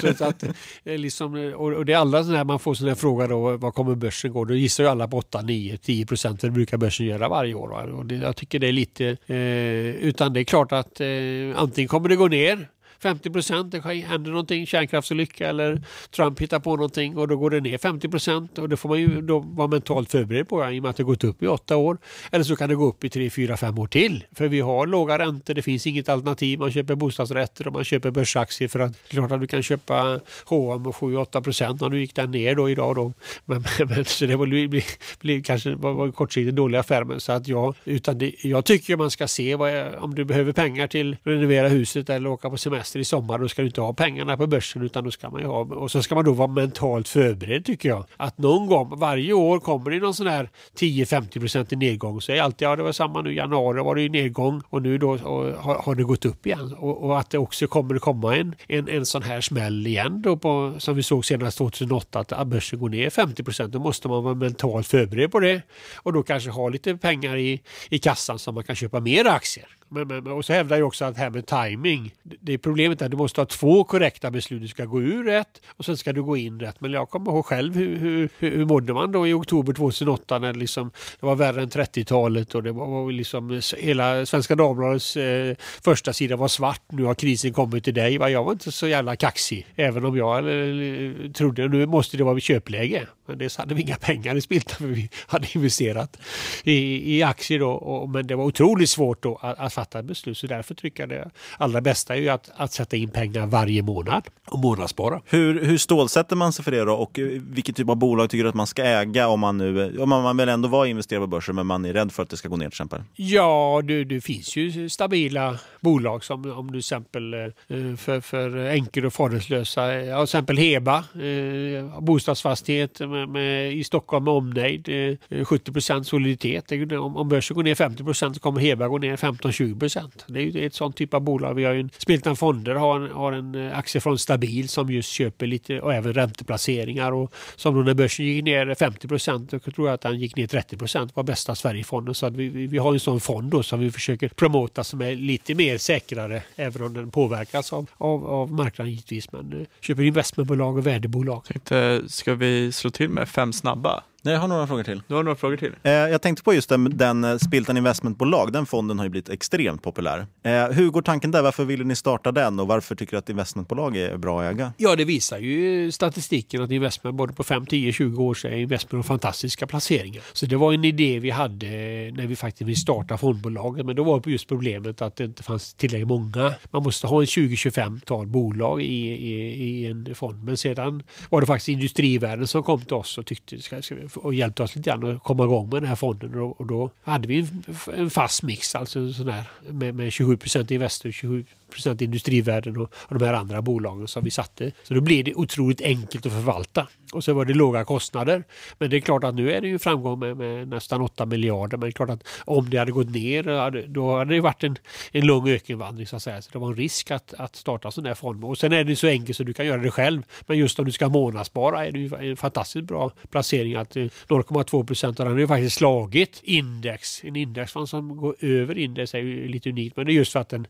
Så 0.00 0.24
att, 0.24 0.42
eh, 0.84 0.98
liksom, 0.98 1.54
och, 1.56 1.84
det 1.84 1.92
är 1.92 1.96
alla 1.96 2.22
här, 2.22 2.44
man 2.44 2.58
får 2.58 2.74
sådana 2.74 2.90
här 2.90 2.96
frågor 2.96 3.28
då, 3.28 3.56
vad 3.56 3.74
kommer 3.74 3.94
börsen 3.94 4.32
gå? 4.32 4.44
Då 4.44 4.54
gissar 4.54 4.84
ju 4.84 4.90
alla 4.90 5.08
på 5.08 5.16
8, 5.18 5.42
9, 5.42 5.76
10 5.76 6.06
procent. 6.06 6.40
Det 6.40 6.50
brukar 6.50 6.76
börsen 6.76 7.06
göra 7.06 7.28
varje 7.28 7.54
år. 7.54 7.68
Va? 7.68 7.82
Och 7.82 8.06
det, 8.06 8.14
jag 8.14 8.36
tycker 8.36 8.58
det 8.58 8.68
är 8.68 8.72
lite, 8.72 9.06
eh, 9.06 9.36
Eh, 9.70 9.94
utan 9.94 10.32
det 10.32 10.40
är 10.40 10.44
klart 10.44 10.72
att 10.72 11.00
eh, 11.00 11.06
antingen 11.54 11.88
kommer 11.88 12.08
det 12.08 12.16
gå 12.16 12.28
ner 12.28 12.68
50 13.02 13.30
procent, 13.30 13.72
det 13.72 13.80
händer 13.80 14.30
någonting, 14.30 14.66
kärnkraftsolycka 14.66 15.48
eller 15.48 15.82
Trump 16.10 16.40
hittar 16.40 16.60
på 16.60 16.76
någonting 16.76 17.16
och 17.16 17.28
då 17.28 17.36
går 17.36 17.50
det 17.50 17.60
ner 17.60 17.78
50 17.78 18.08
procent 18.08 18.58
och 18.58 18.68
det 18.68 18.76
får 18.76 18.88
man 18.88 19.00
ju 19.00 19.20
då 19.20 19.38
vara 19.38 19.68
mentalt 19.68 20.10
förberedd 20.10 20.48
på 20.48 20.70
i 20.70 20.78
och 20.78 20.82
med 20.82 20.90
att 20.90 20.96
det 20.96 21.02
gått 21.02 21.24
upp 21.24 21.42
i 21.42 21.46
åtta 21.46 21.76
år. 21.76 21.98
Eller 22.30 22.44
så 22.44 22.56
kan 22.56 22.68
det 22.68 22.74
gå 22.74 22.84
upp 22.84 23.04
i 23.04 23.08
tre, 23.08 23.30
fyra, 23.30 23.56
fem 23.56 23.78
år 23.78 23.86
till. 23.86 24.24
För 24.32 24.48
vi 24.48 24.60
har 24.60 24.86
låga 24.86 25.18
räntor, 25.18 25.54
det 25.54 25.62
finns 25.62 25.86
inget 25.86 26.08
alternativ. 26.08 26.58
Man 26.58 26.72
köper 26.72 26.94
bostadsrätter 26.94 27.66
och 27.66 27.72
man 27.72 27.84
köper 27.84 28.10
börsaktier 28.10 28.68
för 28.68 28.80
att 28.80 28.92
det 28.92 29.16
är 29.16 29.20
klart 29.20 29.32
att 29.32 29.40
du 29.40 29.46
kan 29.46 29.62
köpa 29.62 30.20
H&M 30.44 30.86
och 30.86 30.94
7-8 30.94 31.40
procent. 31.42 31.80
Nu 31.80 32.00
gick 32.00 32.14
den 32.14 32.30
ner 32.30 32.54
då 32.54 32.70
idag 32.70 32.96
då. 32.96 33.12
Men, 33.44 33.64
men, 33.88 34.04
så 34.04 34.26
det 34.26 34.36
blir, 34.36 34.68
blir, 34.68 34.84
blir 35.20 35.42
kanske 35.42 35.74
var, 35.74 35.92
var 35.92 36.12
kortsiktigt 36.12 36.56
dålig 36.56 36.78
affär. 36.78 37.04
Men 37.04 37.20
så 37.20 37.32
att 37.32 37.48
jag, 37.48 37.74
utan 37.84 38.18
det, 38.18 38.34
jag 38.42 38.64
tycker 38.64 38.96
man 38.96 39.10
ska 39.10 39.28
se 39.28 39.56
vad 39.56 39.78
jag, 39.78 40.02
om 40.02 40.14
du 40.14 40.24
behöver 40.24 40.52
pengar 40.52 40.86
till 40.86 41.12
att 41.12 41.18
renovera 41.26 41.68
huset 41.68 42.10
eller 42.10 42.30
åka 42.30 42.50
på 42.50 42.56
semester 42.56 42.89
i 42.98 43.04
sommar. 43.04 43.38
Då 43.38 43.48
ska 43.48 43.62
du 43.62 43.68
inte 43.68 43.80
ha 43.80 43.92
pengarna 43.92 44.36
på 44.36 44.46
börsen 44.46 44.82
utan 44.82 45.04
då 45.04 45.10
ska 45.10 45.30
man 45.30 45.40
ju 45.40 45.46
ha 45.46 45.60
och 45.60 45.90
så 45.90 46.02
ska 46.02 46.14
man 46.14 46.24
då 46.24 46.32
vara 46.32 46.48
mentalt 46.48 47.08
förberedd 47.08 47.64
tycker 47.64 47.88
jag. 47.88 48.04
Att 48.16 48.38
någon 48.38 48.66
gång 48.66 48.98
varje 48.98 49.32
år 49.32 49.60
kommer 49.60 49.90
det 49.90 49.98
någon 49.98 50.14
sån 50.14 50.26
här 50.26 50.50
10-50 50.78 51.40
procent 51.40 51.72
i 51.72 51.76
nedgång. 51.76 52.20
Så 52.20 52.32
är 52.32 52.42
alltid, 52.42 52.66
ja 52.68 52.76
det 52.76 52.82
var 52.82 52.92
samma 52.92 53.22
nu 53.22 53.32
i 53.32 53.36
januari 53.36 53.82
var 53.82 53.94
det 53.94 54.02
ju 54.02 54.08
nedgång 54.08 54.62
och 54.68 54.82
nu 54.82 54.98
då 54.98 55.10
och, 55.10 55.52
har, 55.52 55.74
har 55.74 55.94
det 55.94 56.02
gått 56.02 56.24
upp 56.24 56.46
igen. 56.46 56.74
Och, 56.78 57.04
och, 57.04 57.18
att 57.18 57.30
det 57.30 57.38
också 57.38 57.66
kommer 57.66 57.94
att 57.94 58.00
komma 58.00 58.36
en, 58.36 58.54
en, 58.68 58.88
en 58.88 59.06
sån 59.06 59.22
här 59.22 59.40
smäll 59.40 59.86
igen 59.86 60.22
då 60.22 60.36
på, 60.36 60.74
som 60.78 60.96
vi 60.96 61.02
såg 61.02 61.24
senast 61.24 61.58
2008 61.58 62.24
att 62.28 62.46
börsen 62.46 62.78
går 62.78 62.88
ner 62.88 63.10
50 63.10 63.42
procent. 63.42 63.72
Då 63.72 63.78
måste 63.78 64.08
man 64.08 64.24
vara 64.24 64.34
mentalt 64.34 64.86
förberedd 64.86 65.32
på 65.32 65.40
det 65.40 65.62
och 65.96 66.12
då 66.12 66.22
kanske 66.22 66.50
ha 66.50 66.68
lite 66.68 66.96
pengar 66.96 67.36
i, 67.36 67.62
i 67.88 67.98
kassan 67.98 68.38
så 68.38 68.52
man 68.52 68.64
kan 68.64 68.76
köpa 68.76 69.00
mer 69.00 69.24
aktier. 69.26 69.79
Men, 69.92 70.08
men, 70.08 70.26
och 70.26 70.44
så 70.44 70.52
hävdar 70.52 70.76
jag 70.76 70.86
också 70.86 71.04
att 71.04 71.16
här 71.16 71.30
med 71.30 71.46
timing. 71.46 72.14
Det 72.22 72.52
är 72.52 72.58
problemet 72.58 73.02
är 73.02 73.04
att 73.04 73.10
du 73.10 73.16
måste 73.16 73.40
ha 73.40 73.46
två 73.46 73.84
korrekta 73.84 74.30
beslut. 74.30 74.62
Du 74.62 74.68
ska 74.68 74.84
gå 74.84 75.02
ur 75.02 75.24
rätt 75.24 75.62
och 75.66 75.84
sen 75.84 75.96
ska 75.96 76.12
du 76.12 76.22
gå 76.22 76.36
in 76.36 76.60
rätt. 76.60 76.80
Men 76.80 76.92
jag 76.92 77.10
kommer 77.10 77.30
ihåg 77.30 77.46
själv 77.46 77.74
hur, 77.74 77.96
hur, 77.96 78.28
hur 78.38 78.64
mådde 78.64 78.92
man 78.92 79.12
då 79.12 79.26
i 79.26 79.32
oktober 79.32 79.72
2008 79.72 80.38
när 80.38 80.54
liksom, 80.54 80.90
det 81.20 81.26
var 81.26 81.34
värre 81.34 81.62
än 81.62 81.68
30-talet 81.68 82.54
och 82.54 82.62
det 82.62 82.72
var, 82.72 82.86
var 82.86 83.12
liksom 83.12 83.60
hela 83.78 84.26
Svenska 84.26 84.54
Dagbladets 84.54 85.16
eh, 85.16 85.56
första 85.84 86.12
sida 86.12 86.36
var 86.36 86.48
svart. 86.48 86.82
Nu 86.88 87.04
har 87.04 87.14
krisen 87.14 87.52
kommit 87.52 87.84
till 87.84 87.94
dig. 87.94 88.18
Va? 88.18 88.30
Jag 88.30 88.44
var 88.44 88.52
inte 88.52 88.72
så 88.72 88.86
jävla 88.86 89.16
kaxig. 89.16 89.66
Även 89.76 90.04
om 90.04 90.16
jag 90.16 90.38
eller, 90.38 91.32
trodde 91.32 91.68
nu 91.68 91.86
måste 91.86 92.16
det 92.16 92.24
vara 92.24 92.40
köpläge. 92.40 93.06
Men 93.30 93.38
det 93.38 93.56
hade 93.56 93.74
vi 93.74 93.82
inga 93.82 93.96
pengar 93.96 94.36
i 94.36 94.40
Spiltan 94.40 94.76
för 94.78 94.86
vi 94.86 95.10
hade 95.26 95.46
investerat 95.54 96.18
i, 96.64 97.16
i 97.16 97.22
aktier 97.22 97.58
då. 97.58 97.70
Och, 97.70 98.08
men 98.08 98.26
det 98.26 98.34
var 98.34 98.44
otroligt 98.44 98.90
svårt 98.90 99.22
då 99.22 99.36
att, 99.42 99.58
att 99.58 99.72
fatta 99.72 100.02
beslut. 100.02 100.38
Så 100.38 100.46
därför 100.46 100.74
tycker 100.74 101.02
jag 101.02 101.10
det 101.10 101.30
allra 101.58 101.80
bästa 101.80 102.16
är 102.16 102.20
ju 102.20 102.28
att, 102.28 102.50
att 102.56 102.72
sätta 102.72 102.96
in 102.96 103.10
pengar 103.10 103.46
varje 103.46 103.82
månad 103.82 104.28
och 104.46 104.58
månadsspara. 104.58 105.20
Hur, 105.26 105.64
hur 105.64 105.78
stålsätter 105.78 106.36
man 106.36 106.52
sig 106.52 106.64
för 106.64 106.70
det 106.70 106.84
då? 106.84 106.94
Och 106.94 107.18
eh, 107.18 107.26
vilken 107.26 107.74
typ 107.74 107.88
av 107.88 107.96
bolag 107.96 108.30
tycker 108.30 108.44
du 108.44 108.48
att 108.48 108.54
man 108.54 108.66
ska 108.66 108.84
äga 108.84 109.28
om 109.28 109.40
man 109.40 109.58
nu, 109.58 109.98
om 109.98 110.08
man, 110.08 110.22
man 110.22 110.36
vill 110.36 110.48
ändå 110.48 110.68
vara 110.68 110.88
investerad 110.88 111.22
på 111.22 111.26
börsen 111.26 111.54
men 111.54 111.66
man 111.66 111.84
är 111.84 111.92
rädd 111.92 112.12
för 112.12 112.22
att 112.22 112.30
det 112.30 112.36
ska 112.36 112.48
gå 112.48 112.56
ner 112.56 112.66
till 112.66 112.68
exempel? 112.68 113.02
Ja, 113.14 113.82
det, 113.84 114.04
det 114.04 114.20
finns 114.20 114.56
ju 114.56 114.88
stabila 114.88 115.58
bolag 115.80 116.24
som 116.24 116.52
om 116.52 116.66
du 116.66 116.72
till 116.72 116.78
exempel 116.78 117.34
eh, 117.34 117.96
för, 117.96 118.20
för 118.20 118.56
änkor 118.56 119.04
och 119.04 119.12
faderslösa, 119.12 119.88
till 119.88 120.22
exempel 120.22 120.56
Heba, 120.56 120.96
eh, 120.96 122.00
bostadsfastighet 122.00 123.00
med, 123.20 123.28
med, 123.28 123.72
i 123.72 123.84
Stockholm 123.84 124.24
med 124.24 124.34
omnejd, 124.34 124.88
eh, 125.28 125.44
70 125.44 126.04
soliditet. 126.04 126.72
Om, 126.92 127.16
om 127.16 127.28
börsen 127.28 127.54
går 127.54 127.62
ner 127.62 127.74
50 127.74 128.14
så 128.14 128.40
kommer 128.40 128.60
Heba 128.60 128.88
gå 128.88 128.98
ner 128.98 129.16
15-20. 129.16 130.10
Det 130.26 130.40
är 130.40 130.44
ju 130.44 130.66
ett 130.66 130.74
sånt 130.74 130.96
typ 130.96 131.14
av 131.14 131.20
bolag. 131.20 131.54
Vi 131.54 131.64
har 131.64 131.72
ju 131.72 131.80
en, 131.80 131.90
Spiltan 131.98 132.36
Fonder 132.36 132.74
har 132.74 133.00
en, 133.00 133.10
har 133.10 133.32
en 133.32 133.54
eh, 133.54 133.78
aktie 133.78 134.00
från 134.00 134.18
Stabil 134.18 134.68
som 134.68 134.90
just 134.90 135.10
köper 135.10 135.46
lite 135.46 135.80
och 135.80 135.94
även 135.94 136.14
ränteplaceringar 136.14 137.12
och 137.12 137.34
som 137.56 137.74
då 137.74 137.82
när 137.82 137.94
börsen 137.94 138.26
gick 138.26 138.44
ner 138.44 138.74
50 138.74 139.08
procent, 139.08 139.50
då 139.50 139.58
tror 139.58 139.88
jag 139.88 139.94
att 139.94 140.00
den 140.00 140.20
gick 140.20 140.36
ner 140.36 140.46
30 140.46 140.76
procent 140.76 141.16
var 141.16 141.22
bästa 141.22 141.54
Sverigefonden. 141.54 142.14
Så 142.14 142.26
att 142.26 142.32
vi, 142.32 142.48
vi 142.48 142.78
har 142.78 142.92
en 142.92 143.00
sån 143.00 143.20
fond 143.20 143.50
då 143.50 143.62
som 143.62 143.80
vi 143.80 143.90
försöker 143.90 144.28
promota 144.28 144.84
som 144.84 145.00
är 145.00 145.16
lite 145.16 145.54
mer 145.54 145.78
säkrare 145.78 146.42
även 146.56 146.82
om 146.82 146.94
den 146.94 147.10
påverkas 147.10 147.72
av, 147.72 147.86
av, 147.98 148.26
av 148.26 148.52
marknaden 148.52 148.90
givetvis. 148.90 149.32
Men 149.32 149.52
eh, 149.52 149.66
köper 149.80 150.02
investmentbolag 150.02 150.78
och 150.78 150.86
värdebolag. 150.86 151.44
Tänkte, 151.44 152.02
ska 152.08 152.34
vi 152.34 152.72
slå 152.72 152.90
till 152.90 152.99
med 153.08 153.28
fem 153.28 153.52
snabba? 153.52 154.02
Nej, 154.22 154.34
jag 154.34 154.40
har 154.40 154.48
några 154.48 154.66
frågor 154.66 154.82
till. 154.82 155.02
Du 155.08 155.14
har 155.14 155.22
några 155.22 155.36
frågor 155.36 155.56
till? 155.56 155.72
Eh, 155.82 155.92
jag 155.92 156.22
tänkte 156.22 156.44
på 156.44 156.54
just 156.54 156.68
den, 156.68 156.96
den 156.96 157.24
eh, 157.24 157.36
Spiltan 157.36 157.76
Investmentbolag. 157.76 158.52
Den 158.52 158.66
fonden 158.66 158.98
har 158.98 159.06
ju 159.06 159.10
blivit 159.10 159.28
extremt 159.28 159.82
populär. 159.82 160.26
Eh, 160.42 160.52
hur 160.52 160.90
går 160.90 161.02
tanken 161.02 161.30
där? 161.30 161.42
Varför 161.42 161.64
ville 161.64 161.84
ni 161.84 161.96
starta 161.96 162.32
den 162.32 162.60
och 162.60 162.66
varför 162.66 162.94
tycker 162.94 163.12
du 163.12 163.18
att 163.18 163.30
investmentbolag 163.30 163.96
är 163.96 164.16
bra 164.16 164.42
att 164.42 164.52
äga? 164.52 164.72
Ja, 164.76 164.96
det 164.96 165.04
visar 165.04 165.38
ju 165.38 165.92
statistiken 165.92 166.62
att 166.62 166.70
investment 166.70 167.16
både 167.16 167.32
på 167.32 167.44
5, 167.44 167.66
10, 167.66 167.92
20 167.92 168.24
år 168.24 168.34
så 168.34 168.48
är 168.48 168.52
investment 168.52 169.06
fantastiska 169.06 169.66
placeringar. 169.66 170.22
Så 170.32 170.46
det 170.46 170.56
var 170.56 170.72
en 170.72 170.84
idé 170.84 171.18
vi 171.18 171.30
hade 171.30 171.66
när 171.66 172.26
vi 172.26 172.36
faktiskt 172.36 172.68
ville 172.68 172.76
starta 172.76 173.18
fondbolaget. 173.18 173.86
Men 173.86 173.96
då 173.96 174.04
var 174.04 174.22
just 174.26 174.48
problemet 174.48 175.02
att 175.02 175.16
det 175.16 175.24
inte 175.24 175.42
fanns 175.42 175.74
tillräckligt 175.74 176.08
många. 176.08 176.54
Man 176.70 176.82
måste 176.82 177.06
ha 177.06 177.20
en 177.20 177.26
20-25 177.26 178.00
tal 178.00 178.26
bolag 178.26 178.82
i, 178.82 178.84
i, 178.84 179.64
i, 179.64 179.86
en 179.86 180.14
fond. 180.14 180.44
Men 180.44 180.56
sedan 180.56 181.02
var 181.28 181.40
det 181.40 181.46
faktiskt 181.46 181.68
industrivärlden 181.68 182.46
som 182.46 182.62
kom 182.62 182.80
till 182.80 182.94
oss 182.94 183.18
och 183.18 183.26
tyckte 183.26 183.58
ska, 183.58 183.82
ska 183.82 183.94
vi 183.94 184.09
och 184.16 184.34
hjälpte 184.34 184.62
oss 184.62 184.76
lite 184.76 184.90
grann 184.90 185.16
att 185.16 185.22
komma 185.22 185.44
igång 185.44 185.68
med 185.68 185.82
den 185.82 185.88
här 185.88 185.96
fonden. 185.96 186.34
Och, 186.40 186.66
då 186.66 186.90
hade 187.02 187.28
vi 187.28 187.48
en, 187.94 188.10
fast 188.10 188.42
mix, 188.42 188.74
alltså 188.74 189.12
sån 189.12 189.28
här, 189.28 189.44
med, 189.68 189.94
med 189.94 190.12
27 190.12 190.36
procent 190.36 190.70
Investor, 190.70 191.10
27 191.10 191.44
procent 191.70 192.02
Industrivärden 192.02 192.76
och, 192.76 192.92
och 192.94 193.18
de 193.18 193.24
här 193.24 193.34
andra 193.34 193.62
bolagen 193.62 194.08
som 194.08 194.24
vi 194.24 194.30
satte. 194.30 194.72
Så 194.82 194.94
då 194.94 195.00
blir 195.00 195.24
det 195.24 195.34
otroligt 195.34 195.80
enkelt 195.80 196.26
att 196.26 196.32
förvalta. 196.32 196.86
Och 197.12 197.24
så 197.24 197.32
var 197.32 197.44
det 197.44 197.54
låga 197.54 197.84
kostnader. 197.84 198.44
Men 198.78 198.90
det 198.90 198.96
är 198.96 199.00
klart 199.00 199.24
att 199.24 199.34
nu 199.34 199.52
är 199.52 199.60
det 199.60 199.68
ju 199.68 199.78
framgång 199.78 200.18
med, 200.18 200.36
med 200.36 200.68
nästan 200.68 201.00
8 201.00 201.26
miljarder. 201.26 201.76
Men 201.76 201.80
det 201.80 201.88
är 201.88 201.92
klart 201.92 202.10
att 202.10 202.28
om 202.44 202.70
det 202.70 202.78
hade 202.78 202.92
gått 202.92 203.10
ner 203.10 203.42
då 203.86 204.16
hade 204.16 204.34
det 204.34 204.40
varit 204.40 204.64
en, 204.64 204.76
en 205.12 205.26
lång 205.26 205.48
ökenvandring 205.48 206.06
så 206.06 206.16
att 206.16 206.22
säga. 206.22 206.42
Så 206.42 206.50
det 206.52 206.58
var 206.58 206.68
en 206.68 206.76
risk 206.76 207.10
att, 207.10 207.34
att 207.34 207.56
starta 207.56 207.90
sån 207.90 208.06
här 208.06 208.14
fond. 208.14 208.44
Och 208.44 208.58
sen 208.58 208.72
är 208.72 208.84
det 208.84 208.96
så 208.96 209.06
enkelt 209.06 209.36
så 209.36 209.44
du 209.44 209.52
kan 209.52 209.66
göra 209.66 209.82
det 209.82 209.90
själv. 209.90 210.22
Men 210.46 210.58
just 210.58 210.78
om 210.78 210.84
du 210.84 210.92
ska 210.92 211.08
månadsspara 211.08 211.86
är 211.86 211.92
det 211.92 211.98
ju 211.98 212.30
en 212.30 212.36
fantastiskt 212.36 212.84
bra 212.84 213.10
placering 213.30 213.74
att 213.74 213.96
eh, 213.96 214.02
0,2 214.02 214.86
procent 214.86 215.20
av 215.20 215.26
den 215.26 215.32
har 215.32 215.40
ju 215.40 215.48
faktiskt 215.48 215.76
slagit 215.76 216.40
index. 216.42 217.24
En 217.24 217.36
indexfond 217.36 217.88
som 217.88 218.16
går 218.16 218.36
över 218.40 218.78
index 218.78 219.14
är 219.14 219.18
ju 219.18 219.48
lite 219.48 219.70
unikt. 219.70 219.96
Men 219.96 220.06
det 220.06 220.12
är 220.12 220.14
just 220.14 220.32
för 220.32 220.40
att 220.40 220.52
en 220.52 220.66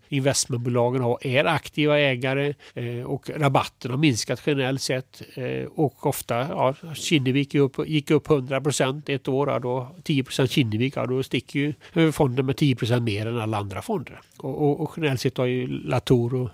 investmentbolagen 0.96 1.02
har, 1.02 1.26
är 1.26 1.44
aktiva 1.44 1.98
ägare 1.98 2.54
eh, 2.74 3.04
och 3.04 3.30
rabatten 3.36 3.90
har 3.90 3.98
minskat 3.98 4.42
generellt 4.46 4.82
sett. 4.82 5.22
Eh, 5.34 5.66
och 5.74 6.06
ofta, 6.06 6.34
ja, 6.34 6.74
Kinnevik 6.94 7.54
gick 7.54 7.60
upp, 7.60 7.88
gick 7.88 8.10
upp 8.10 8.30
100 8.30 8.60
procent 8.60 9.08
ett 9.08 9.28
år. 9.28 9.48
Ja, 9.48 9.58
då 9.58 9.88
10 10.04 10.24
procent 10.24 10.50
Kinnevik, 10.50 10.96
ja, 10.96 11.06
då 11.06 11.22
sticker 11.22 11.60
ju 11.60 12.12
fonden 12.12 12.46
med 12.46 12.56
10 12.56 12.76
procent 12.76 13.02
mer 13.02 13.26
än 13.26 13.40
alla 13.40 13.58
andra 13.58 13.82
fonder. 13.82 14.20
Och, 14.38 14.62
och, 14.62 14.80
och 14.80 14.92
generellt 14.96 15.20
sett 15.20 15.38
har 15.38 15.46
ju 15.46 15.66
Latour 15.66 16.34
och 16.34 16.50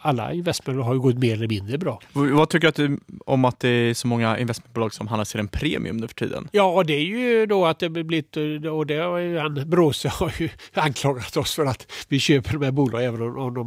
alla 0.00 0.32
investmentbolag 0.32 0.84
har 0.84 0.94
ju 0.94 1.00
gått 1.00 1.18
mer 1.18 1.32
eller 1.32 1.48
mindre 1.48 1.78
bra. 1.78 2.00
Vad 2.12 2.48
tycker 2.48 2.72
du 2.76 2.98
om 3.26 3.44
att 3.44 3.60
det 3.60 3.68
är 3.68 3.94
så 3.94 4.06
många 4.06 4.38
investmentbolag 4.38 4.94
som 4.94 5.08
handlas 5.08 5.30
till 5.30 5.40
en 5.40 5.48
premium 5.48 5.96
nu 5.96 6.08
för 6.08 6.14
tiden? 6.14 6.48
Ja, 6.52 6.82
det 6.86 6.94
är 6.94 7.04
ju 7.04 7.46
då 7.46 7.66
att 7.66 7.78
det 7.78 7.88
blivit, 7.88 8.36
och 8.66 8.86
det 8.86 8.96
har 8.96 9.18
ju 9.18 9.38
han, 9.38 9.70
Bråse 9.70 10.08
har 10.08 10.32
ju 10.38 10.48
anklagat 10.74 11.36
oss 11.36 11.54
för 11.54 11.66
att 11.66 11.92
vi 12.08 12.18
köper 12.18 12.52
de 12.52 12.64
här 12.64 12.72
bolagen 12.72 13.14
även 13.14 13.22
om 13.22 13.54
de 13.54 13.63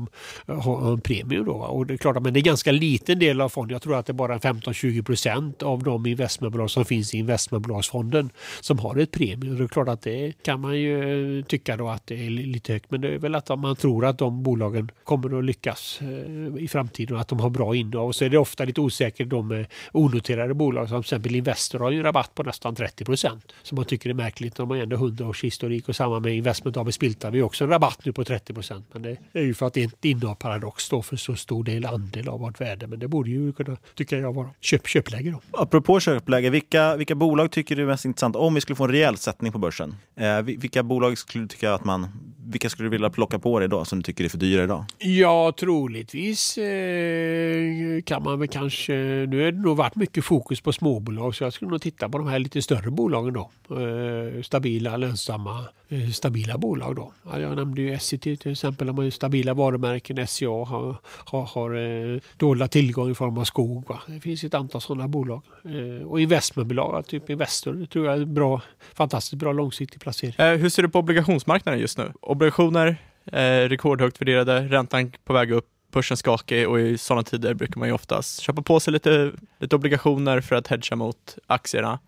Eh, 0.47 0.61
har 0.61 0.91
en 0.91 1.01
premium 1.01 1.45
då. 1.45 1.53
Och 1.53 1.85
det 1.85 1.93
är 1.93 1.97
klart, 1.97 2.15
men 2.21 2.33
det 2.33 2.37
är 2.37 2.41
en 2.41 2.43
ganska 2.43 2.71
liten 2.71 3.19
del 3.19 3.41
av 3.41 3.49
fonden. 3.49 3.75
Jag 3.75 3.81
tror 3.81 3.95
att 3.95 4.05
det 4.05 4.11
är 4.11 4.13
bara 4.13 4.37
15-20 4.37 5.03
procent 5.03 5.63
av 5.63 5.83
de 5.83 6.05
investmentbolag 6.05 6.69
som 6.69 6.85
finns 6.85 7.13
i 7.13 7.17
investmentbolagsfonden 7.17 8.29
som 8.61 8.79
har 8.79 8.95
ett 8.97 9.11
premium. 9.11 9.57
Det 9.57 9.63
är 9.63 9.67
klart 9.67 9.87
att 9.87 10.01
det 10.01 10.33
kan 10.43 10.61
man 10.61 10.79
ju 10.79 11.39
eh, 11.39 11.45
tycka 11.45 11.77
då 11.77 11.89
att 11.89 12.07
det 12.07 12.25
är 12.25 12.29
lite 12.29 12.73
högt. 12.73 12.91
Men 12.91 13.01
det 13.01 13.07
är 13.13 13.19
väl 13.19 13.35
att 13.35 13.59
man 13.59 13.75
tror 13.75 14.05
att 14.05 14.17
de 14.17 14.43
bolagen 14.43 14.91
kommer 15.03 15.39
att 15.39 15.45
lyckas 15.45 15.99
eh, 16.01 16.63
i 16.63 16.67
framtiden 16.67 17.15
och 17.15 17.21
att 17.21 17.27
de 17.27 17.39
har 17.39 17.49
bra 17.49 17.75
innehav. 17.75 18.07
Och 18.07 18.15
så 18.15 18.25
är 18.25 18.29
det 18.29 18.37
ofta 18.37 18.65
lite 18.65 18.81
osäkert 18.81 19.29
de 19.29 19.47
med 19.47 19.65
onoterade 19.91 20.53
bolag 20.53 20.89
som 20.89 21.03
till 21.03 21.07
exempel 21.07 21.35
Investor 21.35 21.79
har 21.79 21.91
ju 21.91 22.03
rabatt 22.03 22.35
på 22.35 22.43
nästan 22.43 22.75
30 22.75 23.05
procent. 23.05 23.53
Som 23.63 23.75
man 23.75 23.85
tycker 23.85 24.09
är 24.09 24.13
märkligt. 24.13 24.55
De 24.55 24.69
har 24.69 24.77
ändå 24.77 24.95
100 24.95 25.27
års 25.27 25.43
historik 25.43 25.89
och 25.89 25.95
samma 25.95 26.19
med 26.19 26.35
Investment 26.35 26.77
AB 26.77 26.93
Spiltan. 26.93 27.33
Vi 27.33 27.39
har 27.39 27.45
också 27.45 27.63
en 27.63 27.69
rabatt 27.69 28.05
nu 28.05 28.13
på 28.13 28.23
30 28.23 28.53
procent. 28.53 28.85
Men 28.93 29.01
det 29.01 29.17
är 29.33 29.43
ju 29.43 29.53
för 29.53 29.65
att 29.65 29.73
det 29.73 29.86
inte 29.95 30.09
innehav 30.09 30.35
paradox 30.35 30.83
står 30.83 31.01
för 31.01 31.15
så 31.15 31.35
stor 31.35 31.63
del 31.63 31.85
andel 31.85 32.29
av 32.29 32.39
vårt 32.39 32.61
värde. 32.61 32.87
Men 32.87 32.99
det 32.99 33.07
borde 33.07 33.29
ju 33.29 33.53
kunna, 33.53 33.77
tycker 33.95 34.17
jag, 34.17 34.33
vara 34.33 34.49
köp, 34.61 34.87
köpläge 34.87 35.31
då. 35.31 35.41
Apropå 35.51 35.99
köpläge, 35.99 36.49
vilka, 36.49 36.95
vilka 36.95 37.15
bolag 37.15 37.51
tycker 37.51 37.75
du 37.75 37.81
är 37.81 37.87
mest 37.87 38.05
intressant 38.05 38.35
om 38.35 38.53
vi 38.53 38.61
skulle 38.61 38.75
få 38.75 38.83
en 38.83 38.91
rejäl 38.91 39.17
sättning 39.17 39.51
på 39.51 39.59
börsen? 39.59 39.95
Eh, 40.15 40.41
vilka 40.41 40.83
bolag 40.83 41.17
skulle 41.17 41.43
du 41.43 41.47
tycka 41.47 41.73
att 41.73 41.85
man, 41.85 42.07
vilka 42.45 42.69
skulle 42.69 42.85
du 42.85 42.91
vilja 42.91 43.09
plocka 43.09 43.39
på 43.39 43.59
dig 43.59 43.69
då 43.69 43.85
som 43.85 43.99
du 43.99 44.03
tycker 44.03 44.23
är 44.23 44.29
för 44.29 44.37
dyra 44.37 44.63
idag? 44.63 44.85
Ja, 44.97 45.53
troligtvis 45.59 46.57
eh, 46.57 48.01
kan 48.01 48.23
man 48.23 48.39
väl 48.39 48.47
kanske, 48.47 48.93
nu 49.29 49.43
har 49.43 49.51
det 49.51 49.57
nog 49.57 49.77
varit 49.77 49.95
mycket 49.95 50.25
fokus 50.25 50.61
på 50.61 50.73
småbolag 50.73 51.35
så 51.35 51.43
jag 51.43 51.53
skulle 51.53 51.71
nog 51.71 51.81
titta 51.81 52.09
på 52.09 52.17
de 52.17 52.27
här 52.27 52.39
lite 52.39 52.61
större 52.61 52.91
bolagen 52.91 53.33
då. 53.33 53.51
Eh, 53.75 54.41
stabila, 54.41 54.97
lönsamma, 54.97 55.65
eh, 55.89 56.09
stabila 56.09 56.57
bolag 56.57 56.95
då. 56.95 57.13
Ja, 57.23 57.39
jag 57.39 57.55
nämnde 57.55 57.81
ju 57.81 57.93
Essity 57.93 58.37
till 58.37 58.51
exempel, 58.51 58.87
de 58.87 58.97
har 58.97 59.03
ju 59.03 59.11
stabila 59.11 59.55
varumärken, 59.77 60.27
SCA 60.27 60.45
har, 60.45 60.95
har, 61.25 61.45
har 61.45 61.75
eh, 61.75 62.19
dolda 62.37 62.67
tillgångar 62.67 63.11
i 63.11 63.15
form 63.15 63.37
av 63.37 63.43
skog. 63.43 63.87
Va? 63.87 63.99
Det 64.07 64.19
finns 64.19 64.43
ett 64.43 64.53
antal 64.53 64.81
sådana 64.81 65.07
bolag. 65.07 65.41
Eh, 65.65 66.07
och 66.07 66.21
investmentbolag, 66.21 67.07
typ 67.07 67.29
Investor, 67.29 67.73
det 67.73 67.87
tror 67.87 68.05
jag 68.05 68.21
är 68.21 68.25
bra, 68.25 68.61
fantastiskt 68.93 69.39
bra 69.39 69.51
långsiktig 69.51 70.01
placering. 70.01 70.35
Eh, 70.37 70.57
hur 70.57 70.69
ser 70.69 70.83
du 70.83 70.89
på 70.89 70.99
obligationsmarknaden 70.99 71.79
just 71.79 71.97
nu? 71.97 72.11
Obligationer, 72.21 72.97
eh, 73.25 73.69
rekordhögt 73.69 74.21
värderade, 74.21 74.67
räntan 74.67 75.11
på 75.25 75.33
väg 75.33 75.51
upp, 75.51 75.65
börsen 75.91 76.17
skakig 76.17 76.67
och 76.69 76.79
i 76.79 76.97
sådana 76.97 77.23
tider 77.23 77.53
brukar 77.53 77.79
man 77.79 77.87
ju 77.87 77.93
oftast 77.93 78.41
köpa 78.41 78.61
på 78.61 78.79
sig 78.79 78.93
lite, 78.93 79.31
lite 79.59 79.75
obligationer 79.75 80.41
för 80.41 80.55
att 80.55 80.67
hedga 80.67 80.95
mot 80.95 81.37
aktierna. 81.47 81.99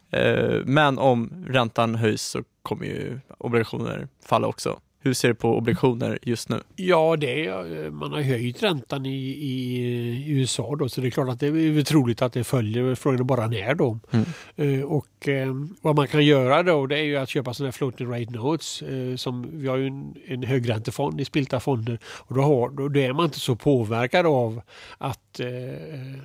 Men 0.65 0.99
om 0.99 1.45
räntan 1.47 1.95
höjs 1.95 2.21
så 2.21 2.43
kommer 2.61 2.85
ju 2.85 3.19
obligationer 3.37 4.07
falla 4.25 4.47
också. 4.47 4.79
Hur 5.01 5.13
ser 5.13 5.27
du 5.27 5.35
på 5.35 5.57
obligationer 5.57 6.19
just 6.21 6.49
nu? 6.49 6.61
Ja, 6.75 7.15
det 7.15 7.45
är, 7.45 7.89
man 7.89 8.11
har 8.11 8.21
höjt 8.21 8.63
räntan 8.63 9.05
i, 9.05 9.09
i, 9.09 9.79
i, 9.79 10.31
USA 10.31 10.75
då, 10.79 10.89
så 10.89 11.01
det 11.01 11.07
är 11.07 11.11
klart 11.11 11.29
att 11.29 11.39
det 11.39 11.47
är 11.47 11.83
troligt 11.83 12.21
att 12.21 12.33
det 12.33 12.43
följer. 12.43 12.95
Frågan 12.95 13.19
är 13.19 13.23
bara 13.23 13.47
när 13.47 13.75
då. 13.75 13.99
Mm. 14.11 14.25
Uh, 14.59 14.85
och 14.85 15.27
uh, 15.27 15.65
vad 15.81 15.95
man 15.95 16.07
kan 16.07 16.25
göra 16.25 16.63
då, 16.63 16.87
det 16.87 16.97
är 16.97 17.03
ju 17.03 17.17
att 17.17 17.29
köpa 17.29 17.53
sådana 17.53 17.67
här 17.67 17.71
floating 17.71 18.11
rate 18.11 18.31
notes. 18.31 18.81
Uh, 18.81 19.15
som, 19.15 19.61
vi 19.61 19.67
har 19.67 19.77
ju 19.77 19.87
en, 19.87 20.15
en 20.27 20.43
högräntefond 20.43 21.21
i 21.21 21.25
spilta 21.25 21.59
fonder 21.59 21.99
och 22.05 22.35
då, 22.35 22.41
har, 22.41 22.69
då, 22.69 22.87
då 22.87 22.99
är 22.99 23.13
man 23.13 23.25
inte 23.25 23.39
så 23.39 23.55
påverkad 23.55 24.25
av 24.25 24.61
att 24.97 25.28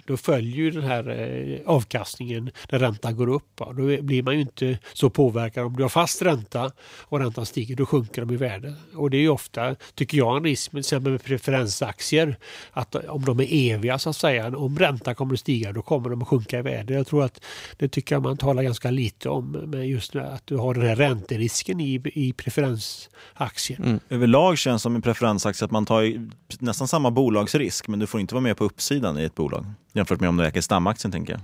då 0.07 0.17
följer 0.17 0.57
ju 0.57 0.71
den 0.71 0.83
här 0.83 1.63
avkastningen 1.67 2.51
när 2.71 2.79
räntan 2.79 3.17
går 3.17 3.29
upp. 3.29 3.57
Då 3.57 4.03
blir 4.03 4.23
man 4.23 4.35
ju 4.35 4.41
inte 4.41 4.79
så 4.93 5.11
påverkad. 5.11 5.65
Om 5.65 5.77
du 5.77 5.83
har 5.83 5.89
fast 5.89 6.23
ränta 6.23 6.73
och 7.01 7.19
räntan 7.19 7.47
stiger, 7.47 7.77
då 7.77 7.87
sjunker 7.87 8.25
de 8.25 8.35
i 8.35 8.37
värde. 8.37 8.75
Och 8.95 9.11
det 9.11 9.17
är 9.17 9.21
ju 9.21 9.29
ofta, 9.29 9.77
tycker 9.95 10.19
jag, 10.19 10.37
en 10.37 10.45
risk 10.45 10.73
med, 10.73 11.03
med 11.03 11.25
preferensaktier. 11.25 12.37
Att 12.73 12.95
om 12.95 13.25
de 13.25 13.41
är 13.41 13.75
eviga 13.75 13.99
så 13.99 14.11
att 14.11 14.17
säga, 14.17 14.57
om 14.57 14.79
räntan 14.79 15.15
kommer 15.15 15.35
att 15.35 15.41
stiga 15.41 15.73
då 15.73 15.83
kommer 15.83 16.11
de 16.11 16.23
att 16.23 16.29
sjunka 16.29 16.59
i 16.59 16.63
värde. 16.63 16.95
Jag 16.95 17.07
tror 17.07 17.25
att 17.25 17.45
det 17.77 17.89
tycker 17.89 18.15
jag 18.15 18.23
man 18.23 18.37
talar 18.37 18.63
ganska 18.63 18.91
lite 18.91 19.29
om 19.29 19.51
med 19.51 19.89
just 19.89 20.17
att 20.17 20.47
du 20.47 20.57
har 20.57 20.75
den 20.75 20.87
här 20.87 20.97
ränterisken 20.97 21.81
i, 21.81 22.03
i 22.15 22.33
preferensaktier. 22.33 23.79
Mm. 23.79 24.01
Överlag 24.09 24.59
känns 24.59 24.83
det 24.83 24.83
som 24.83 24.95
en 24.95 25.03
preferensaktie 25.03 25.65
att 25.65 25.71
man 25.71 25.87
tar 25.87 26.29
nästan 26.59 26.89
samma 26.89 27.11
bolagsrisk 27.11 27.89
men 27.89 27.99
du 27.99 28.07
får 28.07 28.21
inte 28.21 28.35
vara 28.35 28.43
med 28.43 28.57
på 28.57 28.65
uppsidan 28.65 29.04
i 29.13 29.25
ett 29.25 29.35
bolag. 29.35 29.67
Jämfört 29.93 30.21
med 30.21 30.29
om 30.29 30.37
du 30.37 30.45
äger 30.45 30.61
stamaktien 30.61 31.13
tänker 31.13 31.33
jag. 31.33 31.41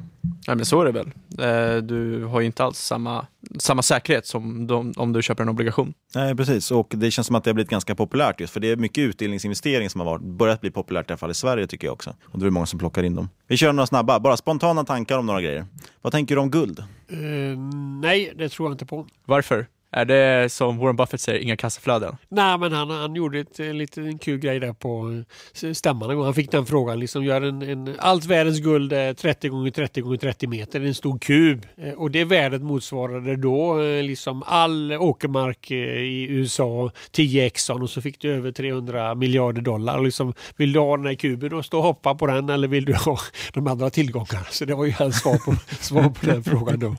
Nej 0.46 0.56
men 0.56 0.66
så 0.66 0.80
är 0.80 0.84
det 0.84 0.92
väl. 0.92 1.06
Eh, 1.38 1.82
du 1.82 2.24
har 2.24 2.40
ju 2.40 2.46
inte 2.46 2.64
alls 2.64 2.78
samma, 2.78 3.26
samma 3.58 3.82
säkerhet 3.82 4.26
som 4.26 4.66
de, 4.66 4.92
om 4.96 5.12
du 5.12 5.22
köper 5.22 5.42
en 5.42 5.48
obligation. 5.48 5.94
Nej 6.14 6.36
precis 6.36 6.70
och 6.70 6.92
det 6.96 7.10
känns 7.10 7.26
som 7.26 7.36
att 7.36 7.44
det 7.44 7.50
har 7.50 7.54
blivit 7.54 7.70
ganska 7.70 7.94
populärt 7.94 8.40
just 8.40 8.52
för 8.52 8.60
det 8.60 8.70
är 8.70 8.76
mycket 8.76 9.02
utdelningsinvestering 9.02 9.90
som 9.90 10.00
har 10.00 10.06
varit, 10.06 10.22
börjat 10.22 10.60
bli 10.60 10.70
populärt 10.70 11.10
i 11.10 11.12
alla 11.12 11.18
fall 11.18 11.30
i 11.30 11.34
Sverige 11.34 11.66
tycker 11.66 11.86
jag 11.86 11.92
också. 11.92 12.14
Och 12.24 12.38
det 12.38 12.46
är 12.46 12.50
många 12.50 12.66
som 12.66 12.78
plockar 12.78 13.02
in 13.02 13.14
dem. 13.14 13.28
Vi 13.46 13.56
kör 13.56 13.72
några 13.72 13.86
snabba, 13.86 14.20
bara 14.20 14.36
spontana 14.36 14.84
tankar 14.84 15.18
om 15.18 15.26
några 15.26 15.40
grejer. 15.40 15.66
Vad 16.02 16.12
tänker 16.12 16.34
du 16.34 16.40
om 16.40 16.50
guld? 16.50 16.84
Uh, 17.12 17.58
nej, 18.00 18.32
det 18.38 18.48
tror 18.48 18.68
jag 18.68 18.74
inte 18.74 18.86
på. 18.86 19.06
Varför? 19.24 19.66
Är 19.92 20.04
det 20.04 20.52
som 20.52 20.78
Warren 20.78 20.96
Buffett 20.96 21.20
säger, 21.20 21.40
inga 21.40 21.56
kassaflöden? 21.56 22.16
Nej, 22.28 22.58
men 22.58 22.72
han, 22.72 22.90
han 22.90 23.14
gjorde 23.14 23.40
ett, 23.40 23.60
en 23.60 23.78
liten 23.78 24.18
kul 24.18 24.38
grej 24.38 24.60
där 24.60 24.72
på 24.72 25.22
eh, 25.62 25.72
stämman. 25.72 26.20
Han 26.20 26.34
fick 26.34 26.50
den 26.50 26.66
frågan, 26.66 27.00
liksom 27.00 27.24
gör 27.24 27.42
en, 27.42 27.62
en, 27.62 27.94
allt 27.98 28.24
världens 28.24 28.60
guld 28.60 28.92
är 28.92 29.14
30 29.14 29.48
gånger 29.48 29.70
30 29.70 30.00
gånger 30.00 30.16
30 30.16 30.46
meter, 30.46 30.80
en 30.80 30.94
stor 30.94 31.18
kub. 31.18 31.66
Eh, 31.76 31.92
och 31.92 32.10
det 32.10 32.24
värdet 32.24 32.62
motsvarade 32.62 33.36
då 33.36 33.82
eh, 33.82 34.02
liksom 34.02 34.42
all 34.46 34.92
åkermark 34.92 35.70
i 35.70 36.26
USA, 36.30 36.90
10 37.10 37.46
Exxon 37.46 37.82
och 37.82 37.90
så 37.90 38.02
fick 38.02 38.20
du 38.20 38.32
över 38.32 38.52
300 38.52 39.14
miljarder 39.14 39.62
dollar. 39.62 40.00
Liksom, 40.00 40.34
vill 40.56 40.72
du 40.72 40.80
ha 40.80 40.96
den 40.96 41.06
här 41.06 41.14
kuben 41.14 41.52
och 41.52 41.64
stå 41.64 41.78
och 41.78 41.84
hoppa 41.84 42.14
på 42.14 42.26
den 42.26 42.48
eller 42.48 42.68
vill 42.68 42.84
du 42.84 42.94
ha 42.94 43.18
de 43.52 43.66
andra 43.66 43.90
tillgångarna? 43.90 44.46
Så 44.50 44.64
det 44.64 44.74
var 44.74 44.84
ju 44.84 44.92
hans 44.92 45.20
svar 45.20 45.38
på, 45.38 45.56
svar 45.80 46.02
på 46.02 46.26
den 46.26 46.44
frågan 46.44 46.78
då. 46.78 46.96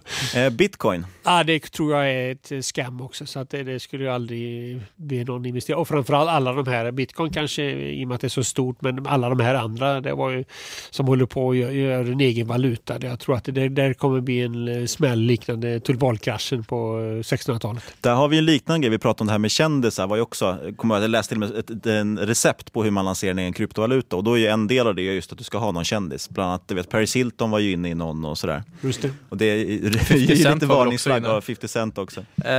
Bitcoin? 0.51 1.05
Ja, 1.23 1.43
det 1.43 1.59
tror 1.59 1.93
jag 1.93 2.11
är 2.11 2.31
ett 2.31 2.65
scam 2.81 3.01
också 3.01 3.25
så 3.25 3.39
att 3.39 3.49
det, 3.49 3.63
det 3.63 3.79
skulle 3.79 4.03
ju 4.03 4.09
aldrig 4.09 4.79
bli 4.95 5.23
någon 5.23 5.45
investering. 5.45 5.79
Och 5.79 5.87
framförallt 5.87 6.29
alla 6.29 6.53
de 6.53 6.67
här, 6.67 6.91
bitcoin 6.91 7.33
kanske 7.33 7.63
i 7.71 8.03
och 8.03 8.07
med 8.07 8.15
att 8.15 8.21
det 8.21 8.27
är 8.27 8.29
så 8.29 8.43
stort 8.43 8.81
men 8.81 9.07
alla 9.07 9.29
de 9.29 9.39
här 9.39 9.55
andra 9.55 10.01
det 10.01 10.13
var 10.13 10.29
ju, 10.29 10.43
som 10.89 11.07
håller 11.07 11.25
på 11.25 11.49
att 11.49 11.57
göra 11.57 11.71
gör 11.71 12.11
en 12.11 12.19
egen 12.19 12.47
valuta. 12.47 12.97
Jag 13.01 13.19
tror 13.19 13.35
att 13.35 13.43
det 13.43 13.69
där 13.69 13.93
kommer 13.93 14.21
bli 14.21 14.41
en 14.41 14.67
eh, 14.67 14.85
smäll 14.85 15.19
liknande 15.19 15.79
tulpankraschen 15.79 16.63
på 16.63 16.75
1600-talet. 17.21 17.83
Eh, 17.87 17.93
där 18.01 18.13
har 18.13 18.27
vi 18.27 18.37
en 18.37 18.45
liknande 18.45 18.81
grej, 18.81 18.89
vi 18.89 18.97
pratade 18.97 19.21
om 19.21 19.27
det 19.27 19.31
här 19.31 19.39
med 19.39 19.51
kändisar. 19.51 20.07
Var 20.07 20.15
ju 20.15 20.21
också, 20.21 20.57
kommer 20.77 21.01
jag 21.01 21.09
läste 21.09 21.33
till 21.33 21.43
och 21.43 21.49
med 21.49 21.59
ett, 21.59 21.69
ett, 21.69 21.85
en 21.85 22.19
recept 22.19 22.73
på 22.73 22.83
hur 22.83 22.91
man 22.91 23.05
lanserar 23.05 23.37
en 23.37 23.53
kryptovaluta 23.53 24.15
och 24.15 24.23
då 24.23 24.33
är 24.33 24.37
ju 24.37 24.47
en 24.47 24.67
del 24.67 24.87
av 24.87 24.95
det 24.95 25.01
just 25.01 25.31
att 25.31 25.37
du 25.37 25.43
ska 25.43 25.57
ha 25.57 25.71
någon 25.71 25.83
kändis. 25.83 26.29
Bland 26.29 26.49
annat, 26.49 26.67
du 26.67 26.75
vet, 26.75 26.89
Paris 26.89 27.15
Hilton 27.15 27.51
var 27.51 27.59
ju 27.59 27.71
inne 27.71 27.89
i 27.89 27.95
någon 27.95 28.25
och 28.25 28.37
sådär. 28.37 28.63
Just 28.81 29.01
det. 29.01 29.09
Och 29.29 29.37
det 29.37 29.45
är, 29.45 29.57
är 30.11 30.53
lite 30.53 30.65
varningsflagg 30.65 31.25
av 31.25 31.41
50 31.41 31.67
Cent 31.67 31.97
också. 31.97 32.19
Eh, 32.19 32.55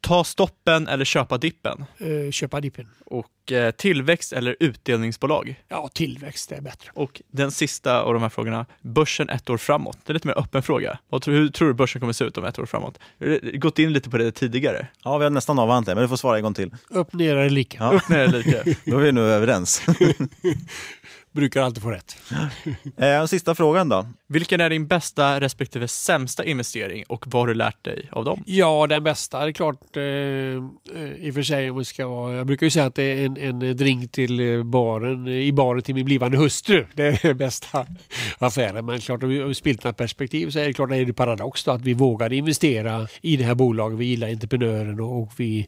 ta 0.00 0.24
stoppen 0.24 0.88
eller 0.88 1.04
köpa 1.04 1.38
dippen? 1.38 1.84
Uh, 2.00 2.30
köpa 2.30 2.60
dippen. 2.60 2.88
Och 3.06 3.52
eh, 3.52 3.70
tillväxt 3.70 4.32
eller 4.32 4.56
utdelningsbolag? 4.60 5.62
Ja, 5.68 5.90
tillväxt 5.94 6.52
är 6.52 6.60
bättre. 6.60 6.90
Och 6.94 7.22
den 7.30 7.50
sista 7.50 8.02
av 8.02 8.14
de 8.14 8.22
här 8.22 8.28
frågorna, 8.28 8.66
börsen 8.80 9.28
ett 9.28 9.50
år 9.50 9.56
framåt. 9.56 9.98
Det 10.04 10.12
är 10.12 10.14
lite 10.14 10.26
mer 10.26 10.38
öppen 10.38 10.62
fråga. 10.62 10.98
Vad 11.08 11.22
tror, 11.22 11.34
hur 11.34 11.48
tror 11.48 11.68
du 11.68 11.74
börsen 11.74 12.00
kommer 12.00 12.12
se 12.12 12.24
ut 12.24 12.38
om 12.38 12.44
ett 12.44 12.58
år 12.58 12.66
framåt? 12.66 12.98
har 13.20 13.56
gått 13.58 13.78
in 13.78 13.92
lite 13.92 14.10
på 14.10 14.18
det 14.18 14.32
tidigare. 14.32 14.86
Ja, 15.04 15.18
vi 15.18 15.24
har 15.24 15.30
nästan 15.30 15.58
avhandlat 15.58 15.86
det, 15.86 15.94
men 15.94 16.02
du 16.02 16.08
får 16.08 16.16
svara 16.16 16.36
en 16.36 16.42
gång 16.42 16.54
till. 16.54 16.70
Upp, 16.90 17.12
ner 17.12 17.36
eller 17.36 17.50
lika. 17.50 17.78
Ja. 17.80 17.92
Upp, 17.92 18.08
ner 18.08 18.18
eller 18.18 18.38
lika. 18.38 18.62
Då 18.90 18.98
är 18.98 19.02
vi 19.02 19.12
nu 19.12 19.20
överens. 19.20 19.82
brukar 21.32 21.62
alltid 21.62 21.82
få 21.82 21.90
rätt. 21.90 22.16
eh, 22.96 23.24
sista 23.26 23.54
frågan 23.54 23.88
då. 23.88 24.06
Vilken 24.28 24.60
är 24.60 24.70
din 24.70 24.86
bästa 24.86 25.40
respektive 25.40 25.88
sämsta 25.88 26.44
investering 26.44 27.04
och 27.08 27.24
vad 27.26 27.42
har 27.42 27.46
du 27.46 27.54
lärt 27.54 27.84
dig 27.84 28.08
av 28.12 28.24
dem? 28.24 28.42
Ja, 28.46 28.86
den 28.86 29.04
bästa 29.04 29.40
det 29.40 29.50
är 29.50 29.52
klart 29.52 29.96
eh, 29.96 30.02
i 30.02 31.30
och 31.30 31.34
för 31.34 31.42
sig 31.42 31.70
om 31.70 31.78
vi 31.78 31.84
ska 31.84 32.06
vara, 32.06 32.34
jag 32.34 32.46
brukar 32.46 32.66
ju 32.66 32.70
säga 32.70 32.86
att 32.86 32.94
det 32.94 33.02
är 33.02 33.26
en, 33.26 33.36
en 33.36 33.76
drink 33.76 34.12
till 34.12 34.64
baren, 34.64 35.28
i 35.28 35.52
baren 35.52 35.82
till 35.82 35.94
min 35.94 36.04
blivande 36.04 36.38
hustru. 36.38 36.86
Det 36.94 37.02
är 37.02 37.18
den 37.22 37.36
bästa 37.36 37.86
affären. 38.38 38.86
Men 38.86 39.00
klart 39.00 39.22
ur 39.22 39.52
spiltnat 39.52 39.96
perspektiv 39.96 40.50
så 40.50 40.58
är 40.58 40.66
det 40.66 40.72
klart 40.72 40.90
att 40.90 40.96
det 40.96 41.02
är 41.02 41.12
paradox 41.12 41.64
då, 41.64 41.70
att 41.70 41.82
vi 41.82 41.94
vågade 41.94 42.36
investera 42.36 43.08
i 43.20 43.36
det 43.36 43.44
här 43.44 43.54
bolaget. 43.54 43.98
Vi 43.98 44.04
gillar 44.04 44.28
entreprenören 44.28 45.00
och, 45.00 45.22
och, 45.22 45.32
vi, 45.36 45.66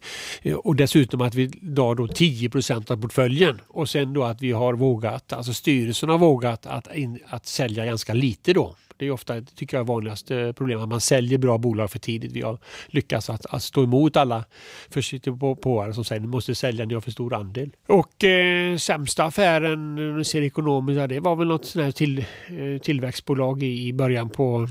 och 0.56 0.76
dessutom 0.76 1.20
att 1.20 1.34
vi 1.34 1.50
la 1.62 1.94
då 1.94 2.06
10% 2.06 2.92
av 2.92 2.96
portföljen 3.02 3.60
och 3.68 3.88
sen 3.88 4.12
då 4.12 4.24
att 4.24 4.42
vi 4.42 4.52
har 4.52 4.74
vågat, 4.74 5.32
alltså 5.32 5.53
styrelsen 5.54 6.08
har 6.08 6.18
vågat 6.18 6.66
att, 6.66 6.94
in, 6.94 7.18
att 7.26 7.46
sälja 7.46 7.86
ganska 7.86 8.14
lite 8.14 8.52
då. 8.52 8.76
Det 8.96 9.06
är 9.06 9.10
ofta, 9.10 9.40
tycker 9.40 9.76
jag, 9.76 9.84
vanligaste 9.84 10.36
eh, 10.36 10.52
problemet, 10.52 10.82
att 10.82 10.88
man 10.88 11.00
säljer 11.00 11.38
bra 11.38 11.58
bolag 11.58 11.90
för 11.90 11.98
tidigt. 11.98 12.32
Vi 12.32 12.42
har 12.42 12.58
lyckats 12.86 13.30
att, 13.30 13.46
att 13.46 13.62
stå 13.62 13.82
emot 13.82 14.16
alla 14.16 14.44
försiktigpåare 14.90 15.94
som 15.94 16.04
säger 16.04 16.20
att 16.20 16.26
ni 16.26 16.28
måste 16.28 16.54
sälja, 16.54 16.84
ni 16.84 16.94
har 16.94 17.00
för 17.00 17.10
stor 17.10 17.34
andel. 17.34 17.70
Och 17.86 18.24
eh, 18.24 18.76
sämsta 18.76 19.24
affären, 19.24 19.98
om 19.98 20.16
du 20.16 20.24
ser 20.24 20.42
ekonomiskt, 20.42 21.08
det 21.08 21.20
var 21.20 21.36
väl 21.36 21.48
något 21.48 21.64
sånt 21.64 21.84
här 21.84 21.92
till, 21.92 22.18
eh, 22.18 22.80
tillväxtbolag 22.82 23.62
i, 23.62 23.88
i 23.88 23.92
början 23.92 24.30
på 24.30 24.68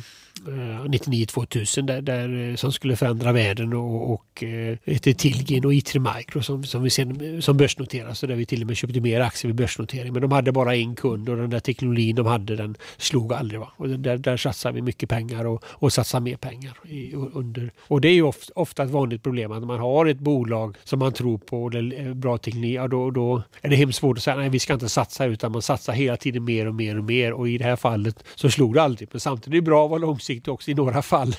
eh, 0.47 0.85
99-2000 0.85 1.81
där, 1.81 2.01
där, 2.01 2.49
eh, 2.49 2.55
som 2.55 2.71
skulle 2.71 2.95
förändra 2.95 3.31
världen 3.31 3.73
och, 3.73 4.13
och 4.13 4.43
hette 4.85 5.09
eh, 5.09 5.15
Tilgin 5.15 5.65
och 5.65 5.73
i3 5.73 6.17
Micro 6.17 6.41
som, 6.41 6.63
som, 6.63 6.83
vi 6.83 6.89
sen, 6.89 7.41
som 7.41 7.57
börsnoteras 7.57 8.23
och 8.23 8.29
där 8.29 8.35
vi 8.35 8.45
till 8.45 8.61
och 8.61 8.67
med 8.67 8.77
köpte 8.77 9.01
mer 9.01 9.19
aktier 9.21 9.49
vid 9.49 9.55
börsnotering. 9.55 10.13
Men 10.13 10.21
de 10.21 10.31
hade 10.31 10.51
bara 10.51 10.75
en 10.75 10.95
kund 10.95 11.29
och 11.29 11.37
den 11.37 11.49
där 11.49 11.59
teknologin 11.59 12.15
de 12.15 12.25
hade 12.25 12.55
den 12.55 12.75
slog 12.97 13.33
aldrig. 13.33 13.59
Va? 13.59 13.71
Och 13.77 13.89
där 13.89 14.12
där, 14.17 14.31
där 14.31 14.37
satsar 14.37 14.71
vi 14.71 14.81
mycket 14.81 15.09
pengar 15.09 15.45
och, 15.45 15.63
och 15.65 15.93
satsar 15.93 16.19
mer 16.19 16.35
pengar. 16.35 16.77
I, 16.83 17.13
under. 17.15 17.71
Och 17.79 18.01
det 18.01 18.07
är 18.07 18.13
ju 18.13 18.23
ofta, 18.23 18.53
ofta 18.55 18.83
ett 18.83 18.89
vanligt 18.89 19.23
problem 19.23 19.51
att 19.51 19.63
man 19.63 19.79
har 19.79 20.05
ett 20.05 20.19
bolag 20.19 20.77
som 20.83 20.99
man 20.99 21.13
tror 21.13 21.37
på 21.37 21.63
och 21.63 21.71
det 21.71 21.77
är 21.77 22.07
eh, 22.07 22.13
bra 22.13 22.37
teknik, 22.37 22.75
ja, 22.75 22.87
då, 22.87 23.11
då 23.11 23.43
är 23.61 23.69
det 23.69 23.75
hemskt 23.75 23.99
svårt 23.99 24.17
att 24.17 24.23
säga 24.23 24.35
nej 24.35 24.49
vi 24.49 24.59
ska 24.59 24.73
inte 24.73 24.89
satsa 24.89 25.25
utan 25.25 25.51
man 25.51 25.61
satsar 25.61 25.93
hela 25.93 26.17
tiden 26.17 26.43
mer 26.43 26.67
och 26.67 26.75
mer 26.75 26.97
och 26.97 27.03
mer 27.03 27.33
och 27.33 27.49
i 27.49 27.57
det 27.57 27.63
här 27.63 27.75
fallet 27.75 28.23
så 28.35 28.49
slog 28.49 28.73
det 28.73 28.81
aldrig. 28.81 29.09
Men 29.11 29.19
samtidigt 29.19 29.47
är 29.57 29.61
det 29.61 29.61
bra 29.61 29.83
att 29.85 29.89
vara 29.89 29.99
långsiktig 29.99 30.53
också. 30.53 30.71
I 30.71 30.73
några 30.73 31.01
fall 31.13 31.35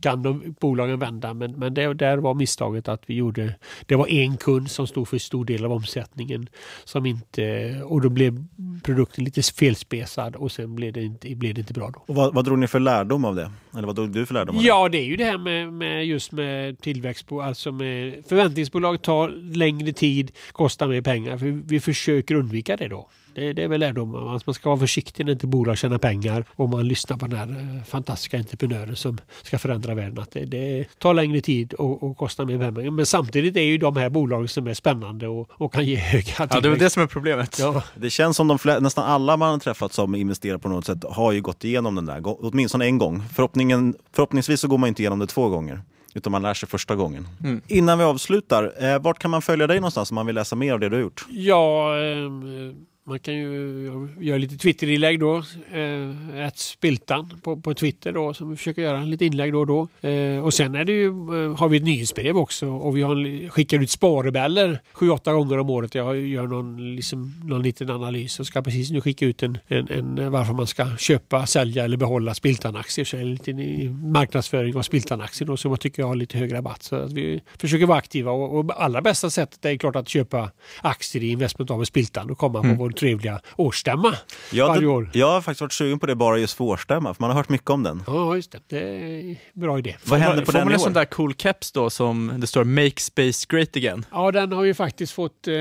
kan 0.00 0.22
de, 0.22 0.54
bolagen 0.60 0.98
vända 0.98 1.34
men, 1.34 1.52
men 1.52 1.74
det, 1.74 1.94
där 1.94 2.16
var 2.16 2.34
misstaget 2.34 2.88
att 2.88 3.02
vi 3.06 3.14
gjorde, 3.14 3.54
det 3.86 3.96
var 3.96 4.08
en 4.08 4.36
kund 4.36 4.70
som 4.70 4.86
stod 4.86 5.08
för 5.08 5.18
stor 5.18 5.44
del 5.44 5.64
av 5.64 5.72
omsättningen 5.72 6.48
som 6.84 7.06
inte, 7.06 7.80
och 7.84 8.00
då 8.00 8.08
blev 8.08 8.44
produkten 8.82 9.24
lite 9.24 9.42
felspesad 9.42 10.36
och 10.36 10.52
sen 10.52 10.74
blev 10.74 10.92
det 10.92 11.02
inte, 11.02 11.34
blev 11.34 11.54
det 11.54 11.60
inte 11.60 11.72
bra 11.72 11.90
då. 11.90 12.13
Och 12.14 12.22
vad, 12.22 12.34
vad 12.34 12.44
drog 12.44 12.58
ni 12.58 12.66
för 12.66 12.80
lärdom 12.80 13.24
av 13.24 13.34
det? 13.34 13.50
Eller 13.76 13.86
vad 13.86 13.96
drog 13.96 14.10
du 14.10 14.26
för 14.26 14.34
lärdom 14.34 14.56
av 14.56 14.62
Ja, 14.62 14.88
det 14.88 14.98
är 14.98 15.04
ju 15.04 15.16
det 15.16 15.24
här 15.24 15.38
med, 15.38 15.72
med 15.72 16.06
just 16.06 16.32
med 16.32 16.80
tillväxtbolag, 16.80 17.46
alltså 17.48 17.72
med 17.72 18.24
förväntningsbolag 18.28 19.02
tar 19.02 19.28
längre 19.56 19.92
tid, 19.92 20.32
kostar 20.52 20.86
mer 20.88 21.00
pengar. 21.00 21.38
För 21.38 21.46
vi 21.46 21.80
försöker 21.80 22.34
undvika 22.34 22.76
det 22.76 22.88
då. 22.88 23.08
Det, 23.34 23.52
det 23.52 23.62
är 23.62 23.68
väl 23.68 23.80
lärdomen. 23.80 24.28
Alltså 24.28 24.50
man 24.50 24.54
ska 24.54 24.68
vara 24.68 24.80
försiktig 24.80 25.26
när 25.26 25.32
inte 25.32 25.46
bolag 25.46 25.78
tjänar 25.78 25.98
pengar 25.98 26.44
och 26.50 26.68
man 26.68 26.88
lyssnar 26.88 27.16
på 27.16 27.26
den 27.26 27.38
här 27.38 27.76
eh, 27.76 27.84
fantastiska 27.84 28.36
entreprenören 28.36 28.96
som 28.96 29.18
ska 29.42 29.58
förändra 29.58 29.94
världen. 29.94 30.18
Att 30.18 30.30
det, 30.30 30.44
det 30.44 30.84
tar 30.98 31.14
längre 31.14 31.40
tid 31.40 31.72
och, 31.72 32.02
och 32.02 32.16
kostar 32.16 32.44
mer 32.44 32.72
pengar. 32.72 32.90
Men 32.90 33.06
samtidigt 33.06 33.56
är 33.56 33.60
ju 33.60 33.78
de 33.78 33.96
här 33.96 34.10
bolagen 34.10 34.48
som 34.48 34.66
är 34.66 34.74
spännande 34.74 35.28
och, 35.28 35.50
och 35.50 35.72
kan 35.72 35.84
ge 35.84 35.96
höga 35.96 36.32
Ja, 36.38 36.60
det 36.60 36.68
är 36.68 36.70
väl 36.70 36.78
det 36.78 36.90
som 36.90 37.02
är 37.02 37.06
problemet. 37.06 37.58
Ja. 37.58 37.82
Det 37.94 38.10
känns 38.10 38.36
som 38.36 38.48
de 38.48 38.58
flesta, 38.58 38.80
nästan 38.80 39.04
alla 39.04 39.36
man 39.36 39.50
har 39.50 39.58
träffat 39.58 39.92
som 39.92 40.14
investerar 40.14 40.58
på 40.58 40.68
något 40.68 40.86
sätt 40.86 41.04
har 41.10 41.32
ju 41.32 41.42
gått 41.42 41.64
igenom 41.64 41.94
den 41.94 42.06
där, 42.06 42.20
åtminstone 42.24 42.84
en 42.84 42.98
gång. 42.98 43.22
Förhoppningen, 43.34 43.94
förhoppningsvis 44.12 44.60
så 44.60 44.68
går 44.68 44.78
man 44.78 44.88
inte 44.88 45.02
igenom 45.02 45.18
det 45.18 45.26
två 45.26 45.48
gånger. 45.48 45.82
Utan 46.14 46.32
man 46.32 46.42
lär 46.42 46.54
sig 46.54 46.68
första 46.68 46.96
gången. 46.96 47.28
Mm. 47.44 47.60
Innan 47.66 47.98
vi 47.98 48.04
avslutar, 48.04 48.72
eh, 48.84 48.98
vart 48.98 49.18
kan 49.18 49.30
man 49.30 49.42
följa 49.42 49.66
dig 49.66 49.76
någonstans 49.76 50.10
om 50.10 50.14
man 50.14 50.26
vill 50.26 50.34
läsa 50.34 50.56
mer 50.56 50.72
av 50.72 50.80
det 50.80 50.88
du 50.88 50.96
har 50.96 51.02
gjort? 51.02 51.26
Ja, 51.30 51.96
ehm, 51.98 52.74
man 53.06 53.18
kan 53.18 53.34
ju 53.34 54.08
göra 54.20 54.38
lite 54.38 54.56
Twitterinlägg 54.56 55.20
då. 55.20 55.36
Eh, 55.72 56.46
ett 56.46 56.58
spiltan 56.58 57.40
på, 57.42 57.56
på 57.56 57.74
Twitter 57.74 58.12
då 58.12 58.34
som 58.34 58.50
vi 58.50 58.56
försöker 58.56 58.82
göra 58.82 59.00
lite 59.02 59.24
inlägg 59.24 59.52
då 59.52 59.60
och 59.60 59.66
då. 59.66 60.08
Eh, 60.08 60.44
och 60.44 60.54
sen 60.54 60.74
är 60.74 60.84
det 60.84 60.92
ju, 60.92 61.06
eh, 61.06 61.56
har 61.56 61.68
vi 61.68 61.76
ett 61.76 61.84
nyhetsbrev 61.84 62.36
också 62.36 62.66
och 62.68 62.96
vi 62.96 63.02
har, 63.02 63.48
skickar 63.50 63.82
ut 63.82 63.90
sparrebeller 63.90 64.80
sju, 64.92 65.10
åtta 65.10 65.32
gånger 65.32 65.58
om 65.58 65.70
året. 65.70 65.94
Jag 65.94 66.20
gör 66.20 66.46
någon, 66.46 66.96
liksom, 66.96 67.34
någon 67.44 67.62
liten 67.62 67.90
analys 67.90 68.40
och 68.40 68.46
ska 68.46 68.62
precis 68.62 68.90
nu 68.90 69.00
skicka 69.00 69.26
ut 69.26 69.42
en, 69.42 69.58
en, 69.66 69.88
en 69.88 70.32
varför 70.32 70.52
man 70.52 70.66
ska 70.66 70.96
köpa, 70.96 71.46
sälja 71.46 71.84
eller 71.84 71.96
behålla 71.96 72.34
Spiltan-aktier. 72.34 73.04
Så 73.04 73.16
är 73.16 73.20
det 73.20 73.26
lite 73.26 73.50
i 73.50 73.88
marknadsföring 73.88 74.76
av 74.76 74.82
Spiltan-aktier 74.82 75.46
då 75.46 75.56
som 75.56 75.70
jag 75.70 75.80
tycker 75.80 76.02
jag 76.02 76.06
har 76.08 76.14
lite 76.14 76.38
hög 76.38 76.54
rabatt. 76.54 76.82
Så 76.82 76.96
att 76.96 77.12
vi 77.12 77.42
försöker 77.58 77.86
vara 77.86 77.98
aktiva 77.98 78.30
och, 78.30 78.58
och 78.58 78.82
allra 78.82 79.02
bästa 79.02 79.30
sättet 79.30 79.64
är 79.64 79.76
klart 79.76 79.96
att 79.96 80.08
köpa 80.08 80.50
aktier 80.82 81.22
i 81.22 81.30
Investment 81.30 81.70
AB 81.70 81.86
Spiltan 81.86 82.30
och 82.30 82.38
komma 82.38 82.54
Mm. 82.64 82.76
på 82.76 82.84
vår 82.84 82.93
trevliga 82.94 83.40
årsstämma 83.56 84.14
Jag, 84.52 84.68
varje 84.68 84.86
år. 84.86 85.10
jag 85.12 85.26
har 85.32 85.40
faktiskt 85.40 85.60
varit 85.60 85.72
sugen 85.72 85.98
på 85.98 86.06
det 86.06 86.14
bara 86.14 86.38
just 86.38 86.56
för 86.56 86.64
årsstämma, 86.64 87.14
för 87.14 87.22
man 87.22 87.30
har 87.30 87.36
hört 87.36 87.48
mycket 87.48 87.70
om 87.70 87.82
den. 87.82 88.02
Ja, 88.06 88.36
just 88.36 88.52
det. 88.52 88.58
Det 88.68 88.78
är 88.78 89.20
en 89.30 89.36
bra 89.52 89.78
idé. 89.78 89.96
Vad 90.04 90.20
händer 90.20 90.44
på 90.44 90.52
Får 90.52 90.58
den 90.58 90.64
man 90.66 90.72
i 90.72 90.74
en 90.74 90.80
år? 90.80 90.84
sån 90.84 90.92
där 90.92 91.04
cool 91.04 91.34
keps 91.34 91.72
då 91.72 91.90
som 91.90 92.32
det 92.38 92.46
står 92.46 92.64
“Make 92.64 93.00
Space 93.00 93.46
Great 93.48 93.76
Again”? 93.76 94.06
Ja, 94.12 94.30
den 94.32 94.52
har 94.52 94.64
ju 94.64 94.74
faktiskt 94.74 95.12
fått, 95.12 95.48
eh, 95.48 95.54
eh, 95.54 95.60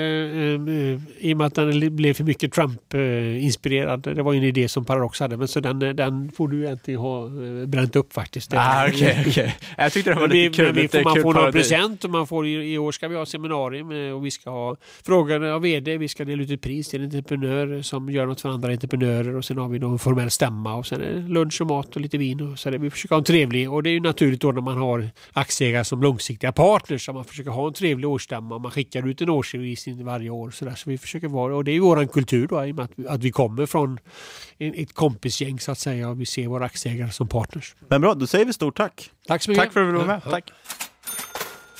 i 1.20 1.34
och 1.34 1.38
med 1.38 1.48
att 1.48 1.56
den 1.56 1.96
blev 1.96 2.14
för 2.14 2.24
mycket 2.24 2.52
Trump-inspirerad. 2.54 4.02
det 4.16 4.24
var 4.24 4.34
ju 4.34 4.38
en 4.40 4.46
idé 4.46 4.68
som 4.70 4.86
Paradox 4.86 5.20
hade, 5.20 5.38
men 5.38 5.48
så 5.48 5.60
den, 5.60 5.82
eh, 5.82 5.90
den 5.94 6.32
får 6.32 6.48
du 6.48 6.66
egentligen 6.66 7.00
ha 7.00 7.26
eh, 7.26 7.66
bränt 7.68 7.96
upp 7.96 8.14
faktiskt. 8.14 8.52
Det- 8.52 8.58
Ah, 8.60 8.88
okej, 8.88 9.24
okej. 9.28 9.56
Jag 9.78 9.92
tyckte 9.94 10.14
det 10.14 10.20
var 10.20 10.28
lite 10.28 10.56
kul. 10.58 10.74
vi 10.74 10.82
lite 10.82 10.98
får, 10.98 11.04
man 11.04 11.14
kul 11.14 11.24
får 11.24 11.34
någon 11.34 11.42
parodi. 11.44 11.58
present 11.60 12.04
och 12.04 12.10
man 12.10 12.28
får, 12.28 12.48
i, 12.48 12.74
i 12.74 12.78
år 12.78 12.92
ska 12.92 13.08
vi 13.08 13.16
ha 13.16 13.26
seminarium 13.26 14.14
och 14.16 14.26
vi 14.26 14.32
ska 14.32 14.50
ha 14.50 14.76
frågor 15.06 15.44
av 15.44 15.62
VD. 15.62 15.98
Vi 15.98 16.08
ska 16.08 16.26
dela 16.26 16.44
ut 16.44 16.52
ett 16.52 16.62
pris 16.62 16.90
till 16.90 17.04
en 17.04 17.23
entreprenör 17.24 17.82
som 17.82 18.10
gör 18.10 18.26
något 18.26 18.42
för 18.42 18.50
andra 18.50 18.72
entreprenörer 18.72 19.36
och 19.36 19.46
sen 19.46 19.58
har 19.58 19.68
vi 19.68 19.80
någon 19.80 20.00
formell 20.00 20.32
stämma 20.32 20.76
och 20.76 20.86
sen 20.86 21.02
är 21.02 21.14
det 21.14 21.20
lunch 21.20 21.62
och 21.62 21.68
mat 21.68 21.96
och 21.96 22.02
lite 22.02 22.18
vin. 22.18 22.52
Och 22.52 22.60
så 22.60 22.70
är 22.70 22.78
vi 22.78 22.90
försöker 22.90 23.16
ha 23.16 23.20
en 23.20 23.24
trevlig 23.24 23.72
och 23.72 23.84
det 23.84 23.90
är 23.90 23.94
ju 23.94 24.00
naturligt 24.00 24.42
då 24.42 24.52
när 24.52 24.62
man 24.62 24.78
har 24.78 25.10
aktieägare 25.34 25.84
som 25.84 26.02
långsiktiga 26.02 26.52
partners 26.52 27.06
så 27.06 27.14
man 27.14 27.26
försöker 27.26 27.52
ha 27.52 27.68
en 27.68 27.74
trevlig 27.74 28.10
årsstämma 28.10 28.58
man 28.58 28.72
skickar 28.72 29.08
ut 29.08 29.22
en 29.22 29.30
årsredovisning 29.30 30.06
varje 30.06 30.30
år. 30.30 30.52
Så, 30.52 30.66
där. 30.66 30.76
så 30.76 30.90
vi 30.90 30.98
försöker 30.98 31.28
vara, 31.28 31.56
och 31.56 31.64
det 31.64 31.72
är 31.72 31.74
ju 31.74 31.80
våran 31.80 32.08
kultur 32.08 32.48
då 32.48 32.66
i 32.66 32.72
och 32.72 32.76
med 32.76 32.86
att, 32.86 33.06
att 33.08 33.24
vi 33.24 33.32
kommer 33.32 33.66
från 33.66 34.00
ett 34.58 34.94
kompisgäng 34.94 35.60
så 35.60 35.72
att 35.72 35.80
säga 35.80 36.10
och 36.10 36.22
vi 36.22 36.26
ser 36.26 36.48
våra 36.48 36.66
aktieägare 36.66 37.12
som 37.12 37.28
partners. 37.28 37.76
Men 37.88 38.02
bra, 38.02 38.14
då 38.14 38.28
säger 38.28 38.46
vi 38.46 38.54
stort 38.54 38.78
tack. 38.78 39.12
Tack 39.28 39.44
så 39.44 39.52
mycket. 39.52 39.64
Tack 39.64 39.74
för 39.74 39.82
att 39.84 39.94
du 39.94 39.98
var 39.98 40.06
med. 40.06 40.22
Ja. 40.26 40.32
Tack. 40.32 40.52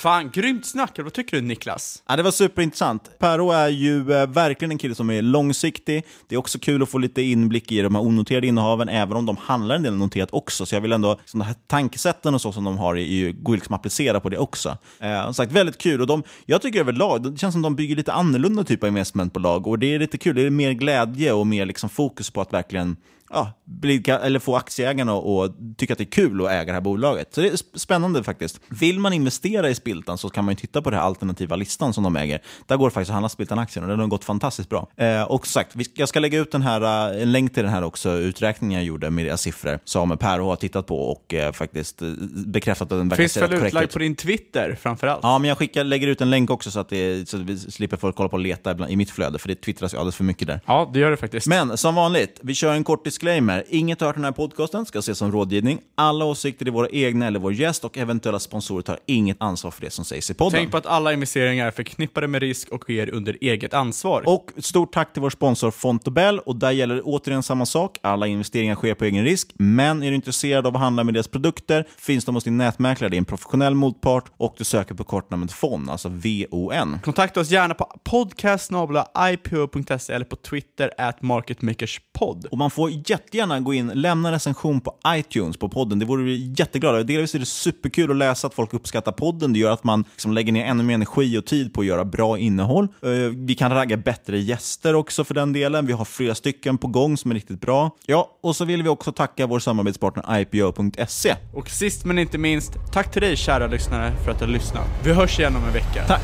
Fan, 0.04 0.30
grymt 0.30 0.66
snack. 0.66 0.98
Vad 0.98 1.12
tycker 1.12 1.36
du 1.36 1.42
Niklas? 1.42 2.02
Ja, 2.08 2.16
det 2.16 2.22
var 2.22 2.30
superintressant. 2.30 3.18
Perro 3.18 3.50
är 3.50 3.68
ju 3.68 4.12
eh, 4.12 4.26
verkligen 4.26 4.70
en 4.70 4.78
kille 4.78 4.94
som 4.94 5.10
är 5.10 5.22
långsiktig. 5.22 6.04
Det 6.28 6.34
är 6.34 6.38
också 6.38 6.58
kul 6.58 6.82
att 6.82 6.88
få 6.88 6.98
lite 6.98 7.22
inblick 7.22 7.72
i 7.72 7.82
de 7.82 7.94
här 7.94 8.02
onoterade 8.02 8.46
innehaven, 8.46 8.88
även 8.88 9.16
om 9.16 9.26
de 9.26 9.36
handlar 9.36 9.76
en 9.76 9.82
del 9.82 9.96
noterat 9.96 10.28
också. 10.32 10.66
Så 10.66 10.74
jag 10.74 10.80
vill 10.80 10.92
ändå, 10.92 11.16
liksom, 11.20 11.40
de 11.40 11.46
här 11.46 11.54
tankesätten 11.66 12.34
och 12.34 12.40
så 12.40 12.52
som 12.52 12.64
de 12.64 12.78
har, 12.78 12.96
är 12.96 13.00
ju, 13.00 13.32
går 13.32 13.54
liksom 13.54 13.74
att 13.74 13.80
applicera 13.80 14.20
på 14.20 14.28
det 14.28 14.38
också. 14.38 14.78
Eh, 15.00 15.24
som 15.24 15.34
sagt, 15.34 15.52
väldigt 15.52 15.78
kul. 15.78 16.00
Och 16.00 16.06
de, 16.06 16.22
jag 16.46 16.62
tycker 16.62 16.80
överlag, 16.80 17.32
det 17.32 17.38
känns 17.38 17.54
som 17.54 17.62
de 17.62 17.76
bygger 17.76 17.96
lite 17.96 18.12
annorlunda 18.12 18.64
typ 18.64 18.82
av 18.82 18.88
investmentbolag. 18.88 19.66
Och 19.66 19.78
det 19.78 19.94
är 19.94 19.98
lite 19.98 20.18
kul, 20.18 20.36
det 20.36 20.42
är 20.42 20.50
mer 20.50 20.72
glädje 20.72 21.32
och 21.32 21.46
mer 21.46 21.66
liksom 21.66 21.88
fokus 21.88 22.30
på 22.30 22.40
att 22.40 22.52
verkligen 22.52 22.96
ja, 23.30 23.52
bli, 23.64 24.02
eller 24.22 24.38
få 24.38 24.56
aktieägarna 24.56 25.12
att 25.12 25.52
tycka 25.78 25.92
att 25.92 25.98
det 25.98 26.04
är 26.04 26.10
kul 26.10 26.44
att 26.44 26.50
äga 26.50 26.64
det 26.64 26.72
här 26.72 26.80
bolaget. 26.80 27.34
Så 27.34 27.40
det 27.40 27.48
är 27.48 27.52
sp- 27.52 27.78
spännande 27.78 28.22
faktiskt. 28.24 28.60
Vill 28.68 28.98
man 29.00 29.12
investera 29.12 29.68
i 29.68 29.74
Spiltan 29.74 30.18
så 30.18 30.28
kan 30.28 30.44
man 30.44 30.52
ju 30.52 30.56
titta 30.56 30.82
på 30.82 30.90
den 30.90 30.98
här 30.98 31.06
alternativa 31.06 31.56
listan 31.56 31.94
som 31.94 32.04
de 32.04 32.16
äger. 32.16 32.40
Där 32.66 32.76
går 32.76 32.86
det 32.86 32.94
faktiskt 32.94 33.10
att 33.10 33.14
handla 33.14 33.28
Spiltan-aktien 33.28 33.84
och 33.84 33.90
den 33.90 34.00
har 34.00 34.06
gått 34.06 34.24
fantastiskt 34.24 34.68
bra. 34.68 34.88
Eh, 34.96 35.22
och 35.22 35.46
sagt, 35.46 35.76
jag 35.94 36.08
ska 36.08 36.20
lägga 36.20 36.38
ut 36.38 36.52
den 36.52 36.62
här, 36.62 37.10
eh, 37.14 37.22
en 37.22 37.32
länk 37.32 37.54
till 37.54 37.62
den 37.62 37.72
här 37.72 37.84
också, 37.84 38.10
uträkningen 38.10 38.74
jag 38.80 38.84
gjorde 38.86 39.10
med 39.10 39.26
deras 39.26 39.40
siffror 39.42 39.78
som 39.84 40.18
Per 40.18 40.38
har 40.38 40.56
tittat 40.56 40.86
på 40.86 40.98
och 41.12 41.34
eh, 41.34 41.52
faktiskt 41.52 42.02
eh, 42.02 42.08
bekräftat 42.46 42.92
att 42.92 42.98
den 42.98 43.08
verkar 43.08 43.22
Finns 43.22 43.32
se 43.32 43.40
väl 43.40 43.50
rätt 43.50 43.58
korrekt 43.58 43.70
utlagd 43.72 43.84
ut. 43.84 43.92
på 43.92 43.98
din 43.98 44.16
Twitter 44.16 44.78
framförallt? 44.82 45.20
Ja, 45.22 45.38
men 45.38 45.48
jag 45.48 45.58
skickar, 45.58 45.84
lägger 45.84 46.06
ut 46.08 46.20
en 46.20 46.30
länk 46.30 46.50
också 46.50 46.70
så 46.70 46.80
att, 46.80 46.88
det, 46.88 47.28
så 47.28 47.36
att 47.36 47.42
vi 47.42 47.58
slipper 47.58 47.96
folk 47.96 48.16
kolla 48.16 48.28
på 48.28 48.34
och 48.36 48.40
leta 48.42 48.70
ibland, 48.70 48.92
i 48.92 48.96
mitt 48.96 49.10
flöde, 49.10 49.38
för 49.38 49.48
det 49.48 49.54
twittras 49.54 49.94
ju 49.94 49.98
alldeles 49.98 50.16
för 50.16 50.24
mycket 50.24 50.48
där. 50.48 50.60
Ja, 50.66 50.90
det 50.94 50.98
gör 51.00 51.10
det 51.10 51.16
faktiskt. 51.16 51.46
Men 51.46 51.76
som 51.76 51.94
vanligt, 51.94 52.40
vi 52.42 52.54
kör 52.54 52.72
en 52.74 52.84
kort 52.84 53.04
disclaimer. 53.14 53.64
Inget 53.68 54.00
hört 54.00 54.16
i 54.16 54.18
den 54.18 54.24
här 54.24 54.32
podcasten 54.32 54.86
ska 54.86 54.98
ses 54.98 55.18
som 55.18 55.32
rådgivning. 55.32 55.78
Alla 55.94 56.24
åsikter 56.24 56.66
är 56.66 56.70
våra 56.70 56.88
egna 56.88 57.26
eller 57.26 57.38
vår 57.38 57.52
gäst 57.52 57.84
och 57.84 57.98
eventuella 57.98 58.38
sponsorer 58.38 58.82
tar 58.82 58.98
inget 59.06 59.36
ansvar 59.40 59.70
för 59.70 59.80
det 59.80 59.90
som 59.90 60.04
sägs 60.04 60.30
i 60.30 60.34
podden. 60.34 60.60
Tänk 60.60 60.70
på 60.70 60.76
att 60.76 60.86
alla 60.86 61.12
investeringar 61.12 61.66
är 61.66 61.70
förknippade 61.70 62.28
med 62.28 62.42
risk 62.42 62.68
och 62.68 62.82
sker 62.82 63.14
under 63.14 63.38
eget 63.40 63.74
ansvar. 63.74 64.22
Och 64.26 64.50
stort 64.58 64.92
tack 64.92 65.12
till 65.12 65.22
vår 65.22 65.30
sponsor 65.30 65.70
Fontobel. 65.70 66.38
Och 66.38 66.56
där 66.56 66.70
gäller 66.70 67.02
återigen 67.04 67.42
samma 67.42 67.66
sak. 67.66 67.98
Alla 68.02 68.26
investeringar 68.26 68.74
sker 68.74 68.94
på 68.94 69.04
egen 69.04 69.24
risk. 69.24 69.50
Men 69.54 70.02
är 70.02 70.10
du 70.10 70.14
intresserad 70.14 70.66
av 70.66 70.76
att 70.76 70.82
handla 70.82 71.04
med 71.04 71.14
deras 71.14 71.28
produkter 71.28 71.84
finns 71.98 72.24
de 72.24 72.34
hos 72.34 72.44
din 72.44 72.58
nätmäklare. 72.58 73.10
Det 73.10 73.16
är 73.16 73.18
en 73.18 73.24
professionell 73.24 73.74
motpart 73.74 74.24
och 74.36 74.54
du 74.58 74.64
söker 74.64 74.94
på 74.94 75.04
kortnamnet 75.04 75.52
FON, 75.52 75.90
alltså 75.90 76.08
V-O-N. 76.08 76.98
Kontakta 77.04 77.40
oss 77.40 77.50
gärna 77.50 77.74
på 77.74 78.00
podcast.ipo.se 78.04 80.12
eller 80.12 80.24
på 80.24 80.36
Twitter 80.36 80.90
at 80.98 81.22
marketmakerspod. 81.22 82.46
Och 82.50 82.58
man 82.58 82.70
får 82.70 82.90
jättegärna 83.10 83.60
gå 83.60 83.74
in, 83.74 83.86
lämna 83.94 84.28
en 84.28 84.32
recension 84.32 84.80
på 84.80 84.94
iTunes 85.08 85.56
på 85.56 85.68
podden. 85.68 85.98
Det 85.98 86.04
vore 86.04 86.24
vi 86.24 86.54
jätteglada. 86.56 87.02
Delvis 87.02 87.34
är 87.34 87.38
det 87.38 87.46
superkul 87.46 88.10
att 88.10 88.16
läsa 88.16 88.46
att 88.46 88.54
folk 88.54 88.74
uppskattar 88.74 89.12
podden. 89.12 89.52
Det 89.52 89.58
gör 89.58 89.70
att 89.70 89.84
man 89.84 90.04
liksom 90.12 90.32
lägger 90.32 90.52
ner 90.52 90.64
ännu 90.64 90.82
mer 90.84 90.94
energi 90.94 91.38
och 91.38 91.44
tid 91.44 91.74
på 91.74 91.80
att 91.80 91.86
göra 91.86 92.04
bra 92.04 92.38
innehåll. 92.38 92.84
Eh, 93.02 93.10
Vi 93.36 93.54
kan 93.54 93.70
ragga 93.72 93.96
bättre 93.96 94.38
gäster 94.38 94.94
också 94.94 95.24
för 95.24 95.34
den 95.34 95.52
delen. 95.52 95.86
Vi 95.86 95.92
har 95.92 96.04
flera 96.04 96.34
stycken 96.34 96.78
på 96.78 96.86
gång 96.86 97.16
som 97.16 97.30
är 97.30 97.34
riktigt 97.34 97.60
bra. 97.60 97.90
Ja, 98.06 98.30
och 98.42 98.56
så 98.56 98.64
vill 98.64 98.82
vi 98.82 98.88
också 98.88 99.12
tacka 99.12 99.46
vår 99.46 99.58
samarbetspartner 99.58 100.40
IPO.se. 100.40 101.34
Och 101.54 101.70
sist 101.70 102.04
men 102.04 102.18
inte 102.18 102.38
minst, 102.38 102.72
tack 102.92 103.12
till 103.12 103.22
dig 103.22 103.36
kära 103.36 103.66
lyssnare 103.66 104.12
för 104.24 104.30
att 104.30 104.38
du 104.38 104.44
har 104.44 104.52
lyssnat. 104.52 104.86
Vi 105.04 105.12
hörs 105.12 105.38
igen 105.38 105.56
om 105.56 105.64
en 105.64 105.72
vecka. 105.72 106.04
Tack! 106.06 106.22